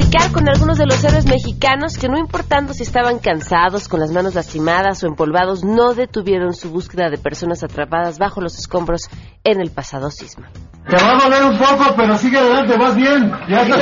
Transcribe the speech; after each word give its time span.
platicar 0.00 0.32
con 0.32 0.48
algunos 0.48 0.78
de 0.78 0.86
los 0.86 1.02
héroes 1.04 1.26
mexicanos 1.26 1.98
que 1.98 2.08
no 2.08 2.18
importando 2.18 2.72
si 2.72 2.82
estaban 2.82 3.18
cansados, 3.18 3.88
con 3.88 4.00
las 4.00 4.10
manos 4.10 4.34
lastimadas 4.34 5.02
o 5.02 5.06
empolvados, 5.06 5.62
no 5.62 5.94
detuvieron 5.94 6.54
su 6.54 6.70
búsqueda 6.70 7.10
de 7.10 7.18
personas 7.18 7.62
atrapadas 7.62 8.18
bajo 8.18 8.40
los 8.40 8.58
escombros 8.58 9.02
en 9.44 9.60
el 9.60 9.70
pasado 9.70 10.10
sismo. 10.10 10.46
Te 10.90 10.96
va 10.96 11.12
a 11.12 11.14
doler 11.14 11.44
un 11.44 11.56
poco, 11.56 11.94
pero 11.96 12.18
sigue 12.18 12.36
adelante, 12.36 12.76
vas 12.76 12.96
bien. 12.96 13.32
Ya 13.46 13.62
estás 13.62 13.80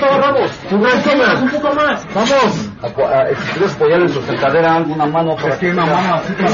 vamos. 0.00 0.50
Tú 0.70 0.78
ves, 0.80 0.94
Un 1.42 1.50
poco 1.50 1.74
más. 1.74 2.06
Vamos. 2.14 2.30
Si 2.30 3.52
quieres 3.52 3.74
apoyar 3.74 4.00
en 4.02 4.08
su 4.08 4.22
sentadera 4.22 4.76
alguna 4.76 5.06
mano 5.06 5.34
para 5.34 5.58
que 5.58 5.70
una 5.70 5.84
mano 5.84 6.14
así 6.14 6.32
para 6.34 6.50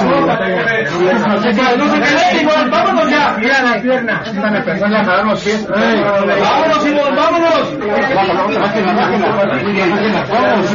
Vámonos 2.70 3.10
ya. 3.10 3.36
Mira 3.38 3.62
la 3.62 3.82
pierna. 3.82 4.22
Dame, 4.34 4.62
perdón, 4.62 4.90
la 4.90 5.04
jalar 5.04 5.26
los 5.26 5.42
pies. 5.42 5.68
Vámonos, 5.68 6.82
Simón, 6.82 7.14
vámonos. 7.14 7.78
Vamos. 8.14 8.48
Bien, 8.54 9.74
bien, 9.74 9.98
bien, 9.98 10.14
vámonos. 10.30 10.70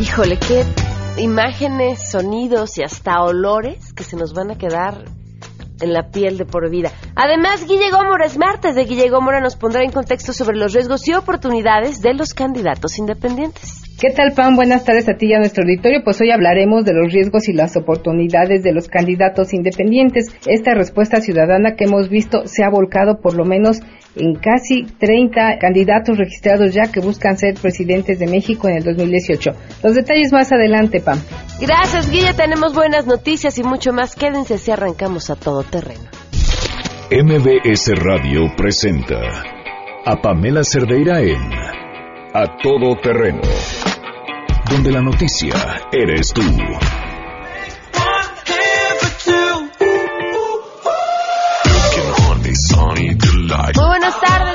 Híjole, 0.00 0.36
qué 0.38 0.64
imágenes, 1.18 2.10
sonidos 2.10 2.78
y 2.78 2.82
hasta 2.82 3.22
olores 3.22 3.92
que 3.92 4.04
se 4.04 4.16
nos 4.16 4.34
van 4.34 4.50
a 4.50 4.58
quedar 4.58 5.04
en 5.80 5.92
la 5.92 6.10
piel 6.10 6.38
de 6.38 6.44
por 6.44 6.68
vida. 6.70 6.90
Además, 7.14 7.66
Guille 7.66 7.90
Gómora 7.90 8.26
es 8.26 8.36
martes 8.36 8.74
de 8.74 8.84
Guille 8.84 9.10
Gómora 9.10 9.40
nos 9.40 9.56
pondrá 9.56 9.84
en 9.84 9.92
contexto 9.92 10.32
sobre 10.32 10.56
los 10.56 10.72
riesgos 10.72 11.06
y 11.08 11.14
oportunidades 11.14 12.00
de 12.00 12.14
los 12.14 12.34
candidatos 12.34 12.98
independientes. 12.98 13.82
¿Qué 14.00 14.10
tal, 14.10 14.32
Pam? 14.32 14.54
Buenas 14.54 14.84
tardes 14.84 15.08
a 15.08 15.14
ti 15.14 15.26
y 15.26 15.34
a 15.34 15.38
nuestro 15.38 15.64
auditorio. 15.64 16.02
Pues 16.04 16.20
hoy 16.20 16.30
hablaremos 16.30 16.84
de 16.84 16.94
los 16.94 17.12
riesgos 17.12 17.48
y 17.48 17.52
las 17.52 17.76
oportunidades 17.76 18.62
de 18.62 18.72
los 18.72 18.86
candidatos 18.86 19.52
independientes. 19.52 20.26
Esta 20.46 20.74
respuesta 20.74 21.20
ciudadana 21.20 21.74
que 21.74 21.86
hemos 21.86 22.08
visto 22.08 22.46
se 22.46 22.62
ha 22.62 22.70
volcado 22.70 23.20
por 23.20 23.34
lo 23.34 23.44
menos 23.44 23.80
en 24.16 24.34
casi 24.34 24.84
30 24.84 25.58
candidatos 25.58 26.18
registrados 26.18 26.74
ya 26.74 26.90
que 26.90 27.00
buscan 27.00 27.36
ser 27.38 27.54
presidentes 27.54 28.18
de 28.18 28.26
México 28.26 28.68
en 28.68 28.76
el 28.76 28.84
2018. 28.84 29.50
Los 29.82 29.94
detalles 29.94 30.32
más 30.32 30.50
adelante, 30.52 31.00
Pam. 31.00 31.20
Gracias, 31.60 32.10
Guille. 32.10 32.34
Tenemos 32.34 32.74
buenas 32.74 33.06
noticias 33.06 33.58
y 33.58 33.62
mucho 33.62 33.92
más. 33.92 34.14
Quédense 34.14 34.58
si 34.58 34.70
arrancamos 34.70 35.30
a 35.30 35.36
todo 35.36 35.62
terreno. 35.62 36.08
MBS 37.10 37.92
Radio 37.96 38.52
presenta 38.56 39.18
a 40.04 40.16
Pamela 40.20 40.62
Cerdeira 40.62 41.20
en 41.22 41.40
A 42.34 42.56
Todo 42.62 42.96
Terreno, 43.02 43.40
donde 44.70 44.92
la 44.92 45.00
noticia 45.00 45.54
eres 45.92 46.32
tú. 46.34 46.42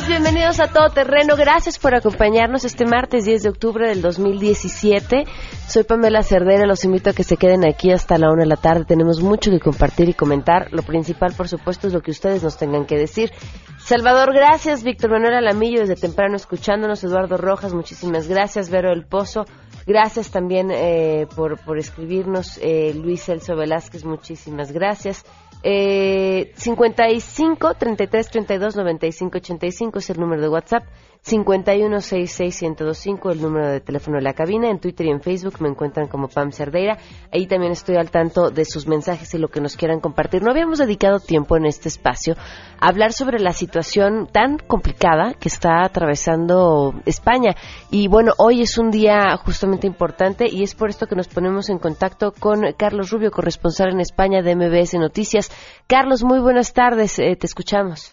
Bienvenidos 0.08 0.60
a 0.60 0.68
Todo 0.68 0.90
Terreno. 0.90 1.36
Gracias 1.36 1.80
por 1.80 1.96
acompañarnos 1.96 2.66
este 2.66 2.86
martes 2.86 3.26
10 3.26 3.44
de 3.44 3.50
octubre 3.50 3.88
del 3.88 4.02
2017. 4.02 5.24
Soy 5.68 5.84
Pamela 5.84 6.24
Cerdera, 6.24 6.66
los 6.66 6.84
invito 6.84 7.12
a 7.12 7.14
que 7.14 7.24
se 7.24 7.38
queden 7.38 7.66
aquí 7.66 7.92
hasta 7.92 8.18
la 8.18 8.32
una 8.32 8.44
de 8.44 8.50
la 8.50 8.58
tarde. 8.58 8.86
Tenemos 8.86 9.22
mucho 9.22 9.50
que 9.50 9.60
compartir 9.60 10.10
y 10.10 10.14
comentar. 10.14 10.68
Lo 10.72 10.84
principal, 10.84 11.34
por 11.34 11.48
supuesto, 11.48 11.88
es 11.88 11.94
lo 11.94 12.02
que 12.02 12.12
ustedes 12.12 12.44
nos 12.44 12.58
tengan 12.58 12.86
que 12.86 12.98
decir. 12.98 13.32
Salvador, 13.78 14.34
gracias. 14.34 14.84
Víctor 14.84 15.12
Manuel 15.12 15.36
Alamillo, 15.36 15.80
desde 15.80 15.96
temprano 15.96 16.36
escuchándonos. 16.36 17.04
Eduardo 17.04 17.38
Rojas, 17.38 17.74
muchísimas 17.74 18.28
gracias. 18.28 18.70
Vero 18.70 18.92
El 18.92 19.06
Pozo, 19.06 19.46
gracias 19.86 20.32
también 20.32 20.70
eh, 20.72 21.28
por, 21.36 21.60
por 21.60 21.78
escribirnos. 21.78 22.60
Eh, 22.62 22.94
Luis 22.96 23.24
Celso 23.24 23.56
Velázquez, 23.56 24.06
muchísimas 24.06 24.72
gracias. 24.72 25.26
Eh, 25.64 26.52
55 26.56 27.76
33 27.76 28.30
32 28.30 28.76
95 28.76 29.38
85 29.38 30.00
es 30.00 30.10
el 30.10 30.20
número 30.20 30.42
de 30.42 30.50
WhatsApp. 30.50 30.84
51 31.24 32.02
66 32.02 32.62
1025 32.62 33.32
el 33.32 33.42
número 33.42 33.70
de 33.70 33.80
teléfono 33.80 34.18
de 34.18 34.24
la 34.24 34.34
cabina. 34.34 34.70
En 34.70 34.80
Twitter 34.80 35.06
y 35.06 35.10
en 35.10 35.22
Facebook 35.22 35.62
me 35.62 35.70
encuentran 35.70 36.08
como 36.08 36.28
Pam 36.28 36.52
Cerdeira. 36.52 36.98
Ahí 37.32 37.48
también 37.48 37.72
estoy 37.72 37.96
al 37.96 38.12
tanto 38.12 38.50
de 38.50 38.66
sus 38.66 38.88
mensajes 38.88 39.34
y 39.34 39.38
lo 39.38 39.48
que 39.48 39.62
nos 39.62 39.78
quieran 39.78 40.02
compartir. 40.02 40.44
No 40.44 40.52
habíamos 40.52 40.80
dedicado 40.80 41.20
tiempo 41.20 41.56
en 41.56 41.66
este 41.66 41.88
espacio 41.88 42.36
a 42.80 42.90
hablar 42.90 43.14
sobre 43.14 43.40
la 43.40 43.54
situación 43.54 44.28
tan 44.32 44.58
complicada 44.58 45.34
que 45.34 45.48
está 45.48 45.86
atravesando 45.86 46.94
España. 47.06 47.56
Y 47.90 48.10
bueno, 48.10 48.34
hoy 48.38 48.62
es 48.62 48.78
un 48.78 48.92
día 48.92 49.38
justamente 49.38 49.88
importante 49.88 50.50
y 50.52 50.64
es 50.64 50.76
por 50.76 50.90
esto 50.90 51.08
que 51.08 51.16
nos 51.16 51.30
ponemos 51.30 51.70
en 51.70 51.80
contacto 51.80 52.34
con 52.38 52.74
Carlos 52.78 53.12
Rubio, 53.12 53.32
corresponsal 53.32 53.92
en 53.92 54.02
España 54.02 54.42
de 54.42 54.58
MBS 54.58 54.96
Noticias. 54.96 55.50
Carlos, 55.88 56.22
muy 56.24 56.40
buenas 56.40 56.74
tardes. 56.74 57.18
Eh, 57.20 57.38
te 57.38 57.48
escuchamos. 57.48 58.13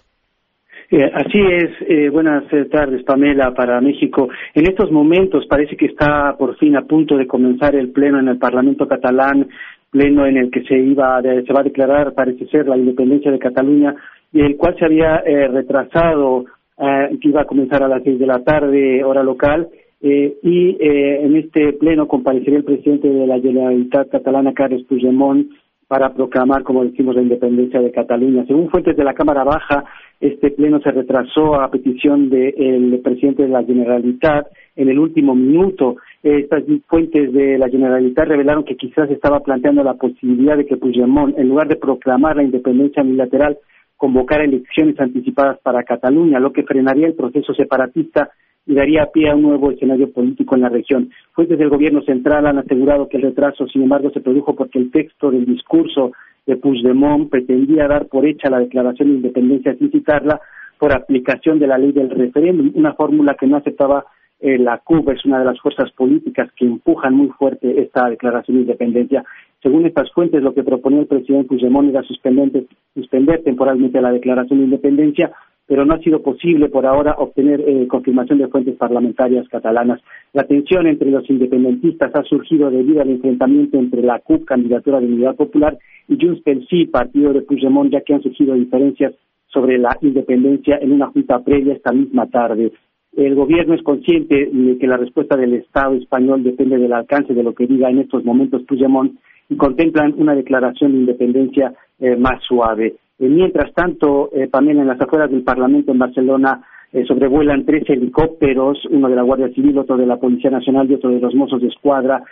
Eh, 0.92 1.08
así 1.14 1.38
es, 1.38 1.70
eh, 1.88 2.08
buenas 2.10 2.42
tardes 2.68 3.04
Pamela 3.04 3.54
para 3.54 3.80
México. 3.80 4.28
En 4.54 4.66
estos 4.66 4.90
momentos 4.90 5.46
parece 5.46 5.76
que 5.76 5.86
está 5.86 6.34
por 6.36 6.56
fin 6.56 6.74
a 6.74 6.82
punto 6.82 7.16
de 7.16 7.28
comenzar 7.28 7.76
el 7.76 7.90
pleno 7.90 8.18
en 8.18 8.26
el 8.26 8.38
Parlamento 8.38 8.88
catalán, 8.88 9.46
pleno 9.88 10.26
en 10.26 10.36
el 10.36 10.50
que 10.50 10.64
se 10.64 10.76
iba 10.76 11.22
se 11.22 11.52
va 11.52 11.60
a 11.60 11.64
declarar, 11.64 12.12
parece 12.12 12.44
ser, 12.46 12.66
la 12.66 12.76
independencia 12.76 13.30
de 13.30 13.38
Cataluña, 13.38 13.94
el 14.32 14.56
cual 14.56 14.74
se 14.80 14.84
había 14.84 15.22
eh, 15.24 15.46
retrasado, 15.46 16.46
que 16.76 17.28
iba 17.28 17.42
a 17.42 17.46
comenzar 17.46 17.82
a 17.82 17.88
las 17.88 18.02
seis 18.02 18.18
de 18.18 18.26
la 18.26 18.42
tarde, 18.42 19.04
hora 19.04 19.22
local, 19.22 19.68
y 20.00 20.76
en 20.80 21.36
este 21.36 21.74
pleno 21.74 22.08
comparecería 22.08 22.56
el 22.56 22.64
presidente 22.64 23.06
de 23.06 23.26
la 23.26 23.38
Generalitat 23.38 24.08
catalana, 24.08 24.54
Carles 24.54 24.84
Puigdemont, 24.84 25.46
para 25.90 26.14
proclamar, 26.14 26.62
como 26.62 26.84
decimos, 26.84 27.16
la 27.16 27.22
independencia 27.22 27.80
de 27.80 27.90
Cataluña. 27.90 28.46
Según 28.46 28.70
fuentes 28.70 28.96
de 28.96 29.02
la 29.02 29.12
Cámara 29.12 29.42
Baja, 29.42 29.84
este 30.20 30.50
pleno 30.50 30.80
se 30.80 30.90
retrasó 30.90 31.54
a 31.54 31.70
petición 31.70 32.28
del 32.28 33.00
presidente 33.02 33.44
de 33.44 33.48
la 33.48 33.64
Generalitat 33.64 34.48
en 34.76 34.90
el 34.90 34.98
último 34.98 35.34
minuto. 35.34 35.96
Estas 36.22 36.62
fuentes 36.86 37.32
de 37.32 37.56
la 37.56 37.70
Generalitat 37.70 38.28
revelaron 38.28 38.64
que 38.64 38.76
quizás 38.76 39.10
estaba 39.10 39.40
planteando 39.40 39.82
la 39.82 39.94
posibilidad 39.94 40.58
de 40.58 40.66
que 40.66 40.76
Puigdemont, 40.76 41.38
en 41.38 41.48
lugar 41.48 41.68
de 41.68 41.76
proclamar 41.76 42.36
la 42.36 42.42
independencia 42.42 43.02
unilateral, 43.02 43.56
convocara 43.96 44.44
elecciones 44.44 45.00
anticipadas 45.00 45.58
para 45.62 45.84
Cataluña, 45.84 46.38
lo 46.38 46.52
que 46.52 46.64
frenaría 46.64 47.06
el 47.06 47.14
proceso 47.14 47.54
separatista 47.54 48.30
y 48.66 48.74
daría 48.74 49.06
pie 49.06 49.30
a 49.30 49.34
un 49.34 49.42
nuevo 49.42 49.70
escenario 49.70 50.12
político 50.12 50.54
en 50.54 50.60
la 50.62 50.68
región. 50.68 51.10
Fuentes 51.32 51.58
del 51.58 51.70
gobierno 51.70 52.02
central 52.02 52.46
han 52.46 52.58
asegurado 52.58 53.08
que 53.08 53.16
el 53.16 53.24
retraso, 53.24 53.66
sin 53.68 53.82
embargo, 53.82 54.10
se 54.10 54.20
produjo 54.20 54.54
porque 54.54 54.78
el 54.78 54.90
texto 54.90 55.30
del 55.30 55.46
discurso 55.46 56.12
de 56.46 56.56
Puigdemont 56.56 57.30
pretendía 57.30 57.88
dar 57.88 58.06
por 58.06 58.26
hecha 58.26 58.50
la 58.50 58.60
declaración 58.60 59.08
de 59.08 59.14
independencia 59.16 59.74
sin 59.76 59.90
citarla 59.90 60.40
por 60.78 60.94
aplicación 60.94 61.58
de 61.58 61.66
la 61.66 61.78
ley 61.78 61.92
del 61.92 62.10
referéndum, 62.10 62.72
una 62.74 62.94
fórmula 62.94 63.36
que 63.38 63.46
no 63.46 63.58
aceptaba 63.58 64.06
eh, 64.40 64.58
la 64.58 64.78
CUB, 64.78 65.10
es 65.10 65.24
una 65.26 65.38
de 65.38 65.44
las 65.44 65.60
fuerzas 65.60 65.92
políticas 65.92 66.50
que 66.56 66.64
empujan 66.64 67.14
muy 67.14 67.28
fuerte 67.28 67.82
esta 67.82 68.08
declaración 68.08 68.56
de 68.56 68.62
independencia. 68.62 69.22
Según 69.62 69.84
estas 69.84 70.10
fuentes, 70.12 70.42
lo 70.42 70.54
que 70.54 70.62
proponía 70.62 71.00
el 71.00 71.06
presidente 71.06 71.48
Puigdemont 71.48 71.90
era 71.90 72.02
suspender 72.02 73.42
temporalmente 73.44 74.00
la 74.00 74.12
declaración 74.12 74.60
de 74.60 74.64
independencia 74.64 75.30
pero 75.70 75.84
no 75.84 75.94
ha 75.94 76.00
sido 76.00 76.20
posible 76.20 76.68
por 76.68 76.84
ahora 76.84 77.14
obtener 77.18 77.60
eh, 77.60 77.86
confirmación 77.86 78.40
de 78.40 78.48
fuentes 78.48 78.74
parlamentarias 78.74 79.46
catalanas. 79.48 80.00
La 80.32 80.42
tensión 80.42 80.88
entre 80.88 81.12
los 81.12 81.30
independentistas 81.30 82.10
ha 82.12 82.24
surgido 82.24 82.72
debido 82.72 83.00
al 83.00 83.08
enfrentamiento 83.08 83.78
entre 83.78 84.02
la 84.02 84.18
CUP, 84.18 84.46
candidatura 84.46 84.98
de 84.98 85.06
Unidad 85.06 85.36
Popular, 85.36 85.78
y 86.08 86.18
Junts 86.20 86.42
pel 86.42 86.66
Sí, 86.66 86.86
partido 86.86 87.32
de 87.32 87.42
Puigdemont, 87.42 87.88
ya 87.92 88.00
que 88.00 88.14
han 88.14 88.20
surgido 88.20 88.56
diferencias 88.56 89.14
sobre 89.46 89.78
la 89.78 89.96
independencia 90.02 90.76
en 90.76 90.90
una 90.90 91.06
junta 91.06 91.38
previa 91.38 91.74
esta 91.74 91.92
misma 91.92 92.26
tarde. 92.26 92.72
El 93.16 93.36
gobierno 93.36 93.74
es 93.74 93.82
consciente 93.84 94.50
de 94.52 94.76
que 94.76 94.88
la 94.88 94.96
respuesta 94.96 95.36
del 95.36 95.54
Estado 95.54 95.94
español 95.94 96.42
depende 96.42 96.78
del 96.78 96.92
alcance 96.92 97.32
de 97.32 97.44
lo 97.44 97.54
que 97.54 97.68
diga 97.68 97.88
en 97.88 98.00
estos 98.00 98.24
momentos 98.24 98.64
Puigdemont 98.64 99.20
y 99.48 99.54
contemplan 99.54 100.14
una 100.16 100.34
declaración 100.34 100.90
de 100.90 100.98
independencia 100.98 101.74
eh, 102.00 102.16
más 102.16 102.42
suave. 102.42 102.96
Eh, 103.20 103.28
mientras 103.28 103.72
tanto, 103.74 104.30
eh, 104.32 104.48
también 104.48 104.78
en 104.80 104.86
las 104.86 105.00
afueras 105.00 105.30
del 105.30 105.42
Parlamento 105.42 105.92
en 105.92 105.98
Barcelona 105.98 106.62
eh, 106.90 107.04
sobrevuelan 107.06 107.66
tres 107.66 107.84
helicópteros, 107.88 108.78
uno 108.90 109.10
de 109.10 109.14
la 109.14 109.22
Guardia 109.22 109.50
Civil, 109.50 109.76
otro 109.76 109.98
de 109.98 110.06
la 110.06 110.16
Policía 110.16 110.50
Nacional 110.50 110.90
y 110.90 110.94
otro 110.94 111.10
de 111.10 111.20
los 111.20 111.34
Mozos 111.34 111.60
de 111.60 111.68
Escuadra, 111.68 112.24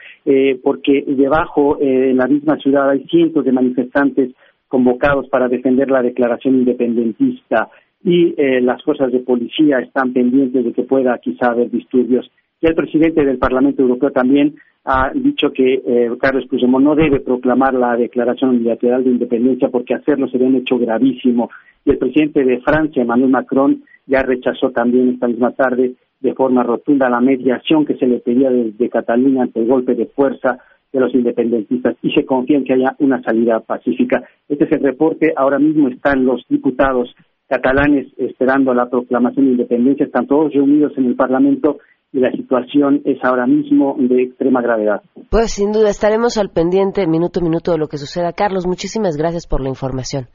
porque 0.64 1.04
debajo, 1.06 1.78
en 1.80 2.16
la 2.16 2.26
misma 2.26 2.56
ciudad, 2.56 2.90
hay 2.90 3.04
cientos 3.04 3.44
de 3.44 3.52
manifestantes 3.52 4.32
convocados 4.66 5.28
para 5.28 5.46
defender 5.46 5.92
la 5.92 6.02
declaración 6.02 6.56
independentista 6.56 7.68
y 8.02 8.34
las 8.60 8.82
fuerzas 8.82 9.12
de 9.12 9.20
policía 9.20 9.78
están 9.78 10.12
pendientes 10.12 10.64
de 10.64 10.72
que 10.72 10.82
pueda 10.82 11.16
quizá 11.18 11.52
haber 11.52 11.70
disturbios. 11.70 12.28
Y 12.60 12.66
el 12.66 12.74
presidente 12.74 13.24
del 13.24 13.38
Parlamento 13.38 13.82
Europeo 13.82 14.10
también 14.10 14.56
ha 14.84 15.10
dicho 15.14 15.52
que 15.52 15.82
eh, 15.86 16.10
Carlos 16.20 16.46
Puigdemont 16.48 16.84
no 16.84 16.94
debe 16.94 17.20
proclamar 17.20 17.74
la 17.74 17.96
declaración 17.96 18.50
unilateral 18.50 19.04
de 19.04 19.10
independencia 19.10 19.68
porque 19.68 19.94
hacerlo 19.94 20.28
sería 20.28 20.48
un 20.48 20.56
hecho 20.56 20.78
gravísimo. 20.78 21.50
Y 21.84 21.90
el 21.90 21.98
presidente 21.98 22.44
de 22.44 22.60
Francia, 22.60 23.02
Emmanuel 23.02 23.30
Macron, 23.30 23.82
ya 24.06 24.22
rechazó 24.22 24.70
también 24.70 25.10
esta 25.10 25.28
misma 25.28 25.52
tarde 25.52 25.94
de 26.20 26.34
forma 26.34 26.62
rotunda 26.62 27.08
la 27.08 27.20
mediación 27.20 27.84
que 27.84 27.96
se 27.96 28.06
le 28.06 28.18
pedía 28.18 28.50
desde 28.50 28.88
Cataluña 28.88 29.42
ante 29.42 29.60
el 29.60 29.68
golpe 29.68 29.94
de 29.94 30.06
fuerza 30.06 30.58
de 30.92 31.00
los 31.00 31.14
independentistas 31.14 31.96
y 32.02 32.10
se 32.12 32.24
confía 32.24 32.56
en 32.56 32.64
que 32.64 32.72
haya 32.72 32.96
una 32.98 33.22
salida 33.22 33.60
pacífica. 33.60 34.24
Este 34.48 34.64
es 34.64 34.72
el 34.72 34.80
reporte. 34.80 35.32
Ahora 35.36 35.58
mismo 35.58 35.88
están 35.88 36.24
los 36.24 36.44
diputados 36.48 37.14
catalanes 37.46 38.06
esperando 38.16 38.74
la 38.74 38.90
proclamación 38.90 39.46
de 39.46 39.52
independencia, 39.52 40.06
están 40.06 40.26
todos 40.26 40.52
reunidos 40.52 40.96
en 40.98 41.06
el 41.06 41.14
Parlamento 41.14 41.78
y 42.12 42.20
la 42.20 42.30
situación 42.32 43.02
es 43.04 43.18
ahora 43.22 43.46
mismo 43.46 43.96
de 43.98 44.22
extrema 44.22 44.62
gravedad. 44.62 45.02
Pues 45.30 45.52
sin 45.52 45.72
duda 45.72 45.90
estaremos 45.90 46.38
al 46.38 46.50
pendiente 46.50 47.06
minuto 47.06 47.40
a 47.40 47.42
minuto 47.42 47.72
de 47.72 47.78
lo 47.78 47.88
que 47.88 47.98
suceda. 47.98 48.32
Carlos, 48.32 48.66
muchísimas 48.66 49.16
gracias 49.16 49.46
por 49.46 49.60
la 49.60 49.68
información. 49.68 50.26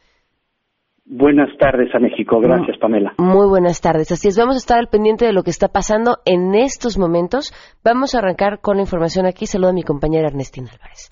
Buenas 1.05 1.49
tardes 1.57 1.93
a 1.93 1.99
México. 1.99 2.39
Gracias, 2.39 2.77
Pamela. 2.79 3.13
Muy 3.17 3.47
buenas 3.47 3.81
tardes. 3.81 4.11
Así 4.11 4.29
es, 4.29 4.37
vamos 4.37 4.55
a 4.55 4.59
estar 4.59 4.79
al 4.79 4.87
pendiente 4.87 5.25
de 5.25 5.33
lo 5.33 5.43
que 5.43 5.49
está 5.49 5.67
pasando 5.67 6.19
en 6.25 6.55
estos 6.55 6.97
momentos. 6.97 7.51
Vamos 7.83 8.15
a 8.15 8.19
arrancar 8.19 8.61
con 8.61 8.77
la 8.77 8.83
información 8.83 9.25
aquí. 9.25 9.45
Saludo 9.45 9.71
a 9.71 9.73
mi 9.73 9.83
compañera 9.83 10.29
Ernestina 10.29 10.69
Álvarez. 10.71 11.11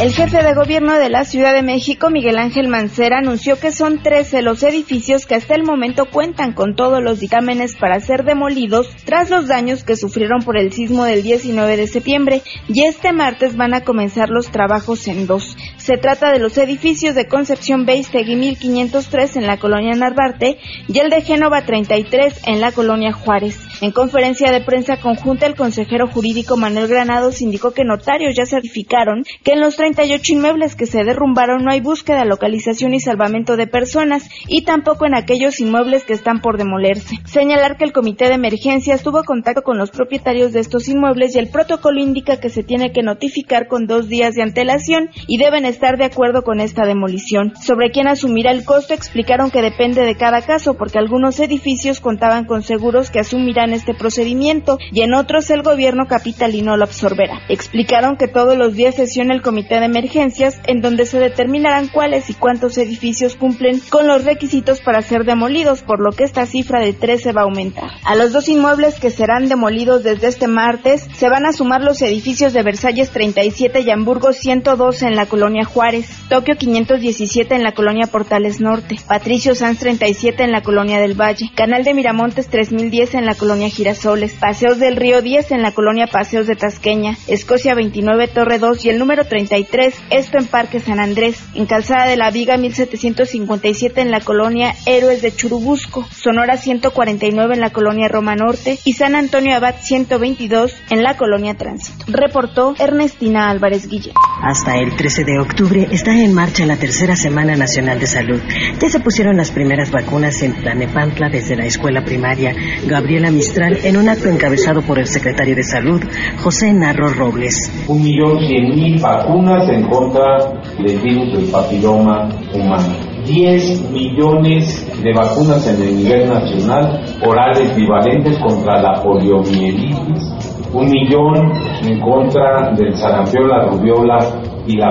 El 0.00 0.10
jefe 0.10 0.42
de 0.42 0.54
gobierno 0.54 0.98
de 0.98 1.10
la 1.10 1.24
Ciudad 1.24 1.52
de 1.52 1.62
México, 1.62 2.08
Miguel 2.08 2.38
Ángel 2.38 2.66
Mancera, 2.66 3.18
anunció 3.18 3.60
que 3.60 3.72
son 3.72 4.02
13 4.02 4.40
los 4.40 4.62
edificios 4.62 5.26
que 5.26 5.34
hasta 5.34 5.54
el 5.54 5.64
momento 5.64 6.06
cuentan 6.06 6.54
con 6.54 6.74
todos 6.74 7.02
los 7.02 7.20
dictámenes 7.20 7.76
para 7.76 8.00
ser 8.00 8.24
demolidos 8.24 8.88
tras 9.04 9.28
los 9.28 9.48
daños 9.48 9.84
que 9.84 9.96
sufrieron 9.96 10.42
por 10.42 10.56
el 10.56 10.72
sismo 10.72 11.04
del 11.04 11.22
19 11.22 11.76
de 11.76 11.86
septiembre 11.86 12.42
y 12.68 12.84
este 12.84 13.12
martes 13.12 13.54
van 13.56 13.74
a 13.74 13.82
comenzar 13.82 14.30
los 14.30 14.50
trabajos 14.50 15.06
en 15.08 15.26
dos. 15.26 15.56
Se 15.76 15.98
trata 15.98 16.32
de 16.32 16.38
los 16.38 16.56
edificios 16.56 17.14
de 17.14 17.28
Concepción 17.28 17.84
Beistegui 17.84 18.34
1503 18.34 19.36
en 19.36 19.46
la 19.46 19.58
colonia 19.58 19.94
Narvarte 19.94 20.58
y 20.88 20.98
el 20.98 21.10
de 21.10 21.20
Génova 21.20 21.66
33 21.66 22.40
en 22.46 22.60
la 22.60 22.72
colonia 22.72 23.12
Juárez. 23.12 23.60
En 23.82 23.92
conferencia 23.92 24.50
de 24.50 24.62
prensa 24.62 24.96
conjunta, 24.96 25.46
el 25.46 25.54
consejero 25.54 26.08
jurídico 26.08 26.56
Manuel 26.56 26.88
Granados 26.88 27.42
indicó 27.42 27.72
que 27.72 27.84
notarios 27.84 28.34
ya 28.34 28.46
certificaron 28.46 29.24
que 29.44 29.52
en 29.52 29.60
los 29.60 29.81
38 29.82 30.34
inmuebles 30.34 30.76
que 30.76 30.86
se 30.86 31.02
derrumbaron 31.02 31.64
no 31.64 31.72
hay 31.72 31.80
búsqueda, 31.80 32.24
localización 32.24 32.94
y 32.94 33.00
salvamento 33.00 33.56
de 33.56 33.66
personas 33.66 34.28
y 34.46 34.62
tampoco 34.62 35.06
en 35.06 35.16
aquellos 35.16 35.58
inmuebles 35.58 36.04
que 36.04 36.12
están 36.12 36.40
por 36.40 36.56
demolerse. 36.56 37.18
Señalar 37.24 37.76
que 37.76 37.82
el 37.82 37.92
comité 37.92 38.28
de 38.28 38.34
emergencias 38.34 39.02
tuvo 39.02 39.24
contacto 39.24 39.62
con 39.62 39.78
los 39.78 39.90
propietarios 39.90 40.52
de 40.52 40.60
estos 40.60 40.86
inmuebles 40.86 41.34
y 41.34 41.40
el 41.40 41.48
protocolo 41.48 42.00
indica 42.00 42.38
que 42.38 42.48
se 42.48 42.62
tiene 42.62 42.92
que 42.92 43.02
notificar 43.02 43.66
con 43.66 43.88
dos 43.88 44.08
días 44.08 44.36
de 44.36 44.42
antelación 44.42 45.10
y 45.26 45.38
deben 45.38 45.64
estar 45.64 45.98
de 45.98 46.04
acuerdo 46.04 46.42
con 46.42 46.60
esta 46.60 46.86
demolición. 46.86 47.54
Sobre 47.60 47.90
quién 47.90 48.06
asumirá 48.06 48.52
el 48.52 48.64
costo 48.64 48.94
explicaron 48.94 49.50
que 49.50 49.62
depende 49.62 50.02
de 50.02 50.14
cada 50.14 50.42
caso 50.42 50.74
porque 50.74 50.98
algunos 50.98 51.40
edificios 51.40 51.98
contaban 51.98 52.44
con 52.44 52.62
seguros 52.62 53.10
que 53.10 53.18
asumirán 53.18 53.72
este 53.72 53.94
procedimiento 53.94 54.78
y 54.92 55.00
en 55.00 55.12
otros 55.12 55.50
el 55.50 55.62
gobierno 55.62 56.06
capitalino 56.06 56.76
lo 56.76 56.84
absorberá. 56.84 57.40
Explicaron 57.48 58.16
que 58.16 58.28
todos 58.28 58.56
los 58.56 58.74
días 58.74 58.94
sesiona 58.94 59.34
el 59.34 59.42
comité 59.42 59.71
de 59.80 59.86
emergencias 59.86 60.60
en 60.66 60.80
donde 60.80 61.06
se 61.06 61.18
determinarán 61.18 61.88
cuáles 61.88 62.30
y 62.30 62.34
cuántos 62.34 62.78
edificios 62.78 63.36
cumplen 63.36 63.80
con 63.90 64.06
los 64.06 64.24
requisitos 64.24 64.80
para 64.80 65.02
ser 65.02 65.24
demolidos, 65.24 65.82
por 65.82 66.00
lo 66.00 66.12
que 66.12 66.24
esta 66.24 66.46
cifra 66.46 66.80
de 66.80 66.92
13 66.92 67.32
va 67.32 67.42
a 67.42 67.44
aumentar. 67.44 67.90
A 68.04 68.14
los 68.14 68.32
dos 68.32 68.48
inmuebles 68.48 68.98
que 68.98 69.10
serán 69.10 69.48
demolidos 69.48 70.02
desde 70.02 70.28
este 70.28 70.48
martes 70.48 71.08
se 71.14 71.28
van 71.28 71.46
a 71.46 71.52
sumar 71.52 71.82
los 71.82 72.02
edificios 72.02 72.52
de 72.52 72.62
Versalles 72.62 73.10
37 73.10 73.80
y 73.80 73.90
Hamburgo 73.90 74.32
112 74.32 75.06
en 75.06 75.16
la 75.16 75.26
colonia 75.26 75.64
Juárez, 75.64 76.08
Tokio 76.28 76.56
517 76.56 77.54
en 77.54 77.62
la 77.62 77.72
colonia 77.72 78.06
Portales 78.06 78.60
Norte, 78.60 78.96
Patricio 79.06 79.54
Sanz 79.54 79.78
37 79.78 80.42
en 80.42 80.52
la 80.52 80.62
colonia 80.62 81.00
del 81.00 81.20
Valle, 81.20 81.50
Canal 81.54 81.84
de 81.84 81.94
Miramontes 81.94 82.48
3010 82.48 83.14
en 83.14 83.26
la 83.26 83.34
colonia 83.34 83.68
Girasoles, 83.68 84.34
Paseos 84.34 84.78
del 84.78 84.96
Río 84.96 85.22
10 85.22 85.52
en 85.52 85.62
la 85.62 85.72
colonia 85.72 86.06
Paseos 86.06 86.46
de 86.46 86.56
Tasqueña, 86.56 87.16
Escocia 87.26 87.74
29 87.74 88.28
Torre 88.28 88.58
2 88.58 88.84
y 88.84 88.90
el 88.90 88.98
número 88.98 89.24
33, 89.64 89.94
esto 90.10 90.38
en 90.38 90.46
Parque 90.46 90.80
San 90.80 90.98
Andrés, 91.00 91.42
en 91.54 91.66
Calzada 91.66 92.06
de 92.06 92.16
la 92.16 92.30
Viga 92.30 92.56
1757 92.56 94.00
en 94.00 94.10
la 94.10 94.20
colonia 94.20 94.74
Héroes 94.86 95.22
de 95.22 95.34
Churubusco, 95.34 96.04
Sonora 96.10 96.56
149 96.56 97.54
en 97.54 97.60
la 97.60 97.70
colonia 97.70 98.08
Roma 98.08 98.34
Norte 98.34 98.78
y 98.84 98.94
San 98.94 99.14
Antonio 99.14 99.54
Abad 99.56 99.76
122 99.80 100.72
en 100.90 101.02
la 101.02 101.16
colonia 101.16 101.54
Tránsito. 101.54 102.04
Reportó 102.08 102.74
Ernestina 102.78 103.50
Álvarez 103.50 103.88
Guille. 103.88 104.12
Hasta 104.42 104.76
el 104.78 104.96
13 104.96 105.24
de 105.24 105.38
octubre 105.38 105.88
está 105.90 106.12
en 106.12 106.32
marcha 106.32 106.66
la 106.66 106.76
tercera 106.76 107.14
Semana 107.14 107.56
Nacional 107.56 108.00
de 108.00 108.06
Salud. 108.06 108.40
Ya 108.80 108.88
se 108.88 109.00
pusieron 109.00 109.36
las 109.36 109.50
primeras 109.50 109.90
vacunas 109.90 110.42
en 110.42 110.54
Tlanepantla 110.54 111.28
desde 111.28 111.56
la 111.56 111.66
escuela 111.66 112.04
primaria 112.04 112.54
Gabriela 112.86 113.30
Mistral 113.30 113.78
en 113.84 113.96
un 113.96 114.08
acto 114.08 114.28
encabezado 114.28 114.82
por 114.82 114.98
el 114.98 115.06
secretario 115.06 115.54
de 115.54 115.62
Salud, 115.62 116.02
José 116.42 116.72
Narro 116.72 117.08
Robles. 117.08 117.70
Un 117.86 118.02
millón 118.02 118.38
cien 118.46 118.74
mil 118.74 119.00
vacunas 119.00 119.51
en 119.60 119.88
contra 119.88 120.38
del 120.78 120.98
virus 121.00 121.32
del 121.32 121.50
papiloma 121.50 122.28
humano. 122.54 123.12
10 123.26 123.90
millones 123.92 125.02
de 125.02 125.12
vacunas 125.12 125.66
en 125.68 125.80
el 125.80 125.96
nivel 125.96 126.28
nacional, 126.28 127.00
orales 127.24 127.76
bivalentes 127.76 128.38
contra 128.38 128.80
la 128.80 129.00
poliomielitis, 129.02 130.68
un 130.72 130.90
millón 130.90 131.52
en 131.84 132.00
contra 132.00 132.72
del 132.72 132.96
sarampión, 132.96 133.48
la 133.48 133.66
rubiola 133.66 134.18
y 134.66 134.76
la 134.76 134.90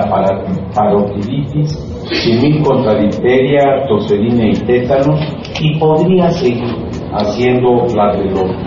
parotiditis, 0.74 1.76
100 2.10 2.42
mil 2.42 2.62
contra 2.62 3.00
difteria, 3.00 3.84
tosferina 3.88 4.48
y 4.48 4.52
tétanos, 4.52 5.20
y 5.60 5.78
podría 5.78 6.30
seguir 6.30 6.74
haciendo 7.12 7.84
la 7.94 8.12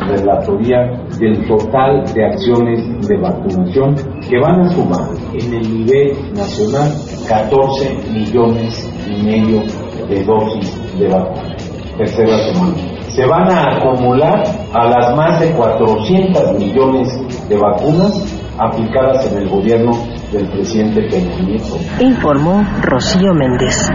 relatoría 0.07 0.91
del 1.19 1.47
total 1.47 2.03
de 2.13 2.25
acciones 2.25 3.07
de 3.07 3.17
vacunación 3.17 3.95
que 4.29 4.39
van 4.39 4.61
a 4.61 4.69
sumar 4.71 5.09
en 5.33 5.53
el 5.53 5.85
nivel 5.85 6.33
nacional 6.33 6.91
14 7.27 7.97
millones 8.11 8.91
y 9.07 9.23
medio 9.23 9.61
de 10.09 10.23
dosis 10.23 10.99
de 10.99 11.07
vacuna. 11.07 11.55
Tercera 11.97 12.37
semana. 12.37 12.75
Se 13.09 13.25
van 13.25 13.49
a 13.49 13.77
acumular 13.77 14.43
a 14.73 14.89
las 14.89 15.15
más 15.15 15.39
de 15.39 15.51
400 15.51 16.59
millones 16.59 17.47
de 17.47 17.57
vacunas 17.57 18.41
aplicadas 18.57 19.31
en 19.31 19.37
el 19.43 19.49
gobierno 19.49 19.91
del 20.31 20.49
presidente 20.49 21.01
Peña 21.03 21.39
Nieto. 21.39 21.77
Informó 21.99 22.65
Rocío 22.81 23.33
Méndez. 23.33 23.89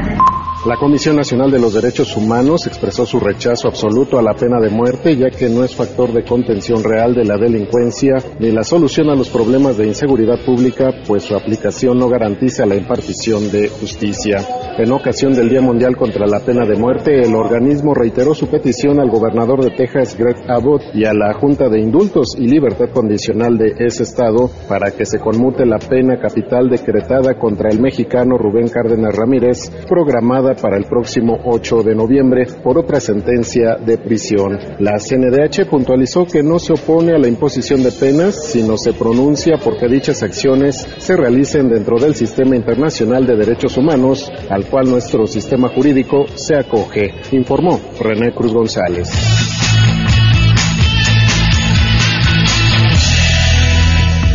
La 0.66 0.76
Comisión 0.76 1.16
Nacional 1.16 1.50
de 1.50 1.58
los 1.58 1.72
Derechos 1.72 2.14
Humanos 2.18 2.66
expresó 2.66 3.06
su 3.06 3.18
rechazo 3.18 3.66
absoluto 3.66 4.18
a 4.18 4.22
la 4.22 4.34
pena 4.34 4.60
de 4.60 4.68
muerte, 4.68 5.16
ya 5.16 5.30
que 5.30 5.48
no 5.48 5.64
es 5.64 5.74
factor 5.74 6.12
de 6.12 6.22
contención 6.22 6.84
real 6.84 7.14
de 7.14 7.24
la 7.24 7.38
delincuencia 7.38 8.16
ni 8.38 8.50
la 8.50 8.62
solución 8.62 9.08
a 9.08 9.14
los 9.14 9.30
problemas 9.30 9.78
de 9.78 9.86
inseguridad 9.86 10.38
pública, 10.44 10.90
pues 11.06 11.22
su 11.22 11.34
aplicación 11.34 11.98
no 11.98 12.10
garantiza 12.10 12.66
la 12.66 12.76
impartición 12.76 13.50
de 13.50 13.68
justicia. 13.68 14.46
En 14.76 14.92
ocasión 14.92 15.32
del 15.32 15.48
Día 15.48 15.62
Mundial 15.62 15.96
contra 15.96 16.26
la 16.26 16.40
Pena 16.40 16.66
de 16.66 16.76
Muerte, 16.76 17.22
el 17.22 17.34
organismo 17.34 17.94
reiteró 17.94 18.34
su 18.34 18.46
petición 18.46 19.00
al 19.00 19.08
gobernador 19.08 19.64
de 19.64 19.70
Texas, 19.70 20.14
Greg 20.14 20.36
Abbott, 20.46 20.82
y 20.92 21.06
a 21.06 21.14
la 21.14 21.32
Junta 21.32 21.70
de 21.70 21.80
Indultos 21.80 22.36
y 22.38 22.46
Libertad 22.46 22.90
Condicional 22.92 23.56
de 23.56 23.76
ese 23.78 24.02
estado 24.02 24.50
para 24.68 24.90
que 24.90 25.06
se 25.06 25.20
conmute 25.20 25.64
la 25.64 25.78
pena 25.78 26.18
capital 26.18 26.68
decretada 26.68 27.38
contra 27.38 27.70
el 27.70 27.80
mexicano 27.80 28.36
Rubén 28.36 28.68
Cárdenas 28.68 29.14
Ramírez, 29.14 29.70
programada 29.88 30.49
para 30.54 30.76
el 30.76 30.84
próximo 30.84 31.38
8 31.44 31.82
de 31.82 31.94
noviembre 31.94 32.46
por 32.62 32.78
otra 32.78 33.00
sentencia 33.00 33.76
de 33.76 33.98
prisión. 33.98 34.58
La 34.78 34.98
CNDH 34.98 35.68
puntualizó 35.68 36.24
que 36.24 36.42
no 36.42 36.58
se 36.58 36.72
opone 36.72 37.12
a 37.12 37.18
la 37.18 37.28
imposición 37.28 37.82
de 37.82 37.92
penas, 37.92 38.50
sino 38.50 38.76
se 38.76 38.92
pronuncia 38.92 39.58
porque 39.62 39.88
dichas 39.88 40.22
acciones 40.22 40.86
se 40.98 41.16
realicen 41.16 41.68
dentro 41.68 41.98
del 41.98 42.14
sistema 42.14 42.56
internacional 42.56 43.26
de 43.26 43.36
derechos 43.36 43.76
humanos, 43.76 44.30
al 44.48 44.66
cual 44.66 44.90
nuestro 44.90 45.26
sistema 45.26 45.68
jurídico 45.68 46.26
se 46.34 46.56
acoge, 46.56 47.14
informó 47.32 47.80
René 48.00 48.32
Cruz 48.34 48.52
González. 48.52 49.08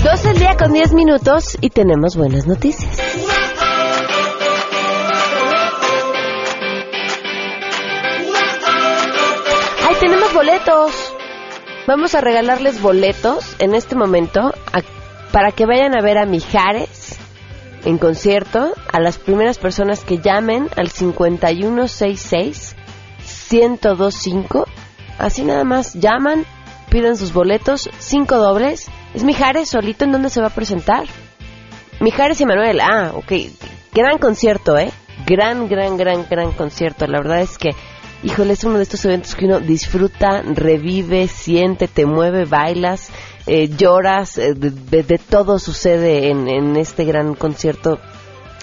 12 0.05 0.29
el 0.29 0.37
día 0.37 0.55
con 0.55 0.71
10 0.71 0.93
minutos 0.93 1.57
y 1.61 1.71
tenemos 1.71 2.15
buenas 2.15 2.45
noticias. 2.45 2.95
Boletos! 10.35 11.13
Vamos 11.87 12.13
a 12.13 12.19
regalarles 12.19 12.81
boletos 12.81 13.55
en 13.59 13.73
este 13.73 13.95
momento 13.95 14.53
para 15.31 15.53
que 15.53 15.65
vayan 15.65 15.97
a 15.97 16.01
ver 16.01 16.17
a 16.17 16.25
Mijares 16.25 17.17
en 17.85 17.97
concierto 17.97 18.73
a 18.91 18.99
las 18.99 19.17
primeras 19.17 19.57
personas 19.59 20.03
que 20.03 20.17
llamen 20.17 20.69
al 20.75 20.89
5166 20.89 22.75
1025. 23.49 24.67
Así 25.19 25.45
nada 25.45 25.63
más 25.63 25.93
llaman, 25.93 26.45
piden 26.89 27.15
sus 27.15 27.31
boletos, 27.31 27.89
cinco 27.99 28.35
dobles. 28.35 28.89
¿Es 29.13 29.23
Mijares 29.23 29.69
solito 29.69 30.03
en 30.03 30.11
dónde 30.11 30.29
se 30.29 30.41
va 30.41 30.47
a 30.47 30.55
presentar? 30.55 31.05
Mijares 32.01 32.41
y 32.41 32.45
Manuel, 32.45 32.81
ah, 32.81 33.13
ok. 33.15 33.31
Gran 33.93 34.17
concierto, 34.17 34.77
¿eh? 34.77 34.91
Gran, 35.25 35.69
gran, 35.69 35.95
gran, 35.95 36.27
gran 36.29 36.51
concierto. 36.51 37.07
La 37.07 37.19
verdad 37.19 37.39
es 37.39 37.57
que, 37.57 37.71
híjole, 38.25 38.53
es 38.53 38.63
uno 38.63 38.77
de 38.77 38.83
estos 38.83 39.03
eventos 39.05 39.35
que 39.35 39.45
uno 39.45 39.59
disfruta, 39.59 40.41
revive, 40.41 41.27
siente, 41.27 41.87
te 41.87 42.05
mueve, 42.05 42.45
bailas, 42.45 43.09
eh, 43.47 43.67
lloras, 43.69 44.37
eh, 44.37 44.53
de, 44.55 44.71
de- 45.03 45.17
todo 45.19 45.59
sucede 45.59 46.29
en, 46.29 46.47
en 46.47 46.75
este 46.75 47.05
gran 47.05 47.35
concierto 47.35 47.99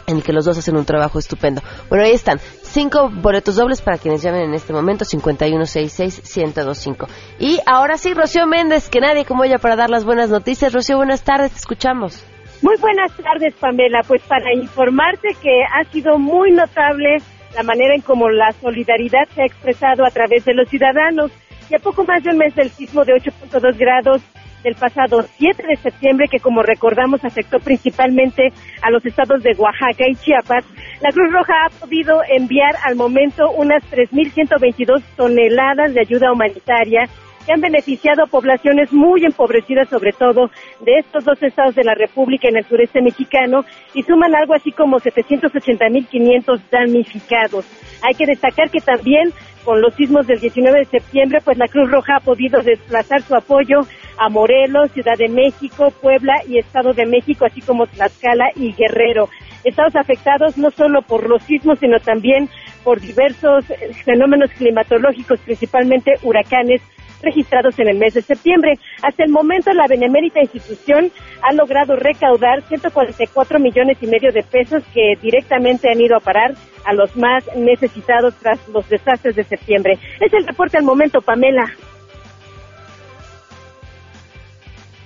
en 0.09 0.17
el 0.17 0.23
que 0.25 0.33
los 0.33 0.45
dos 0.45 0.59
hacen 0.59 0.77
un 0.77 0.85
trabajo 0.85 1.19
estupendo. 1.21 1.63
Bueno, 1.89 2.05
ahí 2.05 2.11
están. 2.13 2.41
Cinco 2.63 3.09
boletos 3.09 3.55
dobles 3.55 3.81
para 3.83 3.99
quienes 3.99 4.21
llamen 4.23 4.43
en 4.43 4.55
este 4.55 4.73
momento, 4.73 5.05
5166-1025. 5.05 7.07
Y 7.39 7.61
ahora 7.67 7.99
sí, 7.99 8.13
Rocío 8.15 8.47
Méndez, 8.47 8.89
que 8.89 9.01
nadie 9.01 9.25
como 9.25 9.45
ella 9.45 9.59
para 9.59 9.77
dar 9.77 9.91
las 9.91 10.05
buenas 10.05 10.31
noticias. 10.31 10.73
Rocío, 10.73 10.97
buenas 10.97 11.23
tardes, 11.23 11.53
te 11.53 11.59
escuchamos. 11.59 12.25
Muy 12.63 12.77
buenas 12.81 13.13
tardes, 13.17 13.55
Pamela. 13.61 14.01
Pues 14.07 14.23
para 14.23 14.53
informarte 14.55 15.37
que 15.41 15.63
ha 15.65 15.85
sido 15.93 16.19
muy 16.19 16.51
notable 16.53 17.19
la 17.55 17.63
manera 17.63 17.95
en 17.95 18.01
cómo 18.01 18.29
la 18.29 18.53
solidaridad 18.53 19.29
se 19.35 19.43
ha 19.43 19.47
expresado 19.47 20.05
a 20.05 20.11
través 20.11 20.45
de 20.45 20.55
los 20.55 20.69
ciudadanos. 20.69 21.31
Y 21.71 21.75
a 21.75 21.79
poco 21.79 22.05
más 22.05 22.23
de 22.23 22.31
un 22.31 22.39
mes 22.39 22.55
del 22.55 22.71
sismo 22.71 23.05
de 23.05 23.15
8.2 23.15 23.79
grados 23.79 24.23
del 24.63 24.75
pasado 24.75 25.23
7 25.39 25.63
de 25.67 25.77
septiembre, 25.77 26.29
que 26.31 26.39
como 26.39 26.63
recordamos 26.63 27.25
afectó 27.25 27.59
principalmente 27.59 28.53
a 28.83 28.91
los 28.91 29.05
estados 29.05 29.43
de 29.43 29.55
Oaxaca 29.59 30.05
y 30.09 30.15
Chiapas, 30.15 30.65
la 31.01 31.11
Cruz 31.11 31.33
Roja 31.33 31.55
ha 31.67 31.71
podido 31.81 32.21
enviar 32.29 32.77
al 32.85 32.97
momento 32.97 33.51
unas 33.51 33.83
3.122 33.91 35.03
toneladas 35.17 35.95
de 35.95 36.01
ayuda 36.01 36.33
humanitaria 36.33 37.09
que 37.45 37.53
han 37.53 37.61
beneficiado 37.61 38.27
poblaciones 38.27 38.93
muy 38.93 39.25
empobrecidas, 39.25 39.89
sobre 39.89 40.13
todo 40.13 40.51
de 40.81 40.99
estos 40.99 41.25
dos 41.25 41.43
estados 41.43 41.75
de 41.75 41.85
la 41.85 41.95
República 41.95 42.49
en 42.49 42.57
el 42.57 42.65
sureste 42.65 43.03
mexicano, 43.03 43.65
y 43.95 44.03
suman 44.03 44.35
algo 44.35 44.55
así 44.55 44.73
como 44.73 44.99
780.500 44.99 46.61
damnificados. 46.71 47.67
Hay 48.03 48.15
que 48.15 48.27
destacar 48.27 48.71
que 48.71 48.81
también 48.81 49.33
con 49.65 49.81
los 49.81 49.95
sismos 49.95 50.27
del 50.27 50.41
19 50.41 50.81
de 50.81 50.85
septiembre, 50.87 51.39
pues 51.45 51.57
la 51.57 51.69
Cruz 51.69 51.91
Roja 51.91 52.17
ha 52.17 52.21
podido 52.21 52.61
desplazar 52.63 53.23
su 53.23 53.35
apoyo 53.35 53.81
a 54.19 54.29
Morelos, 54.29 54.91
Ciudad 54.93 55.17
de 55.17 55.29
México, 55.29 55.93
Puebla 56.03 56.35
y 56.49 56.59
Estado 56.59 56.93
de 56.93 57.07
México, 57.07 57.47
así 57.47 57.61
como 57.61 57.87
Tlaxcala 57.87 58.51
y 58.57 58.73
Guerrero. 58.73 59.29
Estados 59.65 59.95
afectados 59.95 60.59
no 60.59 60.71
solo 60.71 61.03
por 61.03 61.29
los 61.29 61.43
sismos, 61.45 61.79
sino 61.79 62.01
también 62.01 62.49
por 62.83 63.01
diversos 63.01 63.65
fenómenos 64.05 64.51
climatológicos, 64.51 65.39
principalmente 65.41 66.15
huracanes 66.23 66.83
registrados 67.23 67.79
en 67.79 67.89
el 67.89 67.99
mes 67.99 68.15
de 68.15 68.23
septiembre. 68.23 68.79
Hasta 69.03 69.25
el 69.25 69.31
momento, 69.31 69.73
la 69.73 69.87
benemérita 69.89 70.41
institución 70.41 71.11
ha 71.43 71.53
logrado 71.55 71.97
recaudar 71.97 72.63
144 72.69 73.59
millones 73.59 73.99
y 74.01 74.07
medio 74.07 74.33
de 74.33 74.43
pesos 74.43 74.83
que 74.93 75.15
directamente 75.21 75.89
han 75.91 76.01
ido 76.01 76.17
a 76.17 76.21
parar 76.21 76.55
a 76.85 76.93
los 76.93 77.17
más 77.17 77.45
necesitados 77.57 78.35
tras 78.37 78.59
los 78.69 78.89
desastres 78.89 79.37
de 79.37 79.45
septiembre. 79.45 79.99
Es 80.21 80.33
el 80.33 80.47
reporte 80.47 80.77
al 80.79 80.85
momento, 80.85 81.21
Pamela. 81.21 81.73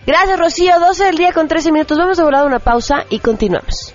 Gracias, 0.07 0.39
Rocío. 0.39 0.79
12 0.79 1.05
del 1.05 1.17
día 1.17 1.33
con 1.33 1.49
13 1.49 1.73
minutos. 1.73 1.99
Vamos 1.99 2.21
a 2.21 2.45
una 2.45 2.61
pausa 2.61 3.05
y 3.11 3.19
continuamos. 3.19 3.95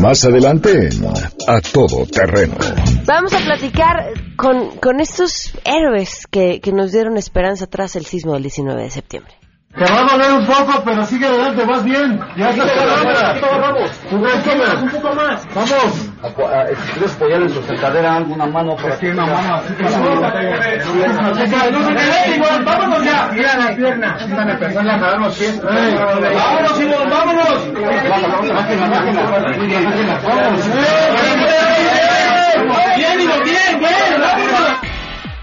Más 0.00 0.24
adelante 0.24 0.88
A 1.46 1.60
Todo 1.60 2.06
Terreno. 2.06 2.54
Vamos 3.04 3.32
a 3.34 3.38
platicar 3.38 4.12
con, 4.36 4.76
con 4.78 5.00
estos 5.00 5.52
héroes 5.64 6.26
que, 6.26 6.60
que 6.60 6.72
nos 6.72 6.92
dieron 6.92 7.16
esperanza 7.18 7.66
tras 7.66 7.96
el 7.96 8.06
sismo 8.06 8.32
del 8.32 8.42
19 8.42 8.82
de 8.82 8.90
septiembre. 8.90 9.34
Te 9.72 9.84
va 9.84 10.00
a 10.00 10.04
doler 10.04 10.32
un 10.32 10.46
poco, 10.46 10.82
pero 10.84 11.06
sigue 11.06 11.26
adelante, 11.26 11.64
vas 11.64 11.84
bien. 11.84 12.18
Ya 12.36 12.50
estás 12.50 12.68
vamos. 13.40 13.90
Un 14.10 14.90
poco 14.90 15.14
más. 15.14 15.46
Vamos. 15.54 15.92
Si 15.92 16.92
quieres 16.92 17.14
apoyar 17.14 17.42
en 17.42 17.50
su 17.50 17.62
sentadera 17.62 18.16
alguna 18.16 18.46
mano 18.46 18.74
para 18.74 18.96
Sí, 18.96 19.06
una 19.06 19.26
mano 19.26 19.54
así 19.54 19.72
Vámonos 22.64 23.04
ya. 23.04 23.30
Mira 23.32 23.56
la 23.56 23.76
pierna. 23.76 24.18
Déjame 24.18 24.52
empezar 24.52 24.88
a 24.88 24.98
jalar 24.98 25.20
los 25.20 25.38
pies. 25.38 25.62
Vámonos, 25.62 26.76
Simón, 26.76 27.08
vámonos. 27.08 27.72
Bien, 27.72 27.86
bien, 29.68 29.90
bien, 33.44 33.80
vámonos. 33.80 34.89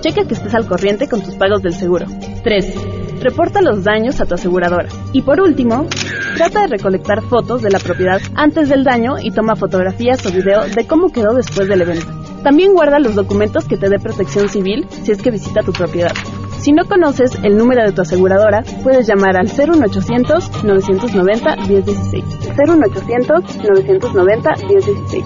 Checa 0.00 0.24
que 0.24 0.34
estés 0.34 0.54
al 0.54 0.66
corriente 0.66 1.08
con 1.08 1.22
tus 1.22 1.34
pagos 1.34 1.62
del 1.62 1.74
seguro. 1.74 2.06
3. 2.42 2.74
Reporta 3.20 3.60
los 3.60 3.84
daños 3.84 4.20
a 4.20 4.24
tu 4.24 4.34
aseguradora. 4.34 4.88
Y 5.12 5.22
por 5.22 5.40
último, 5.40 5.86
trata 6.36 6.62
de 6.62 6.68
recolectar 6.68 7.22
fotos 7.22 7.60
de 7.60 7.70
la 7.70 7.78
propiedad 7.78 8.20
antes 8.34 8.70
del 8.70 8.82
daño 8.82 9.16
y 9.22 9.30
toma 9.30 9.56
fotografías 9.56 10.24
o 10.24 10.30
video 10.30 10.64
de 10.64 10.86
cómo 10.86 11.12
quedó 11.12 11.34
después 11.34 11.68
del 11.68 11.82
evento. 11.82 12.06
También 12.42 12.72
guarda 12.72 12.98
los 12.98 13.14
documentos 13.14 13.66
que 13.66 13.76
te 13.76 13.90
dé 13.90 13.98
protección 13.98 14.48
civil 14.48 14.86
si 15.02 15.12
es 15.12 15.20
que 15.20 15.30
visita 15.30 15.62
tu 15.62 15.72
propiedad. 15.72 16.12
Si 16.60 16.72
no 16.72 16.84
conoces 16.84 17.36
el 17.42 17.56
número 17.56 17.84
de 17.84 17.92
tu 17.92 18.02
aseguradora, 18.02 18.62
puedes 18.82 19.06
llamar 19.06 19.36
al 19.36 19.46
01800 19.46 20.62
990 20.64 21.56
1016. 21.56 22.24
01800 22.56 23.56
990 23.56 24.50
1016. 24.68 25.24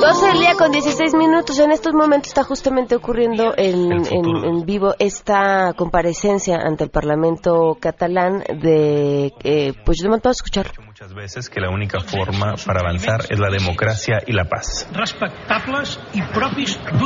12 0.00 0.26
del 0.26 0.38
día 0.38 0.54
con 0.56 0.70
16 0.70 1.14
minutos. 1.14 1.58
En 1.58 1.72
estos 1.72 1.92
momentos 1.92 2.28
está 2.28 2.44
justamente 2.44 2.94
ocurriendo 2.94 3.52
en, 3.56 3.90
en- 3.92 4.44
en 4.44 4.64
vivo 4.64 4.94
esta 4.98 5.72
comparecencia 5.76 6.56
ante 6.56 6.84
el 6.84 6.90
Parlamento 6.90 7.76
catalán 7.80 8.42
de... 8.62 9.32
Eh, 9.42 9.72
pues 9.84 9.98
yo 10.00 10.08
vamos 10.08 10.24
a 10.24 10.30
escuchar. 10.30 10.70
Muchas 11.00 11.14
veces 11.14 11.48
que 11.48 11.60
la 11.60 11.70
única 11.70 12.00
forma 12.00 12.54
para 12.66 12.80
avanzar 12.80 13.20
es 13.30 13.38
la 13.38 13.50
democracia 13.50 14.20
y 14.26 14.32
la 14.32 14.46
paz, 14.46 14.90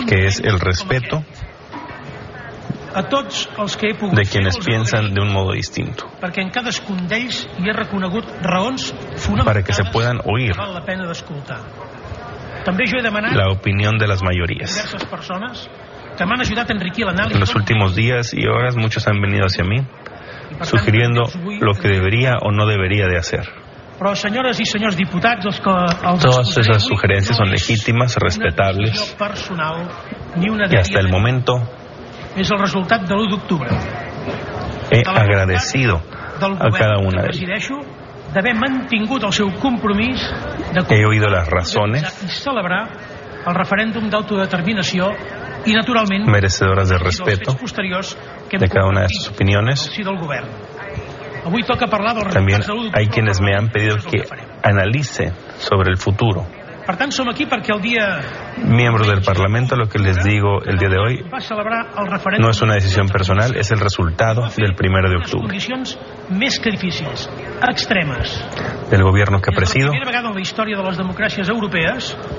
que 0.09 0.25
es 0.25 0.41
el 0.41 0.59
respeto 0.59 1.23
de 4.15 4.23
quienes 4.25 4.57
piensan 4.65 5.13
de 5.13 5.21
un 5.21 5.31
modo 5.31 5.53
distinto, 5.53 6.11
para 9.45 9.63
que 9.63 9.75
se 9.75 9.85
puedan 9.85 10.21
oír. 10.25 10.57
la 13.37 13.53
opinión 13.53 13.99
de 13.99 14.07
las 14.07 14.23
mayorías. 14.23 14.95
En 17.35 17.41
los 17.41 17.55
últimos 17.55 17.95
días 17.95 18.33
y 18.33 18.47
horas 18.47 18.75
muchos 18.75 19.07
han 19.07 19.21
venido 19.21 19.45
hacia 19.45 19.65
mí 19.65 19.87
sugiriendo 20.63 21.25
lo 21.61 21.75
que 21.75 21.89
debería 21.89 22.39
o 22.41 22.53
no 22.53 22.67
debería 22.67 23.07
de 23.07 23.19
hacer. 23.19 23.72
Però 24.03 24.17
senyores 24.19 24.59
i 24.59 24.67
senyors 24.67 24.97
diputats 24.99 25.47
els 25.47 25.61
que 25.63 25.73
els 26.11 26.25
Todas 26.25 26.49
escoltaré 26.49 26.65
esas 26.67 26.83
avui 26.83 26.89
sugerencias 26.91 27.39
son 27.39 27.47
no 27.47 27.55
és 27.55 27.69
legítimas, 27.69 28.17
una 28.19 28.27
respetables 28.27 28.91
decisió 28.91 29.19
personal 29.21 29.77
ni 30.35 30.51
una 30.51 30.67
y 30.67 30.77
hasta 30.77 30.99
el 30.99 31.07
decisió 31.07 31.13
momento 31.13 31.55
és 32.35 32.51
el 32.51 32.59
resultat 32.59 33.07
de 33.07 33.15
l'1 33.15 33.31
d'octubre 33.31 33.71
he 34.91 35.03
agradecido 35.07 36.01
del 36.41 36.59
a 36.59 36.71
cada 36.75 36.99
govern 36.99 37.07
una 37.07 37.23
que 37.23 37.23
de 37.23 37.31
ellas. 37.31 37.39
presideixo 37.39 37.79
d'haver 38.35 38.57
mantingut 38.59 39.23
el 39.23 39.33
seu 39.33 39.53
compromís 39.63 40.19
de 40.75 40.83
He 40.91 41.07
oído 41.07 41.29
las 41.29 41.47
razones 41.47 42.03
i 42.25 42.29
celebrar 42.29 42.89
el 43.47 43.55
referèndum 43.55 44.11
d'autodeterminació 44.11 45.13
i, 45.65 45.77
naturalment, 45.79 46.27
merecedoras 46.27 46.89
de 46.89 46.99
els 46.99 47.07
respeto 47.07 47.53
fets 47.53 47.61
posteriors 47.61 48.17
que 48.49 48.57
hem 48.57 48.67
de 48.67 48.69
cada 48.69 48.89
una 48.89 49.03
de 49.03 49.09
compartit 49.09 49.15
sus 49.15 49.31
opiniones. 49.31 49.87
al 49.87 49.95
si 49.95 50.03
del 50.03 50.19
govern. 50.19 50.72
También 52.33 52.59
resultats 52.59 52.67
de 52.67 52.91
l'1 52.91 52.91
hay 52.95 53.07
quienes 53.09 53.41
me 53.41 53.55
han 53.55 53.69
pedido 53.69 53.97
que 53.99 54.25
analice 54.63 55.33
sobre 55.59 55.91
el 55.91 55.99
futuro. 55.99 56.47
Miembros 58.65 59.07
del 59.07 59.23
Parlamento, 59.23 59.77
lo 59.77 59.89
que 59.89 59.99
les 59.99 60.23
digo 60.25 60.63
el 60.65 60.79
día 60.79 60.89
de 60.89 60.99
hoy 60.99 61.25
no 62.39 62.51
es 62.51 62.63
una 62.63 62.75
decisión 62.75 63.09
personal, 63.09 63.57
es 63.57 63.71
el 63.71 63.79
resultado 63.79 64.49
del 64.57 64.75
primero 64.75 65.09
de 65.09 65.17
octubre. 65.17 65.57
Del 68.91 69.03
gobierno 69.03 69.41
que 69.41 69.53
presido, 69.53 69.93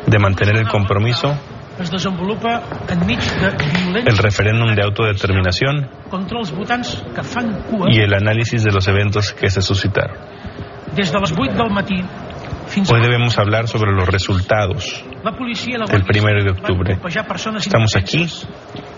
de 0.07 0.19
mantener 0.19 0.57
el 0.57 0.67
compromiso, 0.67 1.39
es 1.79 1.89
desenvolupa 1.89 2.61
enmig 2.89 3.19
de 3.19 3.99
el 4.05 4.17
referéndum 4.17 4.75
de 4.75 4.83
autodeterminación 4.83 5.89
contra 6.09 6.39
els 6.39 6.51
votants 6.53 6.97
que 7.15 7.23
fan 7.23 7.49
cua 7.69 7.89
y 7.91 7.99
el 7.99 8.13
análisis 8.13 8.63
de 8.63 8.71
los 8.71 8.87
eventos 8.87 9.33
que 9.33 9.49
se 9.49 9.61
suscitaron. 9.61 10.17
des 10.93 11.11
de 11.11 11.19
les 11.19 11.31
8 11.31 11.53
del 11.53 11.71
matí 11.71 12.03
Hoy 12.75 13.01
debemos 13.01 13.37
hablar 13.37 13.67
sobre 13.67 13.91
los 13.91 14.07
resultados 14.07 15.03
del 15.91 16.03
primero 16.05 16.43
de 16.43 16.51
octubre. 16.51 16.97
Estamos 17.57 17.95
aquí 17.95 18.25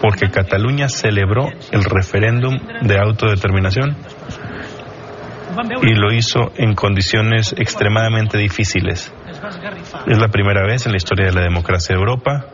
porque 0.01 0.29
Cataluña 0.29 0.88
celebró 0.88 1.50
el 1.72 1.84
referéndum 1.84 2.55
de 2.84 2.98
autodeterminación 2.98 3.98
y 5.82 5.96
lo 5.96 6.13
hizo 6.13 6.51
en 6.55 6.74
condiciones 6.75 7.53
extremadamente 7.58 8.38
difíciles. 8.38 9.12
Es 10.08 10.17
la 10.17 10.27
primera 10.29 10.65
vez 10.65 10.86
en 10.86 10.91
la 10.91 10.98
historia 10.98 11.25
de 11.25 11.34
la 11.34 11.41
democracia 11.41 11.96
de 11.96 12.00
Europa 12.00 12.46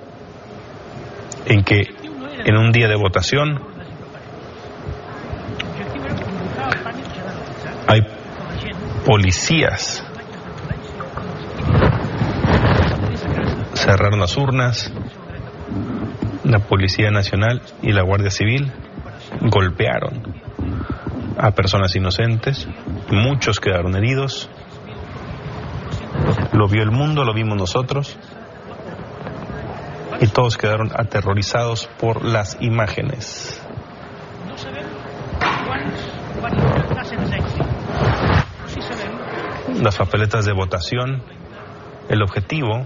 en 1.45 1.63
que 1.63 1.81
en 2.45 2.57
un 2.57 2.71
día 2.71 2.88
de 2.88 2.95
votación 2.95 3.60
hay 7.88 8.01
policías 9.05 10.05
cerraron 13.81 14.19
las 14.19 14.38
urnas, 14.38 14.93
la 16.43 16.60
Policía 16.60 17.10
Nacional 17.10 17.62
y 17.81 17.91
la 17.91 18.03
Guardia 18.03 18.29
Civil 18.29 18.71
golpearon 19.41 20.21
a 21.38 21.51
personas 21.51 21.95
inocentes, 21.95 22.67
muchos 23.10 23.60
quedaron 23.60 23.95
heridos, 23.95 24.50
lo 26.53 26.67
vio 26.67 26.83
el 26.83 26.91
mundo, 26.91 27.24
lo 27.24 27.33
vimos 27.33 27.57
nosotros, 27.57 28.19
y 30.21 30.27
todos 30.27 30.55
quedaron 30.55 30.91
aterrorizados 30.93 31.89
por 31.99 32.23
las 32.23 32.55
imágenes. 32.61 33.59
Las 39.81 39.97
papeletas 39.97 40.45
de 40.45 40.53
votación, 40.53 41.23
el 42.07 42.21
objetivo 42.21 42.85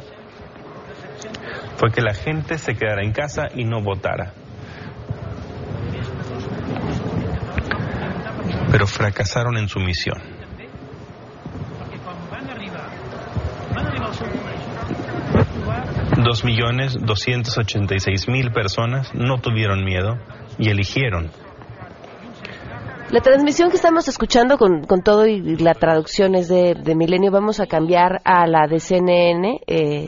fue 1.75 1.91
que 1.91 2.01
la 2.01 2.13
gente 2.13 2.57
se 2.57 2.73
quedara 2.73 3.03
en 3.03 3.11
casa 3.11 3.47
y 3.53 3.65
no 3.65 3.81
votara. 3.81 4.33
Pero 8.71 8.87
fracasaron 8.87 9.57
en 9.57 9.67
su 9.67 9.79
misión. 9.79 10.34
Dos 16.25 16.43
millones 16.43 16.97
doscientos 16.99 17.57
ochenta 17.57 17.95
y 17.95 17.99
seis 17.99 18.27
mil 18.27 18.51
personas 18.51 19.13
no 19.13 19.37
tuvieron 19.39 19.85
miedo 19.85 20.17
y 20.57 20.69
eligieron 20.69 21.29
la 23.11 23.21
transmisión 23.21 23.69
que 23.69 23.75
estamos 23.75 24.07
escuchando 24.07 24.57
con, 24.57 24.83
con 24.83 25.03
todo 25.03 25.27
y 25.27 25.57
la 25.57 25.73
traducción 25.75 26.33
es 26.33 26.47
de, 26.47 26.73
de, 26.73 26.95
Milenio. 26.95 27.31
Vamos 27.31 27.59
a 27.59 27.67
cambiar 27.67 28.19
a 28.25 28.47
la 28.47 28.67
de 28.67 28.79
CNN 28.79 29.61
eh, 29.67 30.07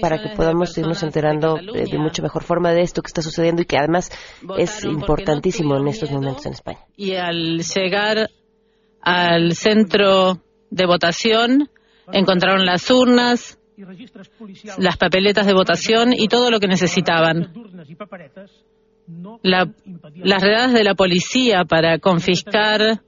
para 0.00 0.18
que 0.18 0.36
podamos 0.36 0.76
irnos 0.76 1.02
enterando 1.02 1.56
de, 1.56 1.86
de, 1.86 1.98
mucho 1.98 2.22
mejor 2.22 2.44
forma 2.44 2.72
de 2.72 2.82
esto 2.82 3.00
que 3.00 3.08
está 3.08 3.22
sucediendo 3.22 3.62
y 3.62 3.64
que 3.64 3.78
además 3.78 4.10
es 4.58 4.84
importantísimo 4.84 5.76
en 5.76 5.88
estos 5.88 6.10
momentos 6.10 6.44
en 6.46 6.52
España. 6.52 6.80
Y 6.94 7.14
al 7.14 7.60
llegar 7.62 8.28
al 9.00 9.54
centro 9.54 10.38
de 10.70 10.86
votación 10.86 11.70
encontraron 12.12 12.66
las 12.66 12.90
urnas, 12.90 13.58
las 14.78 14.96
papeletas 14.96 15.46
de 15.46 15.52
votación 15.52 16.12
y 16.12 16.28
todo 16.28 16.50
lo 16.50 16.60
que 16.60 16.68
necesitaban. 16.68 17.52
La, 19.42 19.70
las 20.16 20.42
redadas 20.42 20.72
de 20.72 20.82
la 20.82 20.94
policía 20.94 21.64
para 21.64 21.98
confiscar 21.98 23.00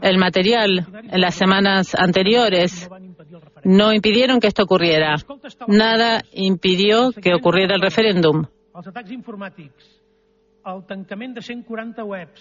el 0.00 0.18
material 0.18 0.86
en 1.10 1.20
las 1.20 1.34
semanas 1.34 1.94
anteriores 1.94 2.88
no 3.64 3.92
impidieron 3.92 4.40
que 4.40 4.46
esto 4.46 4.62
ocurriera. 4.62 5.16
Nada 5.66 6.22
impidió 6.32 7.12
que 7.12 7.34
ocurriera 7.34 7.74
el 7.74 7.82
referéndum. 7.82 8.46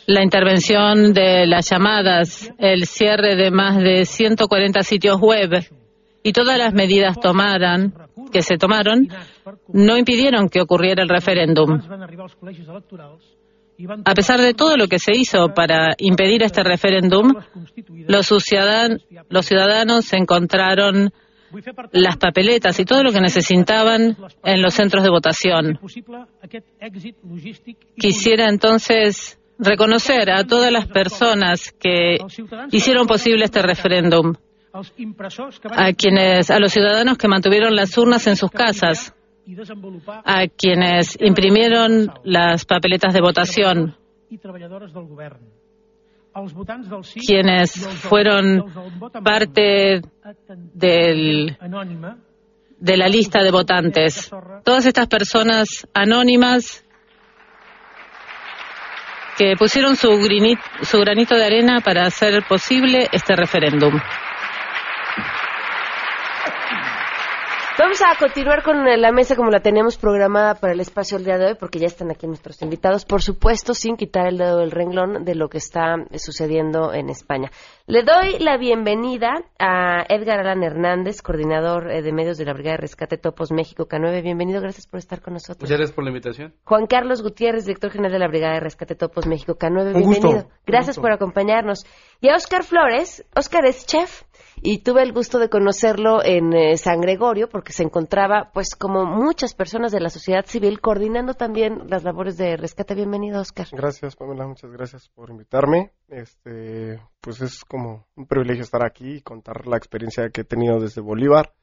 La 0.08 0.24
intervención 0.24 1.14
de 1.14 1.48
las 1.48 1.70
llamadas, 1.70 2.54
el 2.60 2.86
cierre 2.86 3.36
de 3.36 3.52
más 3.52 3.78
de 3.78 4.06
140 4.06 4.84
sitios 4.84 5.20
web 5.20 5.81
y 6.24 6.34
todas 6.34 6.58
las 6.58 6.74
medidas 6.74 7.20
tomaran, 7.20 7.94
que 8.32 8.42
se 8.42 8.58
tomaron 8.58 9.08
no 9.74 9.98
impidieron 9.98 10.50
que 10.50 10.62
ocurriera 10.62 11.04
el 11.04 11.10
referéndum. 11.10 11.80
A 14.06 14.14
pesar 14.14 14.40
de 14.40 14.54
todo 14.54 14.78
lo 14.78 14.88
que 14.88 15.00
se 15.00 15.12
hizo 15.16 15.54
para 15.56 15.96
impedir 15.98 16.44
este 16.44 16.64
referéndum, 16.64 17.34
los, 18.08 18.28
ciudadanos, 18.28 19.02
los 19.30 19.46
ciudadanos 19.46 20.14
encontraron 20.14 21.12
las 21.92 22.18
papeletas 22.18 22.80
y 22.80 22.86
todo 22.86 23.04
lo 23.04 23.12
que 23.12 23.20
necesitaban 23.20 24.18
en 24.44 24.62
los 24.62 24.74
centros 24.74 25.04
de 25.04 25.10
votación. 25.10 25.80
Quisiera 27.98 28.50
entonces 28.50 29.40
reconocer 29.58 30.30
a 30.30 30.44
todas 30.44 30.72
las 30.72 30.88
personas 30.88 31.72
que 31.72 32.18
hicieron 32.72 33.08
posible 33.08 33.46
este 33.46 33.62
referéndum 33.62 34.36
a 34.74 35.94
quienes, 35.94 36.50
a 36.50 36.60
los 36.60 36.72
ciudadanos 36.72 37.18
que 37.18 37.28
mantuvieron 37.28 37.76
las 37.76 37.98
urnas 37.98 38.26
en 38.28 38.36
sus 38.36 38.52
casas, 38.52 39.14
a 40.24 40.48
quienes 40.48 41.18
imprimieron 41.20 42.12
las 42.24 42.66
papeletas 42.66 43.14
de 43.14 43.22
votación, 43.22 43.98
quienes 47.26 47.88
fueron 47.98 48.64
parte 49.24 50.02
del, 50.74 51.58
de 52.80 52.98
la 52.98 53.08
lista 53.08 53.44
de 53.44 53.52
votantes. 53.52 54.32
Todas 54.64 54.86
estas 54.86 55.08
personas 55.08 55.88
anónimas 55.94 56.86
que 59.38 59.56
pusieron 59.58 59.96
su, 59.96 60.10
granito, 60.18 60.62
su 60.84 61.00
granito 61.00 61.36
de 61.36 61.44
arena 61.44 61.82
para 61.82 62.06
hacer 62.06 62.44
posible 62.48 63.08
este 63.12 63.36
referéndum. 63.36 64.00
Vamos 67.82 68.00
a 68.04 68.16
continuar 68.20 68.62
con 68.62 68.86
la 68.86 69.12
mesa 69.12 69.36
como 69.36 69.50
la 69.50 69.60
teníamos 69.60 69.98
programada 69.98 70.54
para 70.54 70.74
el 70.74 70.80
espacio 70.82 71.18
el 71.18 71.26
día 71.26 71.38
de 71.38 71.48
hoy, 71.48 71.56
porque 71.60 71.80
ya 71.80 71.88
están 71.88 72.12
aquí 72.12 72.28
nuestros 72.28 72.62
invitados, 72.62 73.06
por 73.06 73.24
supuesto, 73.24 73.74
sin 73.74 73.98
quitar 73.98 74.28
el 74.28 74.38
dedo 74.38 74.60
del 74.60 74.70
renglón 74.70 75.26
de 75.26 75.34
lo 75.34 75.50
que 75.50 75.58
está 75.58 75.96
sucediendo 76.16 76.94
en 76.94 77.10
España. 77.10 77.50
Le 77.92 78.04
doy 78.04 78.40
la 78.40 78.56
bienvenida 78.56 79.44
a 79.60 80.06
Edgar 80.08 80.40
Alan 80.40 80.64
Hernández, 80.64 81.22
coordinador 81.22 81.92
eh, 81.92 82.02
de 82.02 82.14
medios 82.14 82.38
de 82.38 82.46
la 82.46 82.54
Brigada 82.54 82.78
de 82.78 82.84
Rescate 82.84 83.18
Topos 83.18 83.52
México 83.52 83.86
K9. 83.86 84.24
Bienvenido, 84.24 84.62
gracias 84.62 84.88
por 84.88 85.00
estar 85.00 85.22
con 85.22 85.34
nosotros. 85.34 85.64
Muchas 85.64 85.78
gracias 85.78 85.94
por 85.94 86.06
la 86.06 86.12
invitación. 86.12 86.54
Juan 86.64 86.88
Carlos 86.88 87.22
Gutiérrez, 87.22 87.66
director 87.66 87.92
general 87.92 88.14
de 88.14 88.20
la 88.20 88.30
Brigada 88.30 88.54
de 88.54 88.60
Rescate 88.62 88.96
Topos 88.96 89.28
México 89.28 89.58
K9. 89.58 89.94
Bienvenido. 89.94 90.48
Gracias 90.66 90.98
por 90.98 91.12
acompañarnos. 91.12 91.86
Y 92.22 92.30
a 92.30 92.36
Oscar 92.36 92.64
Flores. 92.64 93.26
Oscar 93.36 93.66
es 93.66 93.86
chef 93.86 94.24
y 94.62 94.84
tuve 94.84 95.04
el 95.04 95.12
gusto 95.12 95.38
de 95.40 95.50
conocerlo 95.50 96.24
en 96.24 96.54
eh, 96.54 96.78
San 96.78 97.02
Gregorio 97.02 97.50
porque 97.50 97.74
se 97.74 97.84
encontraba, 97.84 98.52
pues, 98.54 98.76
como 98.76 99.04
muchas 99.04 99.54
personas 99.54 99.92
de 99.92 100.00
la 100.00 100.10
sociedad 100.10 100.46
civil 100.46 100.80
coordinando 100.80 101.34
también 101.34 101.90
las 101.90 102.06
labores 102.06 102.38
de 102.38 102.56
rescate. 102.56 102.96
Bienvenido, 102.96 103.42
Oscar. 103.42 103.68
Gracias, 103.74 104.16
Pamela. 104.16 104.48
Muchas 104.48 104.72
gracias 104.72 105.10
por 105.10 105.30
invitarme. 105.30 105.92
Este, 106.12 107.00
pues 107.22 107.42
es 107.42 107.64
como 107.64 108.06
un 108.16 108.28
privilegio 108.28 108.64
estar 108.64 108.86
aquí 108.86 109.16
y 109.16 109.22
contar 109.22 109.66
la 109.66 109.78
experiencia 109.78 110.30
que 110.30 110.42
he 110.42 110.44
tenido 110.44 110.80
desde 110.80 111.02
Bolívar, 111.02 111.54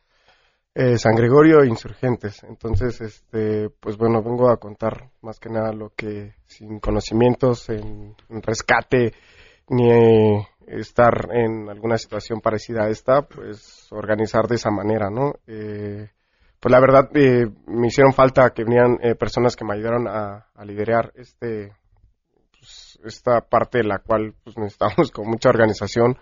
eh, 0.75 0.97
San 0.97 1.15
Gregorio 1.15 1.63
e 1.63 1.69
Insurgentes. 1.69 2.43
Entonces, 2.45 3.01
este, 3.01 3.69
pues 3.79 3.97
bueno, 3.97 4.23
vengo 4.23 4.51
a 4.51 4.57
contar 4.57 5.11
más 5.21 5.39
que 5.39 5.51
nada 5.51 5.73
lo 5.73 5.91
que 5.95 6.35
sin 6.47 6.81
conocimientos 6.81 7.69
en, 7.69 8.17
rescate 8.29 9.13
ni 9.69 9.91
estar 10.67 11.29
en 11.31 11.69
alguna 11.69 11.99
situación 11.99 12.41
parecida 12.41 12.85
a 12.85 12.91
esta, 12.91 13.23
pues 13.23 13.87
organizar 13.91 14.47
de 14.49 14.57
esa 14.57 14.71
manera, 14.71 15.11
¿no? 15.11 15.35
Eh, 15.47 16.09
pues 16.61 16.73
la 16.73 16.81
verdad 16.81 17.09
eh, 17.15 17.47
me 17.67 17.87
hicieron 17.87 18.13
falta 18.13 18.51
que 18.51 18.65
venían 18.65 18.99
eh, 19.01 19.15
personas 19.15 19.55
que 19.55 19.65
me 19.65 19.75
ayudaron 19.75 20.09
a, 20.09 20.47
liderar 20.65 21.13
este 21.15 21.73
esta 23.05 23.41
parte 23.41 23.79
de 23.79 23.85
la 23.85 23.99
cual 23.99 24.35
pues 24.45 24.57
necesitamos 24.57 25.11
con 25.13 25.29
mucha 25.29 25.51
organización. 25.51 26.17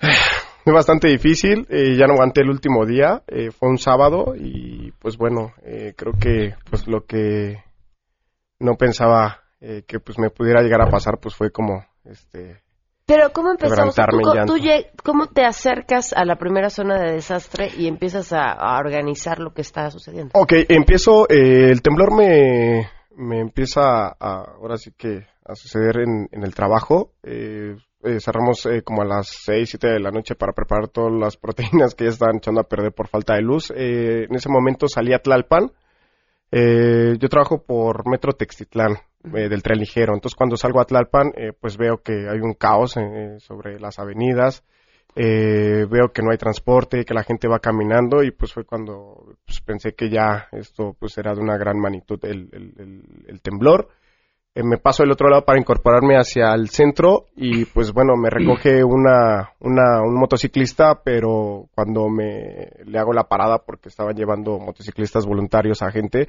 Es 0.00 0.72
bastante 0.72 1.08
difícil, 1.08 1.66
ya 1.68 2.06
no 2.06 2.14
aguanté 2.14 2.42
el 2.42 2.50
último 2.50 2.86
día, 2.86 3.22
fue 3.58 3.68
un 3.68 3.78
sábado 3.78 4.34
y 4.36 4.92
pues 4.92 5.16
bueno, 5.16 5.52
creo 5.96 6.12
que 6.18 6.54
pues 6.70 6.86
lo 6.86 7.04
que 7.04 7.62
no 8.58 8.76
pensaba 8.76 9.42
que 9.60 10.00
pues 10.00 10.18
me 10.18 10.30
pudiera 10.30 10.62
llegar 10.62 10.80
a 10.80 10.90
pasar 10.90 11.18
pues 11.18 11.34
fue 11.34 11.50
como 11.50 11.84
este 12.04 12.62
pero 13.10 13.32
¿cómo 13.32 13.50
empezamos? 13.50 13.96
¿Tú, 14.46 14.54
¿Cómo 15.02 15.26
te 15.26 15.44
acercas 15.44 16.12
a 16.12 16.24
la 16.24 16.36
primera 16.36 16.70
zona 16.70 16.96
de 16.96 17.14
desastre 17.14 17.68
y 17.76 17.88
empiezas 17.88 18.32
a, 18.32 18.78
organizar 18.78 19.40
lo 19.40 19.52
que 19.52 19.62
está 19.62 19.90
sucediendo? 19.90 20.30
Ok, 20.34 20.52
empiezo, 20.68 21.28
eh, 21.28 21.70
el 21.72 21.82
temblor 21.82 22.14
me, 22.14 22.88
me 23.16 23.40
empieza 23.40 24.08
a, 24.08 24.44
ahora 24.56 24.76
sí 24.76 24.92
que 24.96 25.26
a 25.44 25.54
suceder 25.54 25.98
en, 25.98 26.28
el 26.30 26.54
trabajo. 26.54 27.12
Eh, 27.22 27.76
eh, 28.02 28.20
cerramos 28.20 28.64
eh, 28.66 28.82
como 28.82 29.02
a 29.02 29.04
las 29.04 29.28
6, 29.44 29.68
7 29.70 29.88
de 29.88 30.00
la 30.00 30.10
noche 30.10 30.34
para 30.34 30.52
preparar 30.52 30.88
todas 30.88 31.12
las 31.12 31.36
proteínas 31.36 31.94
que 31.94 32.04
ya 32.04 32.10
estaban 32.10 32.36
echando 32.36 32.60
a 32.60 32.68
perder 32.68 32.92
por 32.92 33.08
falta 33.08 33.34
de 33.34 33.42
luz. 33.42 33.70
en 33.70 34.34
ese 34.34 34.48
momento 34.48 34.86
salí 34.88 35.12
a 35.12 35.20
Tlalpan. 35.20 35.70
yo 36.52 37.28
trabajo 37.28 37.62
por 37.64 38.08
Metro 38.08 38.32
Textitlán, 38.32 38.96
del 39.22 39.62
tren 39.62 39.78
ligero. 39.78 40.14
Entonces 40.14 40.36
cuando 40.36 40.56
salgo 40.56 40.80
a 40.80 40.84
Tlalpan, 40.84 41.32
pues 41.60 41.76
veo 41.76 42.02
que 42.02 42.28
hay 42.28 42.40
un 42.40 42.54
caos 42.54 42.96
sobre 43.38 43.78
las 43.78 43.98
avenidas. 43.98 44.64
Eh, 45.16 45.86
veo 45.90 46.12
que 46.12 46.22
no 46.22 46.30
hay 46.30 46.38
transporte, 46.38 47.04
que 47.04 47.14
la 47.14 47.24
gente 47.24 47.48
va 47.48 47.58
caminando 47.58 48.22
y 48.22 48.30
pues 48.30 48.52
fue 48.52 48.64
cuando 48.64 49.34
pues, 49.44 49.60
pensé 49.60 49.92
que 49.94 50.08
ya 50.08 50.48
esto 50.52 50.94
pues 50.98 51.18
era 51.18 51.34
de 51.34 51.40
una 51.40 51.56
gran 51.56 51.78
magnitud 51.78 52.18
el, 52.24 52.48
el, 53.26 53.40
temblor. 53.42 53.88
Eh, 54.54 54.62
me 54.62 54.78
paso 54.78 55.02
del 55.02 55.12
otro 55.12 55.28
lado 55.28 55.44
para 55.44 55.58
incorporarme 55.58 56.16
hacia 56.16 56.54
el 56.54 56.68
centro 56.68 57.26
y 57.34 57.64
pues 57.64 57.92
bueno, 57.92 58.16
me 58.16 58.30
recoge 58.30 58.84
una, 58.84 59.50
una, 59.60 60.00
un 60.02 60.14
motociclista, 60.14 61.00
pero 61.02 61.68
cuando 61.74 62.08
me 62.08 62.70
le 62.84 62.98
hago 62.98 63.12
la 63.12 63.24
parada 63.24 63.58
porque 63.58 63.88
estaban 63.88 64.14
llevando 64.14 64.58
motociclistas 64.58 65.26
voluntarios 65.26 65.82
a 65.82 65.90
gente, 65.90 66.28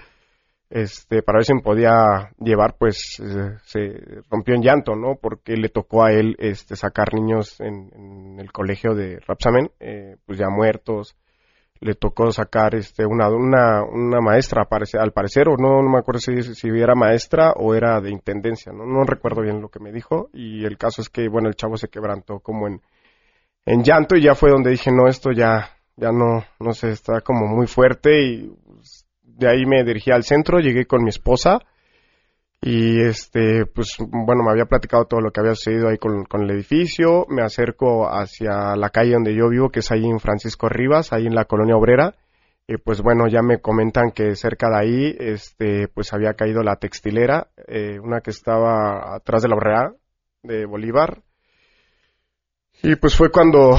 este, 0.71 1.21
para 1.21 1.39
ver 1.39 1.45
si 1.45 1.53
me 1.53 1.61
podía 1.61 2.31
llevar, 2.39 2.75
pues 2.79 3.19
eh, 3.19 3.57
se 3.65 4.23
rompió 4.29 4.55
en 4.55 4.61
llanto, 4.61 4.95
¿no? 4.95 5.15
Porque 5.21 5.57
le 5.57 5.67
tocó 5.67 6.05
a 6.05 6.13
él 6.13 6.37
este, 6.39 6.77
sacar 6.77 7.13
niños 7.13 7.59
en, 7.59 8.39
el 8.39 8.51
colegio 8.53 8.95
de 8.95 9.19
Rapsamen, 9.27 9.69
eh, 9.81 10.15
pues 10.25 10.39
ya 10.39 10.47
muertos. 10.49 11.17
Le 11.81 11.95
tocó 11.95 12.31
sacar 12.31 12.75
este, 12.75 13.05
una, 13.05 13.27
una, 13.27 13.83
una 13.83 14.21
maestra, 14.21 14.65
al 14.99 15.11
parecer, 15.11 15.49
o 15.49 15.57
no, 15.57 15.81
no 15.81 15.89
me 15.89 15.99
acuerdo 15.99 16.19
si, 16.19 16.41
si 16.41 16.67
era 16.69 16.95
maestra 16.95 17.51
o 17.57 17.73
era 17.75 17.99
de 17.99 18.11
intendencia, 18.11 18.71
¿no? 18.71 18.85
No 18.85 19.03
recuerdo 19.03 19.41
bien 19.41 19.61
lo 19.61 19.67
que 19.69 19.79
me 19.79 19.91
dijo. 19.91 20.29
Y 20.31 20.63
el 20.63 20.77
caso 20.77 21.01
es 21.01 21.09
que, 21.09 21.27
bueno, 21.27 21.49
el 21.49 21.55
chavo 21.55 21.75
se 21.75 21.89
quebrantó 21.89 22.39
como 22.39 22.67
en, 22.67 22.81
en 23.65 23.83
llanto 23.83 24.15
y 24.15 24.23
ya 24.23 24.35
fue 24.35 24.51
donde 24.51 24.71
dije, 24.71 24.91
no, 24.91 25.07
esto 25.07 25.31
ya, 25.31 25.71
ya 25.97 26.11
no, 26.11 26.45
no 26.59 26.73
sé, 26.73 26.91
está 26.91 27.21
como 27.21 27.47
muy 27.47 27.67
fuerte 27.67 28.23
y 28.23 28.53
de 29.37 29.49
ahí 29.49 29.65
me 29.65 29.83
dirigí 29.83 30.11
al 30.11 30.23
centro, 30.23 30.59
llegué 30.59 30.85
con 30.85 31.03
mi 31.03 31.09
esposa 31.09 31.59
y 32.61 33.01
este, 33.01 33.65
pues 33.65 33.95
bueno, 33.99 34.43
me 34.43 34.51
había 34.51 34.65
platicado 34.65 35.05
todo 35.05 35.19
lo 35.19 35.31
que 35.31 35.39
había 35.39 35.55
sucedido 35.55 35.89
ahí 35.89 35.97
con, 35.97 36.25
el 36.43 36.51
edificio, 36.51 37.25
me 37.27 37.41
acerco 37.41 38.07
hacia 38.07 38.75
la 38.75 38.89
calle 38.89 39.13
donde 39.13 39.35
yo 39.35 39.49
vivo, 39.49 39.69
que 39.69 39.79
es 39.79 39.91
ahí 39.91 40.05
en 40.05 40.19
Francisco 40.19 40.69
Rivas, 40.69 41.11
ahí 41.11 41.25
en 41.25 41.33
la 41.33 41.45
colonia 41.45 41.75
obrera, 41.75 42.13
y 42.67 42.77
pues 42.77 43.01
bueno, 43.01 43.27
ya 43.27 43.41
me 43.41 43.59
comentan 43.59 44.11
que 44.11 44.35
cerca 44.35 44.69
de 44.69 44.77
ahí, 44.77 45.15
este, 45.19 45.87
pues 45.87 46.13
había 46.13 46.35
caído 46.35 46.61
la 46.61 46.75
textilera, 46.75 47.47
eh, 47.67 47.99
una 47.99 48.21
que 48.21 48.29
estaba 48.29 49.15
atrás 49.15 49.41
de 49.41 49.49
la 49.49 49.55
obrera 49.55 49.93
de 50.43 50.67
Bolívar, 50.67 51.23
y 52.83 52.95
pues 52.95 53.15
fue 53.15 53.31
cuando, 53.31 53.75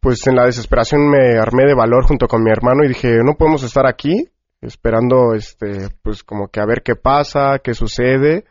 pues 0.00 0.26
en 0.26 0.36
la 0.36 0.44
desesperación 0.44 1.08
me 1.08 1.38
armé 1.38 1.64
de 1.64 1.74
valor 1.74 2.04
junto 2.04 2.28
con 2.28 2.42
mi 2.42 2.50
hermano 2.50 2.84
y 2.84 2.88
dije, 2.88 3.18
no 3.24 3.34
podemos 3.38 3.62
estar 3.62 3.86
aquí, 3.86 4.28
esperando 4.60 5.34
este 5.34 5.88
pues 6.02 6.22
como 6.24 6.48
que 6.48 6.60
a 6.60 6.66
ver 6.66 6.82
qué 6.82 6.94
pasa, 6.94 7.60
qué 7.62 7.74
sucede 7.74 8.44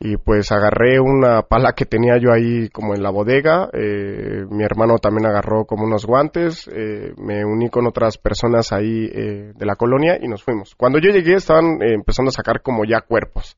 y 0.00 0.16
pues 0.16 0.50
agarré 0.52 1.00
una 1.00 1.42
pala 1.42 1.72
que 1.72 1.86
tenía 1.86 2.18
yo 2.18 2.32
ahí 2.32 2.68
como 2.68 2.94
en 2.94 3.02
la 3.02 3.10
bodega, 3.10 3.70
eh, 3.72 4.44
mi 4.50 4.64
hermano 4.64 4.98
también 4.98 5.26
agarró 5.26 5.64
como 5.64 5.84
unos 5.84 6.04
guantes, 6.04 6.68
eh, 6.68 7.14
me 7.16 7.44
uní 7.44 7.70
con 7.70 7.86
otras 7.86 8.18
personas 8.18 8.72
ahí 8.72 9.06
eh, 9.10 9.52
de 9.54 9.66
la 9.66 9.76
colonia 9.76 10.18
y 10.20 10.28
nos 10.28 10.42
fuimos. 10.42 10.74
Cuando 10.74 10.98
yo 10.98 11.10
llegué 11.10 11.34
estaban 11.34 11.80
empezando 11.80 12.28
a 12.28 12.32
sacar 12.32 12.60
como 12.60 12.84
ya 12.84 13.00
cuerpos. 13.00 13.56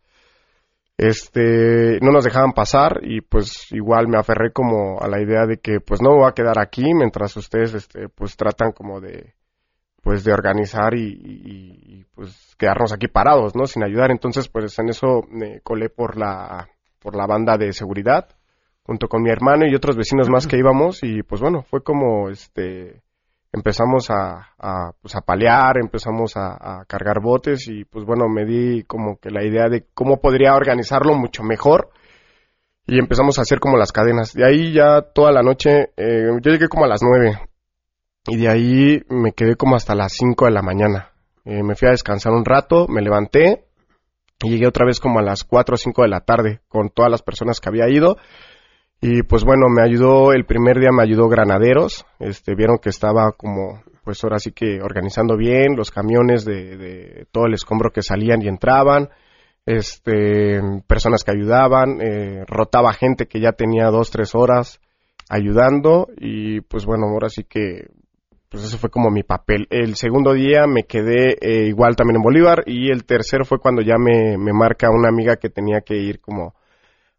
Este, 0.98 1.98
no 2.00 2.10
nos 2.10 2.24
dejaban 2.24 2.52
pasar 2.52 3.00
y 3.02 3.20
pues 3.20 3.70
igual 3.72 4.08
me 4.08 4.16
aferré 4.18 4.50
como 4.52 5.00
a 5.00 5.08
la 5.08 5.20
idea 5.20 5.46
de 5.46 5.58
que 5.58 5.80
pues 5.80 6.00
no 6.00 6.10
me 6.10 6.16
voy 6.18 6.28
a 6.28 6.32
quedar 6.32 6.58
aquí 6.58 6.94
mientras 6.94 7.36
ustedes 7.36 7.74
este 7.74 8.08
pues 8.08 8.36
tratan 8.36 8.72
como 8.72 9.00
de 9.00 9.34
pues 10.06 10.22
de 10.22 10.32
organizar 10.32 10.94
y, 10.94 12.06
pues 12.14 12.54
quedarnos 12.56 12.92
aquí 12.92 13.08
parados, 13.08 13.56
¿no? 13.56 13.66
Sin 13.66 13.82
ayudar. 13.82 14.12
Entonces, 14.12 14.48
pues 14.48 14.78
en 14.78 14.88
eso 14.88 15.24
me 15.28 15.60
colé 15.62 15.88
por 15.88 16.16
la, 16.16 16.68
por 17.00 17.16
la 17.16 17.26
banda 17.26 17.56
de 17.56 17.72
seguridad, 17.72 18.28
junto 18.84 19.08
con 19.08 19.20
mi 19.24 19.30
hermano 19.30 19.66
y 19.66 19.74
otros 19.74 19.96
vecinos 19.96 20.30
más 20.30 20.46
que 20.46 20.58
íbamos, 20.58 21.02
y 21.02 21.24
pues 21.24 21.40
bueno, 21.40 21.62
fue 21.62 21.82
como 21.82 22.28
este 22.28 23.02
empezamos 23.52 24.08
a, 24.10 24.52
a, 24.60 24.92
pues 25.02 25.16
a 25.16 25.24
empezamos 25.82 26.36
a, 26.36 26.52
a, 26.52 26.84
cargar 26.84 27.20
botes 27.20 27.66
y 27.66 27.84
pues 27.84 28.04
bueno, 28.04 28.28
me 28.28 28.44
di 28.44 28.84
como 28.84 29.18
que 29.18 29.30
la 29.30 29.44
idea 29.44 29.68
de 29.68 29.86
cómo 29.92 30.20
podría 30.20 30.54
organizarlo 30.54 31.16
mucho 31.16 31.42
mejor 31.42 31.90
y 32.86 33.00
empezamos 33.00 33.40
a 33.40 33.42
hacer 33.42 33.58
como 33.58 33.76
las 33.76 33.90
cadenas. 33.90 34.34
De 34.34 34.46
ahí 34.46 34.72
ya 34.72 35.02
toda 35.02 35.32
la 35.32 35.42
noche, 35.42 35.90
eh, 35.96 36.28
yo 36.40 36.52
llegué 36.52 36.68
como 36.68 36.84
a 36.84 36.88
las 36.88 37.02
nueve 37.02 37.40
y 38.28 38.36
de 38.36 38.48
ahí 38.48 39.02
me 39.08 39.32
quedé 39.32 39.56
como 39.56 39.76
hasta 39.76 39.94
las 39.94 40.12
5 40.12 40.46
de 40.46 40.50
la 40.50 40.62
mañana. 40.62 41.12
Eh, 41.44 41.62
me 41.62 41.76
fui 41.76 41.88
a 41.88 41.92
descansar 41.92 42.32
un 42.32 42.44
rato, 42.44 42.86
me 42.88 43.02
levanté 43.02 43.64
y 44.42 44.50
llegué 44.50 44.66
otra 44.66 44.84
vez 44.84 45.00
como 45.00 45.18
a 45.18 45.22
las 45.22 45.44
4 45.44 45.74
o 45.74 45.78
5 45.78 46.02
de 46.02 46.08
la 46.08 46.20
tarde 46.20 46.60
con 46.68 46.90
todas 46.90 47.10
las 47.10 47.22
personas 47.22 47.60
que 47.60 47.68
había 47.68 47.88
ido. 47.88 48.16
Y 49.00 49.22
pues 49.22 49.44
bueno, 49.44 49.66
me 49.68 49.82
ayudó, 49.82 50.32
el 50.32 50.46
primer 50.46 50.78
día 50.78 50.90
me 50.90 51.02
ayudó 51.02 51.28
Granaderos, 51.28 52.06
este, 52.18 52.54
vieron 52.54 52.78
que 52.78 52.88
estaba 52.88 53.32
como, 53.32 53.82
pues 54.02 54.24
ahora 54.24 54.38
sí 54.38 54.52
que 54.52 54.80
organizando 54.82 55.36
bien 55.36 55.76
los 55.76 55.90
camiones 55.90 56.44
de, 56.44 56.76
de 56.76 57.26
todo 57.30 57.46
el 57.46 57.54
escombro 57.54 57.90
que 57.90 58.02
salían 58.02 58.40
y 58.42 58.48
entraban, 58.48 59.10
este, 59.66 60.60
personas 60.86 61.24
que 61.24 61.32
ayudaban, 61.32 62.00
eh, 62.00 62.44
rotaba 62.46 62.92
gente 62.92 63.26
que 63.26 63.40
ya 63.40 63.52
tenía 63.52 63.90
dos, 63.90 64.10
tres 64.10 64.34
horas 64.34 64.80
ayudando 65.28 66.08
y 66.16 66.60
pues 66.62 66.86
bueno, 66.86 67.06
ahora 67.08 67.28
sí 67.28 67.44
que 67.44 67.88
pues 68.48 68.64
eso 68.64 68.78
fue 68.78 68.90
como 68.90 69.10
mi 69.10 69.22
papel. 69.22 69.66
El 69.70 69.96
segundo 69.96 70.32
día 70.32 70.66
me 70.66 70.84
quedé 70.84 71.36
eh, 71.40 71.66
igual 71.66 71.96
también 71.96 72.16
en 72.16 72.22
Bolívar 72.22 72.62
y 72.66 72.90
el 72.90 73.04
tercero 73.04 73.44
fue 73.44 73.58
cuando 73.58 73.82
ya 73.82 73.96
me, 73.98 74.38
me 74.38 74.52
marca 74.52 74.90
una 74.90 75.08
amiga 75.08 75.36
que 75.36 75.50
tenía 75.50 75.80
que 75.80 75.96
ir 75.96 76.20
como 76.20 76.54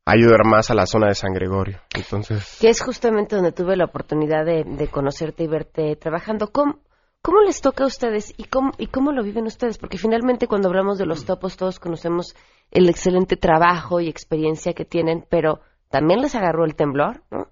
a 0.08 0.13
ayudar 0.13 0.46
más 0.46 0.72
a 0.72 0.74
la 0.74 0.86
zona 0.86 1.08
de 1.08 1.16
San 1.16 1.34
Gregorio. 1.34 1.80
Entonces... 1.94 2.58
Que 2.62 2.70
es 2.70 2.82
justamente 2.82 3.36
donde 3.36 3.52
tuve 3.52 3.76
la 3.76 3.86
oportunidad 3.86 4.46
de, 4.46 4.88
conocerte 4.88 5.44
y 5.44 5.48
verte 5.48 5.98
trabajando. 5.98 6.48
¿Cómo, 6.54 6.80
¿Cómo 7.22 7.42
les 7.42 7.60
toca 7.60 7.84
a 7.84 7.88
ustedes 7.88 8.34
y 8.38 8.46
cómo, 8.46 8.72
y 8.78 8.88
cómo 8.88 9.12
lo 9.12 9.22
viven 9.22 9.48
ustedes? 9.48 9.78
Porque 9.78 9.98
finalmente 9.98 10.48
cuando 10.48 10.70
hablamos 10.70 10.98
de 10.98 11.06
los 11.06 11.26
topos 11.26 11.58
todos 11.58 11.80
conocemos 11.80 12.36
el 12.72 12.88
excelente 12.88 13.36
trabajo 13.36 14.00
y 14.00 14.08
experiencia 14.08 14.74
que 14.74 14.86
tienen, 14.86 15.26
pero 15.30 15.60
también 15.90 16.22
les 16.22 16.36
agarró 16.36 16.63
el 16.63 16.76
temblor, 16.76 17.24
¿no? 17.30 17.50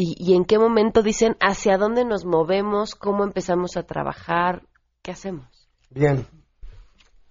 Y, 0.00 0.34
en 0.34 0.44
qué 0.44 0.58
momento 0.58 1.02
dicen 1.02 1.36
hacia 1.40 1.76
dónde 1.76 2.04
nos 2.04 2.24
movemos, 2.24 2.94
cómo 2.94 3.24
empezamos 3.24 3.76
a 3.76 3.82
trabajar, 3.82 4.62
qué 5.02 5.10
hacemos. 5.10 5.68
Bien, 5.90 6.24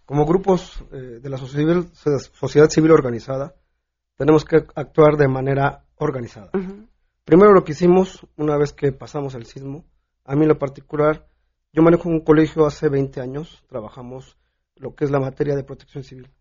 como 0.06 0.26
grupos 0.26 0.84
eh, 0.92 1.20
de 1.22 1.30
la 1.30 1.38
sociedad, 1.38 1.86
sociedad, 2.34 2.70
civil 2.70 2.92
organizada, 2.92 3.56
tenemos 4.18 4.44
que 4.44 4.58
actuar 4.76 5.16
de 5.16 5.30
manera 5.30 5.86
organizada. 5.96 6.52
Primero 7.24 7.54
lo 7.54 7.64
que 7.64 7.72
hicimos, 7.72 8.28
una 8.36 8.58
vez 8.58 8.74
que 8.74 8.92
pasamos 8.92 9.34
el 9.36 9.46
sismo, 9.46 9.86
a 10.26 10.36
mí 10.36 10.42
en 10.42 10.50
lo 10.50 10.60
particular, 10.60 11.26
yo 11.72 11.84
manejo 11.84 12.10
un 12.10 12.22
colegio 12.22 12.66
hace 12.66 12.90
20 12.90 13.22
años, 13.22 13.64
trabajamos 13.70 14.38
lo 14.76 14.94
que 14.94 15.06
es 15.06 15.12
la 15.12 15.20
materia 15.20 15.56
de 15.56 15.64
protección 15.64 16.04
civil. 16.04 16.34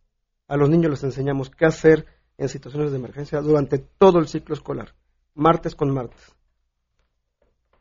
A 0.48 0.56
los 0.56 0.68
niños 0.70 0.90
les 0.90 1.04
enseñamos 1.04 1.50
qué 1.50 1.66
hacer 1.66 2.06
en 2.36 2.48
situaciones 2.48 2.90
de 2.90 2.98
emergencia 2.98 3.40
durante 3.40 3.78
todo 3.78 4.18
el 4.18 4.26
ciclo 4.26 4.54
escolar 4.54 4.94
martes 5.36 5.74
con 5.74 5.92
martes. 5.92 6.34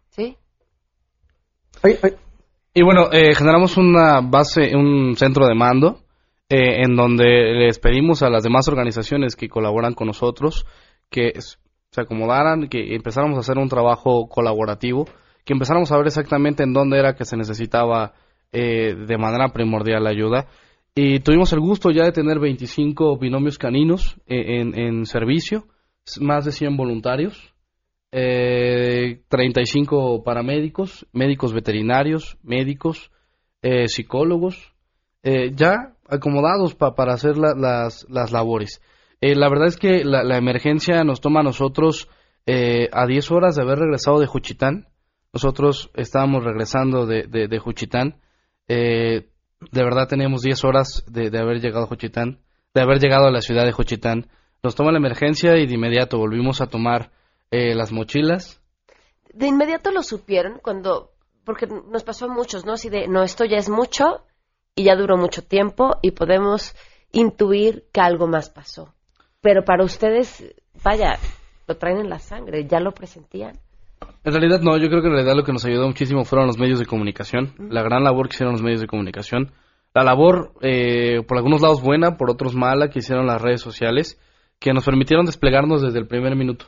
¿Sí? 0.09 0.37
Y 2.73 2.83
bueno, 2.83 3.09
eh, 3.11 3.33
generamos 3.35 3.77
una 3.77 4.21
base, 4.21 4.75
un 4.75 5.15
centro 5.15 5.47
de 5.47 5.55
mando, 5.55 5.99
eh, 6.49 6.83
en 6.83 6.95
donde 6.95 7.53
les 7.53 7.79
pedimos 7.79 8.21
a 8.21 8.29
las 8.29 8.43
demás 8.43 8.67
organizaciones 8.67 9.35
que 9.35 9.49
colaboran 9.49 9.93
con 9.93 10.07
nosotros 10.07 10.65
que 11.09 11.33
se 11.91 12.01
acomodaran, 12.01 12.67
que 12.67 12.95
empezáramos 12.95 13.37
a 13.37 13.39
hacer 13.39 13.57
un 13.57 13.69
trabajo 13.69 14.27
colaborativo, 14.27 15.05
que 15.45 15.53
empezáramos 15.53 15.91
a 15.91 15.97
ver 15.97 16.07
exactamente 16.07 16.63
en 16.63 16.73
dónde 16.73 16.99
era 16.99 17.15
que 17.15 17.25
se 17.25 17.37
necesitaba 17.37 18.13
eh, 18.51 18.95
de 18.95 19.17
manera 19.17 19.49
primordial 19.49 20.03
la 20.03 20.09
ayuda. 20.09 20.47
Y 20.93 21.19
tuvimos 21.19 21.53
el 21.53 21.59
gusto 21.59 21.91
ya 21.91 22.03
de 22.03 22.11
tener 22.11 22.39
25 22.39 23.17
binomios 23.17 23.57
caninos 23.57 24.17
en, 24.25 24.77
en 24.77 25.05
servicio 25.05 25.67
más 26.19 26.45
de 26.45 26.51
100 26.51 26.77
voluntarios, 26.77 27.53
eh, 28.11 29.21
35 29.27 30.23
paramédicos, 30.23 31.05
médicos 31.11 31.53
veterinarios, 31.53 32.37
médicos, 32.43 33.11
eh, 33.61 33.87
psicólogos, 33.87 34.73
eh, 35.23 35.51
ya 35.55 35.95
acomodados 36.07 36.75
para 36.75 37.13
hacer 37.13 37.37
las, 37.37 38.05
las, 38.09 38.31
labores. 38.31 38.81
Eh, 39.21 39.35
la 39.35 39.49
verdad 39.49 39.67
es 39.67 39.77
que 39.77 40.05
la, 40.05 40.37
emergencia 40.37 41.03
nos 41.03 41.19
toma 41.19 41.39
a 41.39 41.43
nosotros 41.43 42.07
a 42.47 43.07
10 43.07 43.31
horas 43.31 43.55
de 43.55 43.63
haber 43.63 43.79
regresado 43.79 44.19
de 44.19 44.27
Juchitán. 44.27 44.87
Nosotros 45.33 45.89
estábamos 45.95 46.43
regresando 46.43 47.07
de, 47.07 47.23
de, 47.27 47.59
Juchitán. 47.59 48.21
de 48.67 49.23
verdad 49.71 50.07
teníamos 50.07 50.43
10 50.43 50.63
horas 50.63 51.03
de, 51.07 51.31
de 51.31 51.39
haber 51.39 51.59
llegado 51.59 51.85
a 51.85 51.87
Juchitán 51.87 52.39
de 52.75 52.81
haber 52.81 52.99
llegado 52.99 53.25
a 53.25 53.31
la 53.31 53.41
ciudad 53.41 53.65
de 53.65 53.71
Juchitán. 53.71 54.27
Nos 54.65 54.73
toma 54.73 54.91
la 54.91 54.97
emergencia 54.97 55.55
y 55.57 55.67
de 55.67 55.75
inmediato 55.75 56.17
volvimos 56.17 56.59
a 56.59 56.65
tomar 56.65 57.11
eh, 57.51 57.75
las 57.75 57.91
mochilas. 57.91 58.59
De 59.31 59.45
inmediato 59.45 59.91
lo 59.91 60.01
supieron 60.01 60.57
cuando, 60.59 61.11
porque 61.43 61.67
nos 61.67 62.03
pasó 62.03 62.25
a 62.25 62.33
muchos, 62.33 62.65
¿no? 62.65 62.73
Así 62.73 62.89
de, 62.89 63.07
no, 63.07 63.21
esto 63.21 63.45
ya 63.45 63.57
es 63.57 63.69
mucho 63.69 64.25
y 64.73 64.85
ya 64.85 64.95
duró 64.95 65.17
mucho 65.17 65.43
tiempo 65.43 65.97
y 66.01 66.11
podemos 66.13 66.75
intuir 67.11 67.83
que 67.93 68.01
algo 68.01 68.25
más 68.25 68.49
pasó. 68.49 68.95
Pero 69.39 69.63
para 69.63 69.83
ustedes, 69.83 70.43
vaya, 70.83 71.19
lo 71.67 71.77
traen 71.77 71.99
en 71.99 72.09
la 72.09 72.17
sangre, 72.17 72.65
ya 72.65 72.79
lo 72.79 72.91
presentían. 72.91 73.59
En 74.23 74.33
realidad 74.33 74.61
no, 74.61 74.77
yo 74.77 74.89
creo 74.89 75.03
que 75.03 75.09
en 75.09 75.13
realidad 75.13 75.35
lo 75.35 75.43
que 75.43 75.53
nos 75.53 75.65
ayudó 75.65 75.85
muchísimo 75.85 76.25
fueron 76.25 76.47
los 76.47 76.57
medios 76.57 76.79
de 76.79 76.87
comunicación, 76.87 77.53
la 77.69 77.83
gran 77.83 78.03
labor 78.03 78.29
que 78.29 78.33
hicieron 78.33 78.53
los 78.53 78.63
medios 78.63 78.81
de 78.81 78.87
comunicación, 78.87 79.51
la 79.93 80.03
labor 80.03 80.53
eh, 80.61 81.21
por 81.27 81.37
algunos 81.37 81.61
lados 81.61 81.83
buena, 81.83 82.17
por 82.17 82.31
otros 82.31 82.55
mala 82.55 82.89
que 82.89 82.97
hicieron 82.97 83.27
las 83.27 83.39
redes 83.39 83.61
sociales, 83.61 84.19
que 84.65 84.73
nos 84.73 84.83
permitieron 84.83 85.27
desplegarnos 85.27 85.83
desde 85.83 85.99
el 85.99 86.07
primer 86.07 86.35
minuto. 86.35 86.65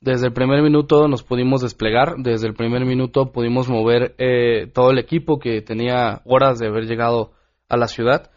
Desde 0.00 0.26
el 0.26 0.32
primer 0.32 0.62
minuto 0.62 1.06
nos 1.06 1.22
pudimos 1.22 1.60
desplegar, 1.60 2.16
desde 2.16 2.48
el 2.48 2.54
primer 2.54 2.84
minuto 2.84 3.30
pudimos 3.30 3.68
mover 3.68 4.16
eh, 4.18 4.66
todo 4.74 4.90
el 4.90 4.98
equipo 4.98 5.38
que 5.38 5.62
tenía 5.62 6.22
horas 6.24 6.58
de 6.58 6.66
haber 6.66 6.86
llegado 6.86 7.30
a 7.68 7.76
la 7.76 7.86
ciudad 7.86 8.32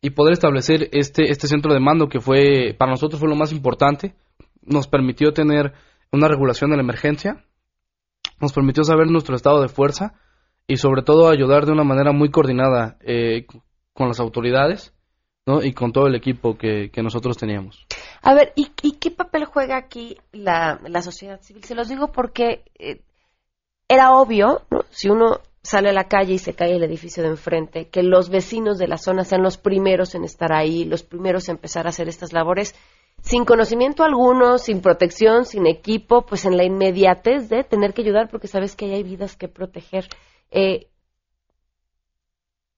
y 0.00 0.10
poder 0.10 0.32
establecer 0.32 0.88
este, 0.90 1.30
este 1.30 1.46
centro 1.46 1.72
de 1.72 1.78
mando 1.78 2.08
que 2.08 2.18
fue, 2.18 2.74
para 2.76 2.90
nosotros 2.90 3.20
fue 3.20 3.28
lo 3.28 3.36
más 3.36 3.52
importante, 3.52 4.16
nos 4.62 4.88
permitió 4.88 5.32
tener 5.32 5.72
una 6.10 6.26
regulación 6.26 6.70
de 6.70 6.76
la 6.76 6.82
emergencia, 6.82 7.44
nos 8.40 8.52
permitió 8.52 8.82
saber 8.82 9.06
nuestro 9.06 9.36
estado 9.36 9.62
de 9.62 9.68
fuerza 9.68 10.14
y 10.66 10.78
sobre 10.78 11.02
todo 11.02 11.28
ayudar 11.28 11.66
de 11.66 11.72
una 11.72 11.84
manera 11.84 12.10
muy 12.10 12.32
coordinada 12.32 12.96
eh, 13.02 13.46
con 13.92 14.08
las 14.08 14.18
autoridades 14.18 14.92
¿no? 15.46 15.62
y 15.62 15.72
con 15.72 15.92
todo 15.92 16.06
el 16.06 16.14
equipo 16.14 16.56
que, 16.56 16.90
nosotros 17.02 17.36
teníamos. 17.36 17.86
A 18.22 18.34
ver, 18.34 18.52
¿y, 18.56 18.66
qué 18.92 19.10
papel 19.10 19.44
juega 19.44 19.76
aquí 19.76 20.16
la, 20.32 20.78
sociedad 21.02 21.40
civil? 21.40 21.64
Se 21.64 21.74
los 21.74 21.88
digo 21.88 22.12
porque 22.12 22.64
eh, 22.78 23.00
era 23.88 24.12
obvio, 24.12 24.62
si 24.90 25.08
uno 25.08 25.40
sale 25.62 25.90
a 25.90 25.92
la 25.92 26.08
calle 26.08 26.34
y 26.34 26.38
se 26.38 26.54
cae 26.54 26.76
el 26.76 26.82
edificio 26.82 27.22
de 27.22 27.30
enfrente, 27.30 27.88
que 27.88 28.02
los 28.02 28.28
vecinos 28.28 28.78
de 28.78 28.88
la 28.88 28.98
zona 28.98 29.24
sean 29.24 29.42
los 29.42 29.56
primeros 29.58 30.14
en 30.14 30.24
estar 30.24 30.52
ahí, 30.52 30.84
los 30.84 31.02
primeros 31.02 31.48
en 31.48 31.56
empezar 31.56 31.86
a 31.86 31.90
hacer 31.90 32.08
estas 32.08 32.32
labores, 32.32 32.74
sin 33.22 33.44
conocimiento 33.46 34.04
alguno, 34.04 34.58
sin 34.58 34.82
protección, 34.82 35.46
sin 35.46 35.66
equipo, 35.66 36.26
pues 36.26 36.44
en 36.44 36.58
la 36.58 36.64
inmediatez 36.64 37.48
de 37.48 37.64
tener 37.64 37.94
que 37.94 38.02
ayudar 38.02 38.28
porque 38.28 38.48
sabes 38.48 38.76
que 38.76 38.92
hay 38.92 39.02
vidas 39.02 39.36
que 39.36 39.48
proteger. 39.48 40.08
Eh, 40.50 40.88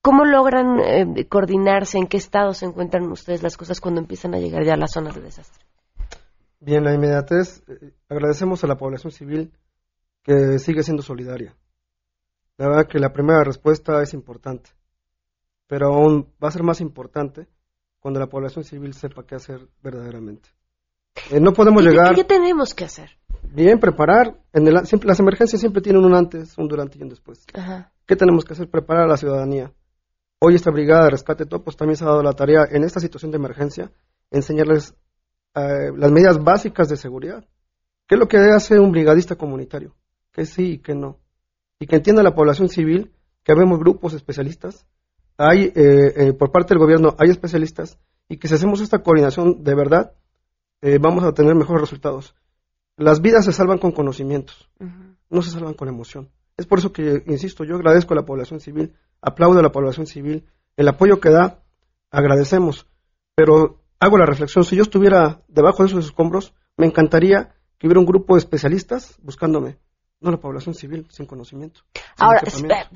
¿Cómo 0.07 0.25
logran 0.25 0.79
eh, 0.79 1.27
coordinarse? 1.29 1.99
¿En 1.99 2.07
qué 2.07 2.17
estado 2.17 2.55
se 2.55 2.65
encuentran 2.65 3.11
ustedes 3.11 3.43
las 3.43 3.57
cosas 3.57 3.81
cuando 3.81 4.01
empiezan 4.01 4.37
a 4.37 4.39
llegar 4.39 4.65
ya 4.65 4.75
a 4.75 4.77
las 4.77 4.93
zonas 4.93 5.17
de 5.17 5.21
desastre? 5.21 5.65
Bien, 6.61 6.85
la 6.85 6.95
inmediatez, 6.95 7.65
eh, 7.67 7.93
agradecemos 8.09 8.63
a 8.63 8.69
la 8.69 8.77
población 8.77 9.11
civil 9.11 9.53
que 10.23 10.61
sigue 10.61 10.85
siendo 10.85 11.03
solidaria. 11.03 11.57
La 12.57 12.69
verdad 12.69 12.87
que 12.89 13.01
la 13.01 13.13
primera 13.13 13.43
respuesta 13.43 14.01
es 14.01 14.15
importante, 14.15 14.71
pero 15.67 15.89
aún 15.89 16.33
va 16.41 16.51
a 16.51 16.53
ser 16.53 16.63
más 16.63 16.81
importante 16.81 17.49
cuando 17.99 18.21
la 18.21 18.29
población 18.29 18.63
civil 18.63 18.95
sepa 18.95 19.27
qué 19.27 19.35
hacer 19.35 19.67
verdaderamente. 19.83 20.51
Eh, 21.33 21.41
no 21.41 21.53
podemos 21.53 21.83
llegar. 21.83 22.15
¿Qué 22.15 22.23
tenemos 22.23 22.75
que 22.75 22.85
hacer? 22.85 23.11
Bien, 23.43 23.81
preparar. 23.81 24.41
En 24.53 24.69
el, 24.69 24.87
siempre, 24.87 25.09
las 25.09 25.19
emergencias 25.19 25.59
siempre 25.59 25.83
tienen 25.83 26.05
un 26.05 26.15
antes, 26.15 26.57
un 26.59 26.69
durante 26.69 26.97
y 26.97 27.03
un 27.03 27.09
después. 27.09 27.45
¿Qué 28.07 28.15
tenemos 28.15 28.45
que 28.45 28.53
hacer? 28.53 28.71
Preparar 28.71 29.07
a 29.07 29.09
la 29.09 29.17
ciudadanía. 29.17 29.73
Hoy 30.39 30.55
esta 30.55 30.71
brigada 30.71 31.05
de 31.05 31.11
rescate 31.11 31.47
topos 31.47 31.77
también 31.77 31.97
se 31.97 32.05
ha 32.05 32.09
dado 32.09 32.23
la 32.23 32.33
tarea 32.33 32.67
en 32.71 32.85
esta 32.85 33.01
situación 33.01 33.31
de 33.31 33.39
emergencia 33.39 33.91
enseñarles 34.31 34.95
eh, 35.55 35.93
las 35.97 36.13
medidas 36.13 36.43
básicas 36.43 36.89
de 36.89 36.97
seguridad. 36.97 37.45
¿Qué 38.07 38.17
es 38.17 38.19
lo 38.19 38.29
que 38.29 38.39
hace 38.39 38.79
un 38.79 38.93
brigadista 38.93 39.37
comunitario? 39.37 39.95
Que 40.33 40.45
sí 40.45 40.73
y 40.73 40.79
que 40.79 40.95
no. 40.95 41.19
Y 41.79 41.87
que 41.87 41.97
entienda 41.97 42.23
la 42.23 42.35
población 42.35 42.69
civil 42.69 43.13
que 43.43 43.53
habemos 43.53 43.79
grupos 43.79 44.13
especialistas 44.13 44.87
hay, 45.39 45.65
eh, 45.65 45.73
eh, 46.17 46.33
por 46.33 46.51
parte 46.51 46.75
del 46.75 46.79
gobierno, 46.79 47.15
hay 47.19 47.31
especialistas 47.31 47.99
y 48.29 48.39
que 48.39 48.49
si 48.49 48.55
hacemos 48.55 48.81
esta 48.81 49.03
coordinación 49.03 49.63
de 49.63 49.75
verdad, 49.75 50.13
eh, 50.81 50.99
vamos 51.01 51.25
a 51.25 51.33
tener 51.33 51.55
mejores 51.55 51.83
resultados. 51.83 52.35
Las 52.97 53.21
vidas 53.21 53.45
se 53.45 53.53
salvan 53.53 53.79
con 53.79 53.93
conocimientos, 53.93 54.71
no 55.29 55.43
se 55.43 55.51
salvan 55.51 55.75
con 55.75 55.89
emoción. 55.89 56.31
Es 56.57 56.67
por 56.67 56.79
eso 56.79 56.93
que, 56.93 57.23
insisto, 57.27 57.65
yo 57.65 57.77
agradezco 57.77 58.15
a 58.15 58.17
la 58.17 58.25
población 58.25 58.61
civil, 58.61 58.95
aplaudo 59.21 59.59
a 59.59 59.63
la 59.63 59.73
población 59.73 60.07
civil, 60.07 60.47
el 60.77 60.89
apoyo 60.89 61.21
que 61.21 61.31
da, 61.31 61.63
agradecemos, 62.11 62.87
pero 63.35 63.81
hago 64.01 64.19
la 64.19 64.27
reflexión, 64.27 64.65
si 64.65 64.77
yo 64.77 64.83
estuviera 64.83 65.43
debajo 65.49 65.83
de 65.83 65.89
esos 65.89 66.05
escombros, 66.05 66.55
me 66.77 66.87
encantaría 66.87 67.55
que 67.79 67.87
hubiera 67.87 68.01
un 68.01 68.07
grupo 68.07 68.35
de 68.35 68.41
especialistas 68.41 69.19
buscándome, 69.23 69.79
no 70.21 70.31
la 70.31 70.39
población 70.39 70.75
civil 70.75 71.07
sin 71.11 71.27
conocimiento. 71.27 71.81
Ahora, 72.19 72.41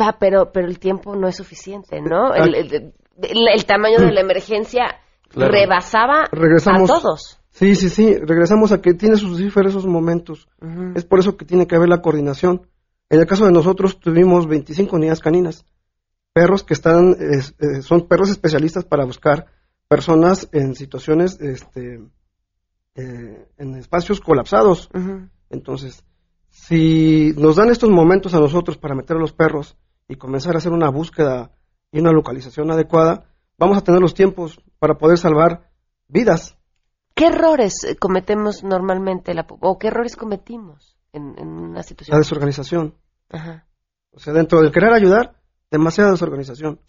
va, 0.00 0.16
pero, 0.18 0.52
pero 0.52 0.66
el 0.66 0.78
tiempo 0.78 1.16
no 1.16 1.28
es 1.28 1.36
suficiente, 1.36 2.00
¿no? 2.00 2.34
El, 2.34 3.64
tamaño 3.66 3.98
de 3.98 4.12
la 4.12 4.20
emergencia 4.22 4.96
rebasaba 5.30 6.24
a 6.24 6.86
todos. 6.86 7.38
Sí, 7.50 7.74
sí, 7.74 7.88
sí, 7.88 8.14
regresamos 8.14 8.72
a 8.72 8.80
que 8.80 8.94
tiene 8.94 9.16
sus 9.16 9.38
diferentes 9.38 9.84
momentos. 9.84 10.48
Es 10.94 11.04
por 11.04 11.18
eso 11.18 11.36
que 11.36 11.44
tiene 11.44 11.66
que 11.66 11.76
haber 11.76 11.88
la 11.88 12.00
coordinación. 12.00 12.66
En 13.10 13.18
el 13.18 13.26
caso 13.26 13.44
de 13.44 13.52
nosotros 13.52 13.98
tuvimos 13.98 14.46
25 14.46 14.96
unidades 14.96 15.20
caninas, 15.20 15.66
perros 16.32 16.62
que 16.62 16.74
están, 16.74 17.16
eh, 17.18 17.82
son 17.82 18.06
perros 18.06 18.30
especialistas 18.30 18.84
para 18.84 19.04
buscar 19.04 19.46
personas 19.88 20.48
en 20.52 20.74
situaciones, 20.74 21.40
este, 21.40 22.00
eh, 22.94 23.48
en 23.58 23.74
espacios 23.76 24.20
colapsados. 24.20 24.88
Entonces, 25.48 26.04
si 26.48 27.32
nos 27.36 27.56
dan 27.56 27.70
estos 27.70 27.90
momentos 27.90 28.34
a 28.34 28.40
nosotros 28.40 28.78
para 28.78 28.94
meter 28.94 29.16
a 29.16 29.20
los 29.20 29.32
perros 29.32 29.76
y 30.08 30.16
comenzar 30.16 30.54
a 30.54 30.58
hacer 30.58 30.72
una 30.72 30.90
búsqueda 30.90 31.52
y 31.92 32.00
una 32.00 32.12
localización 32.12 32.70
adecuada, 32.70 33.26
vamos 33.58 33.78
a 33.78 33.82
tener 33.82 34.00
los 34.00 34.14
tiempos 34.14 34.60
para 34.78 34.94
poder 34.94 35.18
salvar 35.18 35.70
vidas. 36.08 36.56
¿Qué 37.14 37.26
errores 37.26 37.84
eh, 37.84 37.96
cometemos 37.96 38.62
normalmente 38.62 39.32
o 39.60 39.78
qué 39.78 39.88
errores 39.88 40.16
cometimos 40.16 40.96
en, 41.12 41.38
una 41.38 41.82
situación? 41.82 42.14
La 42.14 42.20
desorganización. 42.20 42.94
O 44.12 44.18
sea, 44.18 44.32
dentro 44.32 44.60
del 44.60 44.72
querer 44.72 44.92
ayudar, 44.92 45.39
demasiada 45.70 46.10
desorganización. 46.12 46.80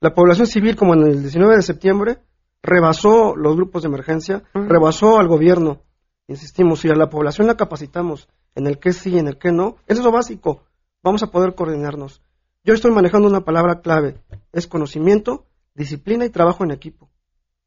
La 0.00 0.14
población 0.14 0.46
civil, 0.46 0.76
como 0.76 0.94
en 0.94 1.02
el 1.02 1.22
19 1.22 1.56
de 1.56 1.62
septiembre, 1.62 2.18
rebasó 2.62 3.36
los 3.36 3.56
grupos 3.56 3.82
de 3.82 3.88
emergencia, 3.88 4.42
rebasó 4.52 5.18
al 5.18 5.28
gobierno. 5.28 5.82
Insistimos, 6.28 6.80
si 6.80 6.88
a 6.88 6.94
la 6.94 7.08
población 7.08 7.46
la 7.46 7.56
capacitamos 7.56 8.28
en 8.54 8.66
el 8.66 8.78
que 8.78 8.92
sí, 8.92 9.18
en 9.18 9.28
el 9.28 9.38
que 9.38 9.52
no, 9.52 9.76
eso 9.86 10.00
es 10.00 10.04
lo 10.04 10.12
básico. 10.12 10.64
Vamos 11.02 11.22
a 11.22 11.30
poder 11.30 11.54
coordinarnos. 11.54 12.22
Yo 12.64 12.74
estoy 12.74 12.90
manejando 12.90 13.28
una 13.28 13.44
palabra 13.44 13.80
clave, 13.80 14.20
es 14.52 14.66
conocimiento, 14.66 15.46
disciplina 15.74 16.24
y 16.24 16.30
trabajo 16.30 16.64
en 16.64 16.72
equipo. 16.72 17.10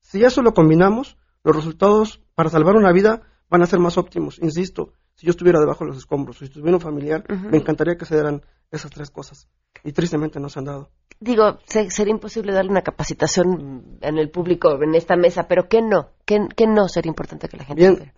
Si 0.01 0.23
eso 0.23 0.41
lo 0.41 0.53
combinamos, 0.53 1.17
los 1.43 1.55
resultados 1.55 2.21
para 2.35 2.49
salvar 2.49 2.75
una 2.75 2.91
vida 2.91 3.21
van 3.49 3.61
a 3.61 3.65
ser 3.65 3.79
más 3.79 3.97
óptimos. 3.97 4.39
Insisto, 4.41 4.93
si 5.13 5.25
yo 5.25 5.31
estuviera 5.31 5.59
debajo 5.59 5.85
de 5.85 5.91
los 5.91 5.97
escombros, 5.97 6.37
si 6.39 6.45
estuviera 6.45 6.75
un 6.75 6.81
familiar, 6.81 7.23
me 7.29 7.57
encantaría 7.57 7.97
que 7.97 8.05
se 8.05 8.15
dieran 8.15 8.43
esas 8.71 8.91
tres 8.91 9.09
cosas. 9.09 9.47
Y 9.83 9.91
tristemente 9.91 10.39
no 10.39 10.49
se 10.49 10.59
han 10.59 10.65
dado. 10.65 10.89
Digo, 11.19 11.59
sería 11.65 12.11
imposible 12.11 12.53
darle 12.53 12.71
una 12.71 12.81
capacitación 12.81 13.97
en 14.01 14.17
el 14.17 14.29
público, 14.29 14.81
en 14.81 14.95
esta 14.95 15.15
mesa, 15.15 15.47
pero 15.47 15.67
¿qué 15.67 15.81
no? 15.81 16.11
¿Qué, 16.25 16.39
no 16.67 16.87
sería 16.87 17.09
importante 17.09 17.49
que 17.49 17.57
la 17.57 17.65
gente 17.65 17.81
Bien, 17.81 18.13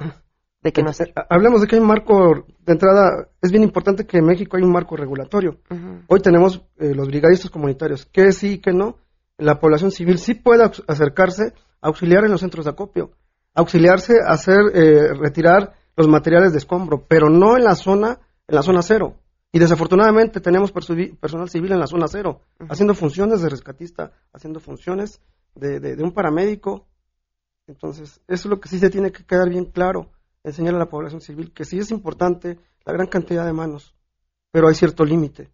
de 0.61 0.71
que 0.71 0.83
no 0.83 0.91
eh, 0.91 1.13
Hablemos 1.29 1.61
de 1.61 1.67
que 1.67 1.75
hay 1.75 1.81
un 1.81 1.87
marco, 1.87 2.45
de 2.59 2.73
entrada, 2.73 3.29
es 3.41 3.51
bien 3.51 3.63
importante 3.63 4.05
que 4.05 4.17
en 4.17 4.25
México 4.25 4.57
hay 4.57 4.63
un 4.63 4.71
marco 4.71 4.95
regulatorio. 4.95 5.57
Hoy 6.07 6.19
tenemos 6.19 6.61
eh, 6.77 6.93
los 6.93 7.07
brigadistas 7.07 7.49
comunitarios, 7.49 8.05
que 8.05 8.31
sí 8.31 8.53
y 8.53 8.57
que 8.59 8.71
no. 8.71 8.97
La 9.37 9.59
población 9.59 9.91
civil 9.91 10.19
sí 10.19 10.35
puede 10.35 10.69
acercarse 10.87 11.53
a 11.81 11.87
auxiliar 11.87 12.25
en 12.25 12.31
los 12.31 12.41
centros 12.41 12.65
de 12.65 12.71
acopio, 12.71 13.11
auxiliarse 13.55 14.13
a 14.23 14.33
hacer, 14.33 14.59
eh, 14.75 15.13
retirar 15.15 15.73
los 15.97 16.07
materiales 16.07 16.51
de 16.51 16.59
escombro, 16.59 17.05
pero 17.07 17.29
no 17.29 17.57
en 17.57 17.63
la 17.63 17.75
zona, 17.75 18.19
en 18.47 18.55
la 18.55 18.61
zona 18.61 18.83
cero. 18.83 19.15
Y 19.51 19.59
desafortunadamente 19.59 20.39
tenemos 20.39 20.71
personal 20.71 21.49
civil 21.49 21.71
en 21.71 21.79
la 21.79 21.87
zona 21.87 22.07
cero, 22.07 22.41
haciendo 22.69 22.93
funciones 22.93 23.41
de 23.41 23.49
rescatista, 23.49 24.13
haciendo 24.31 24.59
funciones 24.59 25.21
de, 25.55 25.79
de 25.79 26.03
un 26.03 26.13
paramédico. 26.13 26.87
Entonces, 27.67 28.21
eso 28.27 28.47
es 28.47 28.49
lo 28.49 28.59
que 28.59 28.69
sí 28.69 28.79
se 28.79 28.89
tiene 28.89 29.11
que 29.11 29.25
quedar 29.25 29.49
bien 29.49 29.65
claro 29.65 30.09
enseñar 30.43 30.75
a 30.75 30.79
la 30.79 30.89
población 30.89 31.21
civil 31.21 31.53
que 31.53 31.65
sí 31.65 31.79
es 31.79 31.91
importante 31.91 32.57
la 32.85 32.93
gran 32.93 33.07
cantidad 33.07 33.45
de 33.45 33.53
manos, 33.53 33.93
pero 34.51 34.67
hay 34.67 34.75
cierto 34.75 35.05
límite 35.05 35.51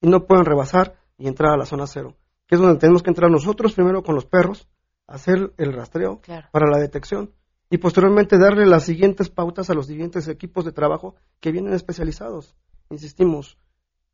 y 0.00 0.08
no 0.08 0.26
pueden 0.26 0.44
rebasar 0.44 0.96
y 1.18 1.28
entrar 1.28 1.52
a 1.52 1.56
la 1.56 1.66
zona 1.66 1.86
cero, 1.86 2.16
que 2.46 2.56
es 2.56 2.60
donde 2.60 2.78
tenemos 2.78 3.02
que 3.02 3.10
entrar 3.10 3.30
nosotros 3.30 3.72
primero 3.72 4.02
con 4.02 4.14
los 4.14 4.26
perros, 4.26 4.68
hacer 5.06 5.52
el 5.56 5.72
rastreo 5.72 6.20
para 6.52 6.70
la 6.70 6.78
detección 6.78 7.32
y 7.70 7.78
posteriormente 7.78 8.38
darle 8.38 8.66
las 8.66 8.84
siguientes 8.84 9.28
pautas 9.28 9.70
a 9.70 9.74
los 9.74 9.86
siguientes 9.86 10.28
equipos 10.28 10.64
de 10.64 10.72
trabajo 10.72 11.14
que 11.40 11.52
vienen 11.52 11.72
especializados. 11.72 12.54
Insistimos, 12.92 13.56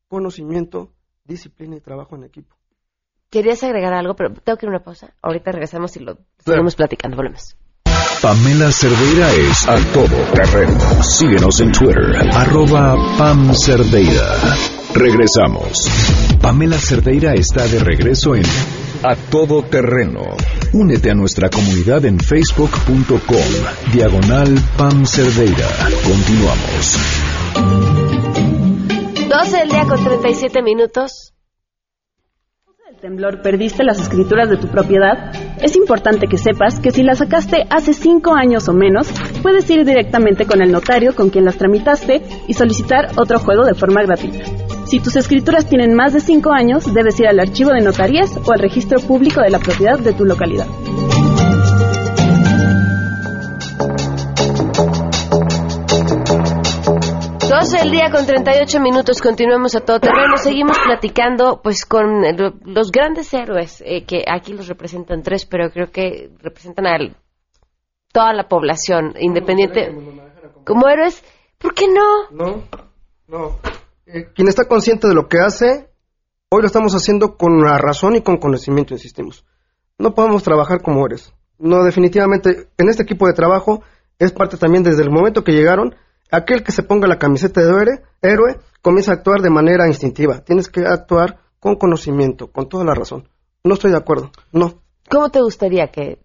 conocimiento, 0.07 0.93
disciplina 1.25 1.77
y 1.77 1.81
trabajo 1.81 2.15
en 2.17 2.25
equipo. 2.25 2.57
querías 3.29 3.63
agregar 3.65 3.93
algo, 3.93 4.15
pero 4.15 4.33
tengo 4.33 4.57
que 4.57 4.67
ir 4.67 4.69
a 4.69 4.77
una 4.77 4.85
pausa. 4.85 5.13
Ahorita 5.21 5.51
regresamos 5.53 5.95
y 5.97 6.01
lo 6.01 6.19
seguimos 6.39 6.77
platicando. 6.77 7.17
Volvemos. 7.17 7.57
Pamela 8.23 8.71
Cerdeira 8.73 9.31
es 9.33 9.69
a 9.69 9.77
todo 9.93 10.17
terreno. 10.33 10.79
Síguenos 11.03 11.61
en 11.61 11.73
Twitter, 11.73 12.17
arroba 12.33 12.97
Pam 13.19 13.53
Cerdeira. 13.55 14.37
Regresamos. 14.95 15.89
Pamela 16.41 16.79
Cerdeira 16.79 17.35
está 17.35 17.67
de 17.67 17.81
regreso 17.81 18.35
en 18.35 18.45
A 19.03 19.15
Todo 19.31 19.63
Terreno. 19.63 20.23
Únete 20.73 21.11
a 21.11 21.15
nuestra 21.15 21.51
comunidad 21.51 22.05
en 22.07 22.19
facebook.com, 22.19 23.93
diagonal 23.93 24.59
Pam 24.77 25.05
Cerdeira. 25.05 25.69
Continuamos. 26.05 28.38
12 29.29 29.59
del 29.59 29.69
día 29.69 29.85
con 29.85 30.03
37 30.03 30.63
minutos. 30.63 31.35
el 32.89 32.97
temblor 32.97 33.43
perdiste 33.43 33.85
las 33.85 34.01
escrituras 34.01 34.49
de 34.49 34.57
tu 34.57 34.69
propiedad, 34.69 35.35
es 35.63 35.77
importante 35.77 36.27
que 36.27 36.39
sepas 36.39 36.81
que 36.81 36.91
si 36.91 37.03
las 37.03 37.19
sacaste 37.19 37.67
hace 37.69 37.93
5 37.93 38.35
años 38.35 38.71
o 38.71 38.73
menos, 38.73 39.13
puedes 39.43 39.69
ir 39.69 39.85
directamente 39.85 40.47
con 40.47 40.63
el 40.63 40.73
notario 40.73 41.15
con 41.15 41.29
quien 41.29 41.45
las 41.45 41.59
tramitaste 41.59 42.23
y 42.47 42.55
solicitar 42.55 43.11
otro 43.19 43.39
juego 43.39 43.67
de 43.67 43.75
forma 43.75 44.03
gratuita. 44.03 44.47
Si 44.87 44.99
tus 44.99 45.15
escrituras 45.17 45.67
tienen 45.67 45.95
más 45.95 46.15
de 46.15 46.21
5 46.21 46.51
años, 46.51 46.95
debes 46.95 47.21
ir 47.21 47.29
al 47.29 47.39
archivo 47.39 47.71
de 47.73 47.83
notarías 47.83 48.35
o 48.47 48.53
al 48.53 48.61
registro 48.61 48.99
público 48.99 49.43
de 49.43 49.51
la 49.51 49.59
propiedad 49.59 49.99
de 49.99 50.15
tu 50.15 50.25
localidad. 50.25 50.67
12 57.49 57.79
del 57.79 57.91
día 57.91 58.11
con 58.11 58.27
38 58.27 58.81
minutos, 58.81 59.21
continuamos 59.23 59.75
a 59.75 59.81
todo 59.81 60.01
terreno. 60.01 60.37
Seguimos 60.37 60.79
platicando 60.85 61.61
pues 61.63 61.85
con 61.87 62.25
el- 62.25 62.55
los 62.65 62.91
grandes 62.91 63.33
héroes, 63.33 63.83
eh, 63.87 64.05
que 64.05 64.25
aquí 64.31 64.53
los 64.53 64.69
representan 64.69 65.23
tres, 65.23 65.47
pero 65.47 65.71
creo 65.71 65.91
que 65.91 66.31
representan 66.41 66.87
a 66.87 66.99
toda 68.13 68.33
la 68.35 68.49
población, 68.49 69.15
independiente. 69.19 69.95
Como 70.65 70.89
héroes, 70.89 71.23
¿por 71.59 71.75
qué 71.75 71.87
no? 71.89 72.31
No, 72.31 72.63
no. 73.27 73.59
Eh, 74.07 74.29
quien 74.35 74.49
está 74.49 74.65
consciente 74.67 75.09
de 75.09 75.15
lo 75.15 75.29
que 75.29 75.39
hace, 75.39 75.89
hoy 76.51 76.61
lo 76.61 76.67
estamos 76.67 76.95
haciendo 76.95 77.37
con 77.37 77.61
la 77.63 77.79
razón 77.79 78.17
y 78.17 78.23
con 78.23 78.37
conocimiento, 78.39 78.95
insistimos. 78.95 79.45
No 79.99 80.15
podemos 80.15 80.43
trabajar 80.43 80.83
como 80.83 81.05
héroes. 81.07 81.33
No, 81.59 81.83
definitivamente, 81.83 82.69
en 82.79 82.89
este 82.89 83.03
equipo 83.03 83.27
de 83.27 83.33
trabajo 83.33 83.83
es 84.19 84.33
parte 84.33 84.57
también 84.57 84.83
desde 84.85 85.03
el 85.03 85.11
momento 85.11 85.43
que 85.45 85.53
llegaron, 85.53 85.95
aquel 86.31 86.63
que 86.63 86.73
se 86.73 86.83
ponga 86.83 87.07
la 87.09 87.19
camiseta 87.19 87.61
de 87.61 87.69
héroe, 87.69 88.03
héroe 88.23 88.61
comienza 88.83 89.13
a 89.13 89.15
actuar 89.17 89.41
de 89.41 89.51
manera 89.51 89.87
instintiva. 89.87 90.41
Tienes 90.41 90.69
que 90.69 90.81
actuar 90.87 91.39
con 91.61 91.77
conocimiento, 91.77 92.51
con 92.51 92.69
toda 92.69 92.85
la 92.85 92.95
razón. 92.95 93.29
No 93.65 93.75
estoy 93.75 93.91
de 93.91 93.99
acuerdo, 93.99 94.31
no. 94.53 94.83
¿Cómo 95.11 95.31
te 95.31 95.41
gustaría 95.41 95.89
que, 95.89 96.21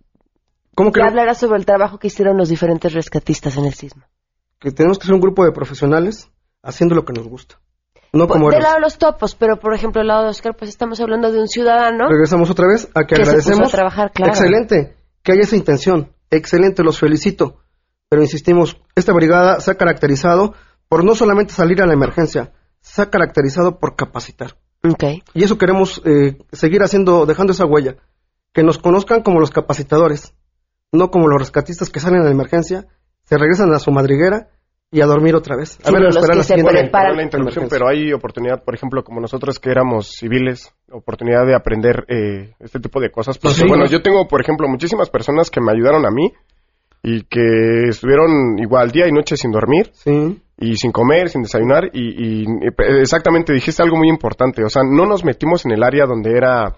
¿Cómo 0.75 0.91
que 0.91 1.01
hablaras 1.01 1.37
sobre 1.37 1.59
el 1.59 1.65
trabajo 1.65 1.97
que 1.97 2.07
hicieron 2.07 2.37
los 2.37 2.49
diferentes 2.49 2.93
rescatistas 2.93 3.57
en 3.57 3.65
el 3.65 3.73
sismo? 3.73 4.03
que 4.59 4.71
tenemos 4.71 4.97
que 4.97 5.07
ser 5.07 5.13
un 5.13 5.19
grupo 5.19 5.43
de 5.43 5.51
profesionales 5.51 6.29
haciendo 6.61 6.95
lo 6.95 7.03
que 7.03 7.11
nos 7.11 7.27
gusta? 7.27 7.59
No 8.13 8.27
como 8.27 8.49
Del 8.49 8.61
lado 8.61 8.75
de 8.75 8.81
los 8.81 8.97
topos, 8.97 9.35
pero 9.35 9.59
por 9.59 9.73
ejemplo, 9.73 9.99
del 9.99 10.07
lado 10.07 10.23
de 10.23 10.29
Oscar, 10.29 10.55
pues 10.55 10.69
estamos 10.69 11.01
hablando 11.01 11.31
de 11.31 11.39
un 11.39 11.47
ciudadano. 11.47 12.07
Regresamos 12.07 12.49
otra 12.49 12.67
vez 12.67 12.87
a 12.95 13.01
que, 13.01 13.15
Que 13.15 13.25
se 13.25 13.31
puso 13.33 13.49
agradecemos. 13.49 13.73
a 13.73 13.75
trabajar, 13.75 14.11
claro. 14.13 14.31
Excelente, 14.31 14.95
que 15.21 15.31
haya 15.33 15.41
esa 15.41 15.55
intención. 15.57 16.13
Excelente, 16.29 16.83
los 16.83 16.99
felicito. 16.99 17.62
Pero 18.13 18.21
insistimos, 18.21 18.77
esta 18.95 19.11
brigada 19.11 19.59
se 19.59 19.71
ha 19.71 19.73
caracterizado 19.73 20.53
por 20.87 21.03
no 21.03 21.15
solamente 21.15 21.51
salir 21.51 21.81
a 21.81 21.87
la 21.87 21.93
emergencia, 21.93 22.51
se 22.79 23.01
ha 23.01 23.09
caracterizado 23.09 23.79
por 23.79 23.95
capacitar. 23.95 24.51
Okay. 24.87 25.23
Y 25.33 25.43
eso 25.43 25.57
queremos 25.57 25.99
eh, 26.05 26.37
seguir 26.51 26.83
haciendo, 26.83 27.25
dejando 27.25 27.53
esa 27.53 27.65
huella. 27.65 27.95
Que 28.53 28.61
nos 28.61 28.77
conozcan 28.77 29.23
como 29.23 29.39
los 29.39 29.49
capacitadores, 29.49 30.35
no 30.91 31.09
como 31.09 31.27
los 31.27 31.39
rescatistas 31.39 31.89
que 31.89 31.99
salen 31.99 32.21
a 32.21 32.25
la 32.25 32.29
emergencia, 32.29 32.85
se 33.23 33.35
regresan 33.35 33.73
a 33.73 33.79
su 33.79 33.89
madriguera 33.89 34.49
y 34.91 35.01
a 35.01 35.07
dormir 35.07 35.33
otra 35.33 35.55
vez. 35.55 35.79
A 35.83 35.87
Sí, 35.87 35.91
ver, 35.95 36.05
a 36.05 36.09
esperar 36.09 36.29
que 36.29 36.37
la 36.37 36.43
se 36.43 36.53
siguiente. 36.53 36.89
Perdón 36.91 37.17
la 37.17 37.23
interrupción, 37.23 37.65
pero 37.67 37.87
hay 37.87 38.13
oportunidad, 38.13 38.63
por 38.63 38.75
ejemplo, 38.75 39.03
como 39.03 39.21
nosotros 39.21 39.57
que 39.57 39.71
éramos 39.71 40.09
civiles, 40.19 40.71
oportunidad 40.91 41.47
de 41.47 41.55
aprender 41.55 42.05
eh, 42.09 42.53
este 42.59 42.79
tipo 42.79 42.99
de 42.99 43.09
cosas. 43.09 43.39
Porque, 43.39 43.55
Sí. 43.55 43.63
bueno, 43.67 43.87
yo 43.87 44.03
tengo, 44.03 44.27
por 44.27 44.39
ejemplo, 44.39 44.67
muchísimas 44.67 45.09
personas 45.09 45.49
que 45.49 45.61
me 45.61 45.71
ayudaron 45.71 46.05
a 46.05 46.11
mí 46.11 46.31
y 47.03 47.23
que 47.23 47.89
estuvieron 47.89 48.57
igual 48.59 48.89
día 48.91 49.07
y 49.07 49.11
noche 49.11 49.35
sin 49.35 49.51
dormir 49.51 49.91
y 50.57 50.77
sin 50.77 50.91
comer, 50.93 51.27
sin 51.29 51.41
desayunar 51.43 51.89
y, 51.91 52.43
y, 52.43 52.45
exactamente 53.01 53.51
dijiste 53.53 53.83
algo 53.83 53.97
muy 53.97 54.07
importante, 54.07 54.63
o 54.63 54.69
sea, 54.69 54.83
no 54.89 55.05
nos 55.05 55.25
metimos 55.25 55.65
en 55.65 55.71
el 55.73 55.83
área 55.83 56.05
donde 56.05 56.31
era 56.37 56.73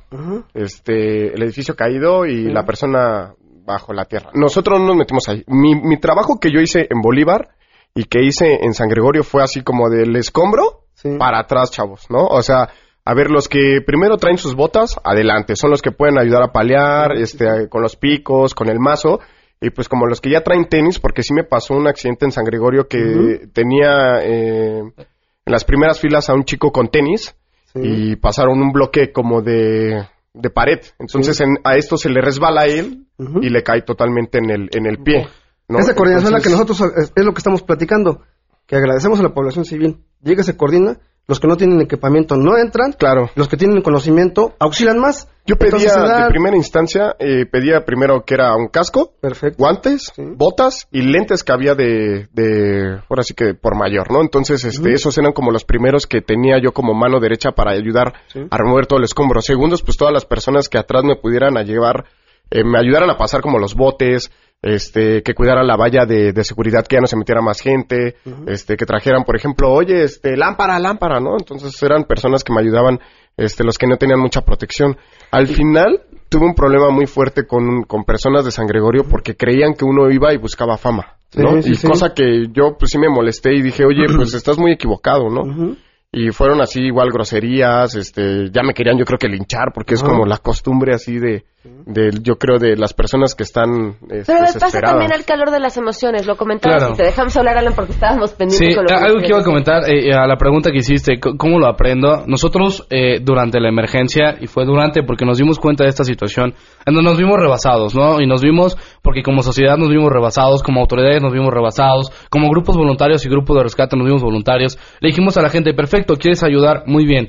este 0.54 1.34
el 1.34 1.44
edificio 1.44 1.76
caído 1.76 2.26
y 2.26 2.46
Sí. 2.46 2.50
la 2.52 2.66
persona 2.66 3.34
bajo 3.66 3.94
la 3.94 4.06
tierra. 4.06 4.30
Nosotros 4.34 4.80
no 4.80 4.88
nos 4.88 4.96
metimos 4.98 5.28
ahí. 5.30 5.44
Mi, 5.48 5.76
mi 5.76 6.00
trabajo 6.00 6.40
que 6.40 6.52
yo 6.52 6.60
hice 6.60 6.88
en 6.90 7.02
Bolívar 7.02 7.50
y 7.96 8.04
que 8.06 8.24
hice 8.24 8.60
en 8.64 8.74
San 8.74 8.88
Gregorio 8.90 9.24
fue 9.24 9.42
así 9.44 9.62
como 9.64 9.90
del 9.90 10.16
escombro 10.16 10.82
para 11.18 11.40
atrás, 11.40 11.72
chavos, 11.72 12.06
¿no? 12.10 12.26
O 12.28 12.42
sea, 12.42 12.70
a 13.04 13.14
ver, 13.14 13.30
los 13.32 13.48
que 13.48 13.82
primero 13.86 14.18
traen 14.18 14.38
sus 14.38 14.56
botas, 14.56 15.00
adelante, 15.04 15.56
son 15.56 15.70
los 15.72 15.82
que 15.82 15.92
pueden 15.92 16.18
ayudar 16.20 16.44
a 16.44 16.52
paliar, 16.52 17.14
este, 17.18 17.70
con 17.70 17.82
los 17.82 17.96
picos, 17.96 18.54
con 18.56 18.70
el 18.70 18.80
mazo, 18.80 19.20
y 19.62 19.70
pues 19.70 19.88
como 19.90 20.06
los 20.06 20.22
que 20.22 20.30
ya 20.30 20.42
traen 20.42 20.66
tenis, 20.66 21.00
porque 21.00 21.24
sí 21.24 21.34
me 21.34 21.44
pasó 21.44 21.74
un 21.76 21.88
accidente 21.88 22.26
en 22.26 22.32
San 22.32 22.44
Gregorio 22.46 22.88
que 22.88 23.48
tenía 23.54 24.20
eh, 24.24 24.80
en 24.80 25.52
las 25.52 25.64
primeras 25.64 26.00
filas 26.00 26.30
a 26.30 26.34
un 26.34 26.44
chico 26.44 26.72
con 26.72 26.90
tenis 26.90 27.36
y 27.76 28.16
pasaron 28.16 28.62
un 28.62 28.72
bloque 28.72 29.12
como 29.12 29.42
de, 29.42 30.06
de 30.34 30.50
pared. 30.50 30.80
Entonces 31.00 31.38
Sí. 31.38 31.44
en- 31.44 31.58
a 31.64 31.76
esto 31.76 31.98
se 31.98 32.10
le 32.10 32.22
resbala 32.22 32.62
a 32.62 32.66
él 32.68 33.06
y 33.42 33.50
le 33.50 33.64
cae 33.64 33.82
totalmente 33.82 34.38
en 34.38 34.50
el, 34.50 34.70
en 34.74 34.86
el 34.86 35.00
pie. 35.00 35.28
¿no? 35.68 35.80
Esa 35.80 35.96
coordinación 35.96 36.28
es 36.34 36.40
la 36.40 36.42
que 36.44 36.50
nosotros 36.50 36.80
es, 36.98 37.12
es 37.16 37.26
lo 37.26 37.34
que 37.34 37.40
estamos 37.40 37.64
platicando, 37.64 38.22
que 38.66 38.76
agradecemos 38.76 39.20
a 39.20 39.24
la 39.24 39.34
población 39.34 39.66
civil. 39.66 39.98
Llega, 40.22 40.44
se 40.44 40.56
coordina, 40.56 41.00
los 41.28 41.40
que 41.40 41.48
no 41.48 41.58
tienen 41.58 41.82
equipamiento 41.82 42.36
no 42.38 42.58
entran, 42.58 42.92
claro. 42.94 43.30
los 43.36 43.48
que 43.48 43.58
tienen 43.58 43.82
conocimiento 43.82 44.54
auxilian 44.60 45.00
más. 45.00 45.28
Yo 45.48 45.58
pedía 45.58 45.76
Entonces, 45.76 45.92
se 45.92 46.00
da- 46.00 46.24
de 46.24 46.30
primera 46.30 46.56
instancia, 46.58 47.16
eh, 47.20 47.46
pedía 47.46 47.86
primero 47.86 48.24
que 48.26 48.34
era 48.34 48.56
un 48.56 48.68
casco, 48.68 49.14
guantes, 49.58 50.12
botas 50.18 50.88
y 50.92 51.02
lentes 51.04 51.44
que 51.44 51.52
había 51.52 51.76
de, 51.76 52.28
de, 52.34 53.00
ahora 53.10 53.22
sí 53.24 53.34
que 53.36 53.54
por 53.54 53.76
mayor, 53.78 54.12
¿no? 54.12 54.22
Entonces, 54.22 54.64
este, 54.66 54.94
esos 54.94 55.16
eran 55.18 55.34
como 55.34 55.52
los 55.52 55.64
primeros 55.64 56.08
que 56.08 56.22
tenía 56.22 56.58
yo 56.62 56.72
como 56.72 56.94
mano 56.96 57.20
derecha 57.20 57.52
para 57.52 57.72
ayudar 57.72 58.14
Sí. 58.28 58.40
a 58.50 58.58
remover 58.58 58.88
todo 58.88 58.98
el 59.00 59.06
escombro. 59.06 59.42
Segundos, 59.42 59.84
pues 59.84 59.98
todas 59.98 60.14
las 60.14 60.26
personas 60.26 60.68
que 60.68 60.80
atrás 60.80 61.04
me 61.04 61.16
pudieran 61.16 61.58
a 61.58 61.62
llevar, 61.64 62.06
eh, 62.50 62.64
me 62.64 62.80
ayudaran 62.80 63.10
a 63.12 63.18
pasar 63.18 63.42
como 63.42 63.60
los 63.60 63.76
botes, 63.76 64.32
este, 64.62 65.22
que 65.22 65.36
cuidaran 65.36 65.68
la 65.68 65.76
valla 65.76 66.06
de, 66.08 66.32
de 66.34 66.44
seguridad, 66.44 66.86
que 66.88 66.96
ya 66.96 67.02
no 67.02 67.06
se 67.08 67.18
metiera 67.18 67.42
más 67.42 67.60
gente, 67.60 68.16
este, 68.48 68.78
que 68.78 68.86
trajeran, 68.86 69.24
por 69.24 69.36
ejemplo, 69.36 69.72
oye, 69.72 70.04
este, 70.04 70.36
lámpara, 70.38 70.80
lámpara, 70.80 71.20
¿no? 71.20 71.36
Entonces 71.38 71.82
eran 71.84 72.06
personas 72.06 72.44
que 72.44 72.52
me 72.52 72.62
ayudaban, 72.62 73.00
este, 73.38 73.64
los 73.64 73.78
que 73.78 73.88
no 73.88 73.98
tenían 73.98 74.20
mucha 74.20 74.42
protección. 74.42 74.98
Al 75.32 75.48
final 75.48 76.02
tuve 76.30 76.46
un 76.46 76.56
problema 76.56 76.90
muy 76.90 77.06
fuerte 77.06 77.46
con, 77.46 77.84
con 77.84 78.04
personas 78.04 78.46
de 78.46 78.52
San 78.52 78.68
Gregorio 78.68 79.04
porque 79.10 79.36
creían 79.36 79.74
que 79.74 79.86
uno 79.86 80.10
iba 80.10 80.34
y 80.34 80.38
buscaba 80.38 80.78
fama, 80.78 81.18
¿no? 81.36 81.62
Sí, 81.62 81.64
sí, 81.64 81.72
y 81.72 81.76
sí. 81.76 81.88
cosa 81.88 82.14
que 82.14 82.48
yo, 82.52 82.78
pues 82.78 82.92
sí 82.92 82.98
me 82.98 83.10
molesté 83.10 83.54
y 83.56 83.62
dije, 83.62 83.86
oye, 83.86 84.06
pues 84.16 84.34
estás 84.36 84.58
muy 84.58 84.72
equivocado, 84.72 85.30
¿no? 85.30 85.76
Y 86.12 86.32
fueron 86.32 86.62
así 86.62 86.80
igual 86.82 87.12
groserías, 87.12 87.96
este, 87.96 88.50
ya 88.52 88.64
me 88.64 88.74
querían 88.74 88.98
yo 88.98 89.06
creo 89.06 89.20
que 89.20 89.28
linchar 89.28 89.72
porque 89.74 89.96
es 89.96 90.04
como 90.04 90.26
la 90.26 90.38
costumbre 90.38 90.94
así 90.94 91.20
de, 91.20 91.44
de 91.86 92.12
yo 92.24 92.36
creo 92.38 92.58
de 92.58 92.76
las 92.78 92.94
personas 92.94 93.36
que 93.36 93.44
están 93.44 93.98
este, 94.10 94.24
Pero 94.26 94.40
pasa 94.40 94.54
desesperadas. 94.54 94.92
también 94.92 95.14
al 95.14 95.26
calor 95.26 95.52
de 95.52 95.60
las 95.60 95.78
emociones, 95.78 96.26
lo 96.26 96.36
comentabas 96.36 96.78
Claro. 96.80 96.94
y 96.94 96.98
te 96.98 97.04
dejamos 97.04 97.36
hablar, 97.38 97.58
Alan, 97.58 97.74
porque 97.76 97.92
estábamos 97.92 98.32
pendientes 98.34 98.70
Sí, 98.70 98.76
con 98.76 98.84
lo 98.86 98.88
que 98.90 98.96
algo 98.96 99.20
que 99.22 99.28
iba 99.30 99.40
a 99.40 99.44
comentar 99.44 99.84
eh, 99.90 100.14
a 100.14 100.26
la 100.28 100.38
pregunta 100.38 100.72
que 100.72 100.78
hiciste, 100.78 101.20
¿cómo 101.20 101.60
lo 101.60 101.68
aprendo? 101.68 102.24
Nosotros 102.28 102.88
eh, 102.90 103.20
durante 103.22 103.60
la 103.60 103.70
emergencia, 103.70 104.36
y 104.40 104.48
fue 104.48 104.66
durante 104.66 105.04
porque 105.04 105.26
nos 105.26 105.38
dimos 105.38 105.60
cuenta 105.60 105.84
de 105.84 105.90
esta 105.90 106.04
situación, 106.04 106.54
en 106.86 106.94
donde 106.94 107.10
nos 107.10 107.18
vimos 107.20 107.38
rebasados, 107.40 107.94
¿no? 107.96 108.20
Y 108.22 108.28
nos 108.28 108.42
vimos, 108.42 108.78
porque 109.02 109.22
como 109.24 109.42
sociedad 109.42 109.78
nos 109.78 109.90
vimos 109.90 110.12
rebasados, 110.12 110.64
como 110.64 110.82
autoridades 110.82 111.22
nos 111.22 111.34
vimos 111.34 111.54
rebasados, 111.54 112.12
como 112.30 112.50
grupos 112.50 112.76
voluntarios 112.78 113.26
y 113.26 113.30
grupos 113.30 113.58
de 113.58 113.64
rescate 113.64 113.96
nos 113.96 114.06
vimos 114.06 114.22
voluntarios. 114.22 114.78
Le 115.02 115.10
dijimos 115.10 115.38
a 115.38 115.42
la 115.42 115.50
gente, 115.50 115.74
perfecto, 115.74 116.16
¿quieres 116.16 116.44
ayudar? 116.44 116.84
Muy 116.88 117.06
bien. 117.06 117.28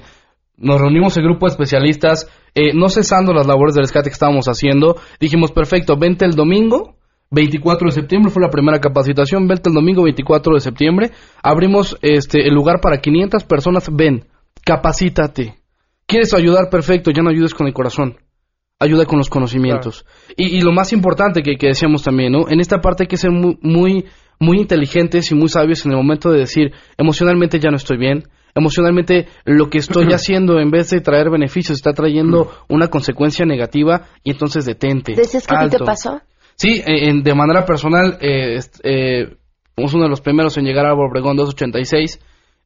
Nos 0.59 0.81
reunimos 0.81 1.17
el 1.17 1.25
grupo 1.25 1.47
de 1.47 1.51
especialistas, 1.51 2.29
eh, 2.55 2.73
no 2.75 2.89
cesando 2.89 3.35
las 3.35 3.47
labores 3.47 3.75
de 3.75 3.83
rescate 3.83 4.09
que 4.09 4.15
estábamos 4.15 4.47
haciendo. 4.47 4.97
Dijimos, 5.21 5.53
perfecto, 5.53 5.97
vente 5.99 6.25
el 6.25 6.33
domingo, 6.33 6.97
24 7.31 7.89
de 7.89 7.93
septiembre 7.93 8.31
fue 8.31 8.43
la 8.43 8.51
primera 8.51 8.81
capacitación, 8.81 9.47
vente 9.47 9.69
el 9.69 9.75
domingo 9.75 10.05
24 10.05 10.55
de 10.55 10.61
septiembre, 10.61 11.11
abrimos 11.43 11.99
este 12.01 12.47
el 12.47 12.55
lugar 12.55 12.81
para 12.81 13.01
500 13.01 13.45
personas, 13.45 13.89
ven, 13.93 14.25
capacítate. 14.65 15.57
¿Quieres 16.07 16.33
ayudar? 16.33 16.71
Perfecto, 16.71 17.11
ya 17.11 17.23
no 17.23 17.31
ayudes 17.31 17.53
con 17.53 17.67
el 17.67 17.75
corazón. 17.75 18.17
Ayuda 18.79 19.07
con 19.07 19.19
los 19.19 19.29
conocimientos. 19.29 20.05
Y, 20.37 20.57
y 20.57 20.61
lo 20.61 20.71
más 20.71 20.93
importante 20.93 21.43
que, 21.43 21.57
que 21.57 21.69
decíamos 21.69 22.03
también, 22.03 22.33
¿no? 22.33 22.49
En 22.49 22.61
esta 22.61 22.81
parte 22.81 23.05
hay 23.05 23.09
que 23.09 23.17
ser 23.17 23.31
muy, 23.31 23.59
muy, 23.63 24.05
muy 24.39 24.59
inteligentes 24.59 25.31
y 25.33 25.35
muy 25.35 25.49
sabios 25.49 25.85
en 25.85 25.93
el 25.93 25.97
momento 25.97 26.31
de 26.31 26.41
decir, 26.41 26.73
emocionalmente 26.97 27.59
ya 27.59 27.71
no 27.71 27.77
estoy 27.77 27.97
bien, 27.97 28.25
emocionalmente 28.57 29.29
lo 29.45 29.71
que 29.71 29.79
estoy 29.79 30.07
haciendo 30.13 30.59
en 30.59 30.71
vez 30.71 30.91
de 30.91 31.01
traer 31.01 31.31
beneficios 31.31 31.77
está 31.79 31.93
trayendo 31.93 32.51
una 32.69 32.89
consecuencia 32.89 33.47
negativa 33.47 34.07
y 34.25 34.31
entonces 34.33 34.65
detente. 34.65 35.15
¿Decías 35.15 35.47
que 35.47 35.55
a 35.55 35.61
ti 35.69 35.77
te 35.77 35.85
pasó? 35.85 36.21
Sí, 36.57 36.83
en- 36.85 37.23
de 37.23 37.35
manera 37.35 37.65
personal, 37.65 38.19
eh, 38.21 38.59
eh, 38.83 39.37
fuimos 39.75 39.95
uno 39.95 40.05
de 40.05 40.11
los 40.11 40.21
primeros 40.23 40.57
en 40.57 40.65
llegar 40.65 40.87
a 40.87 40.95
Obregón 40.95 41.37
286. 41.37 42.19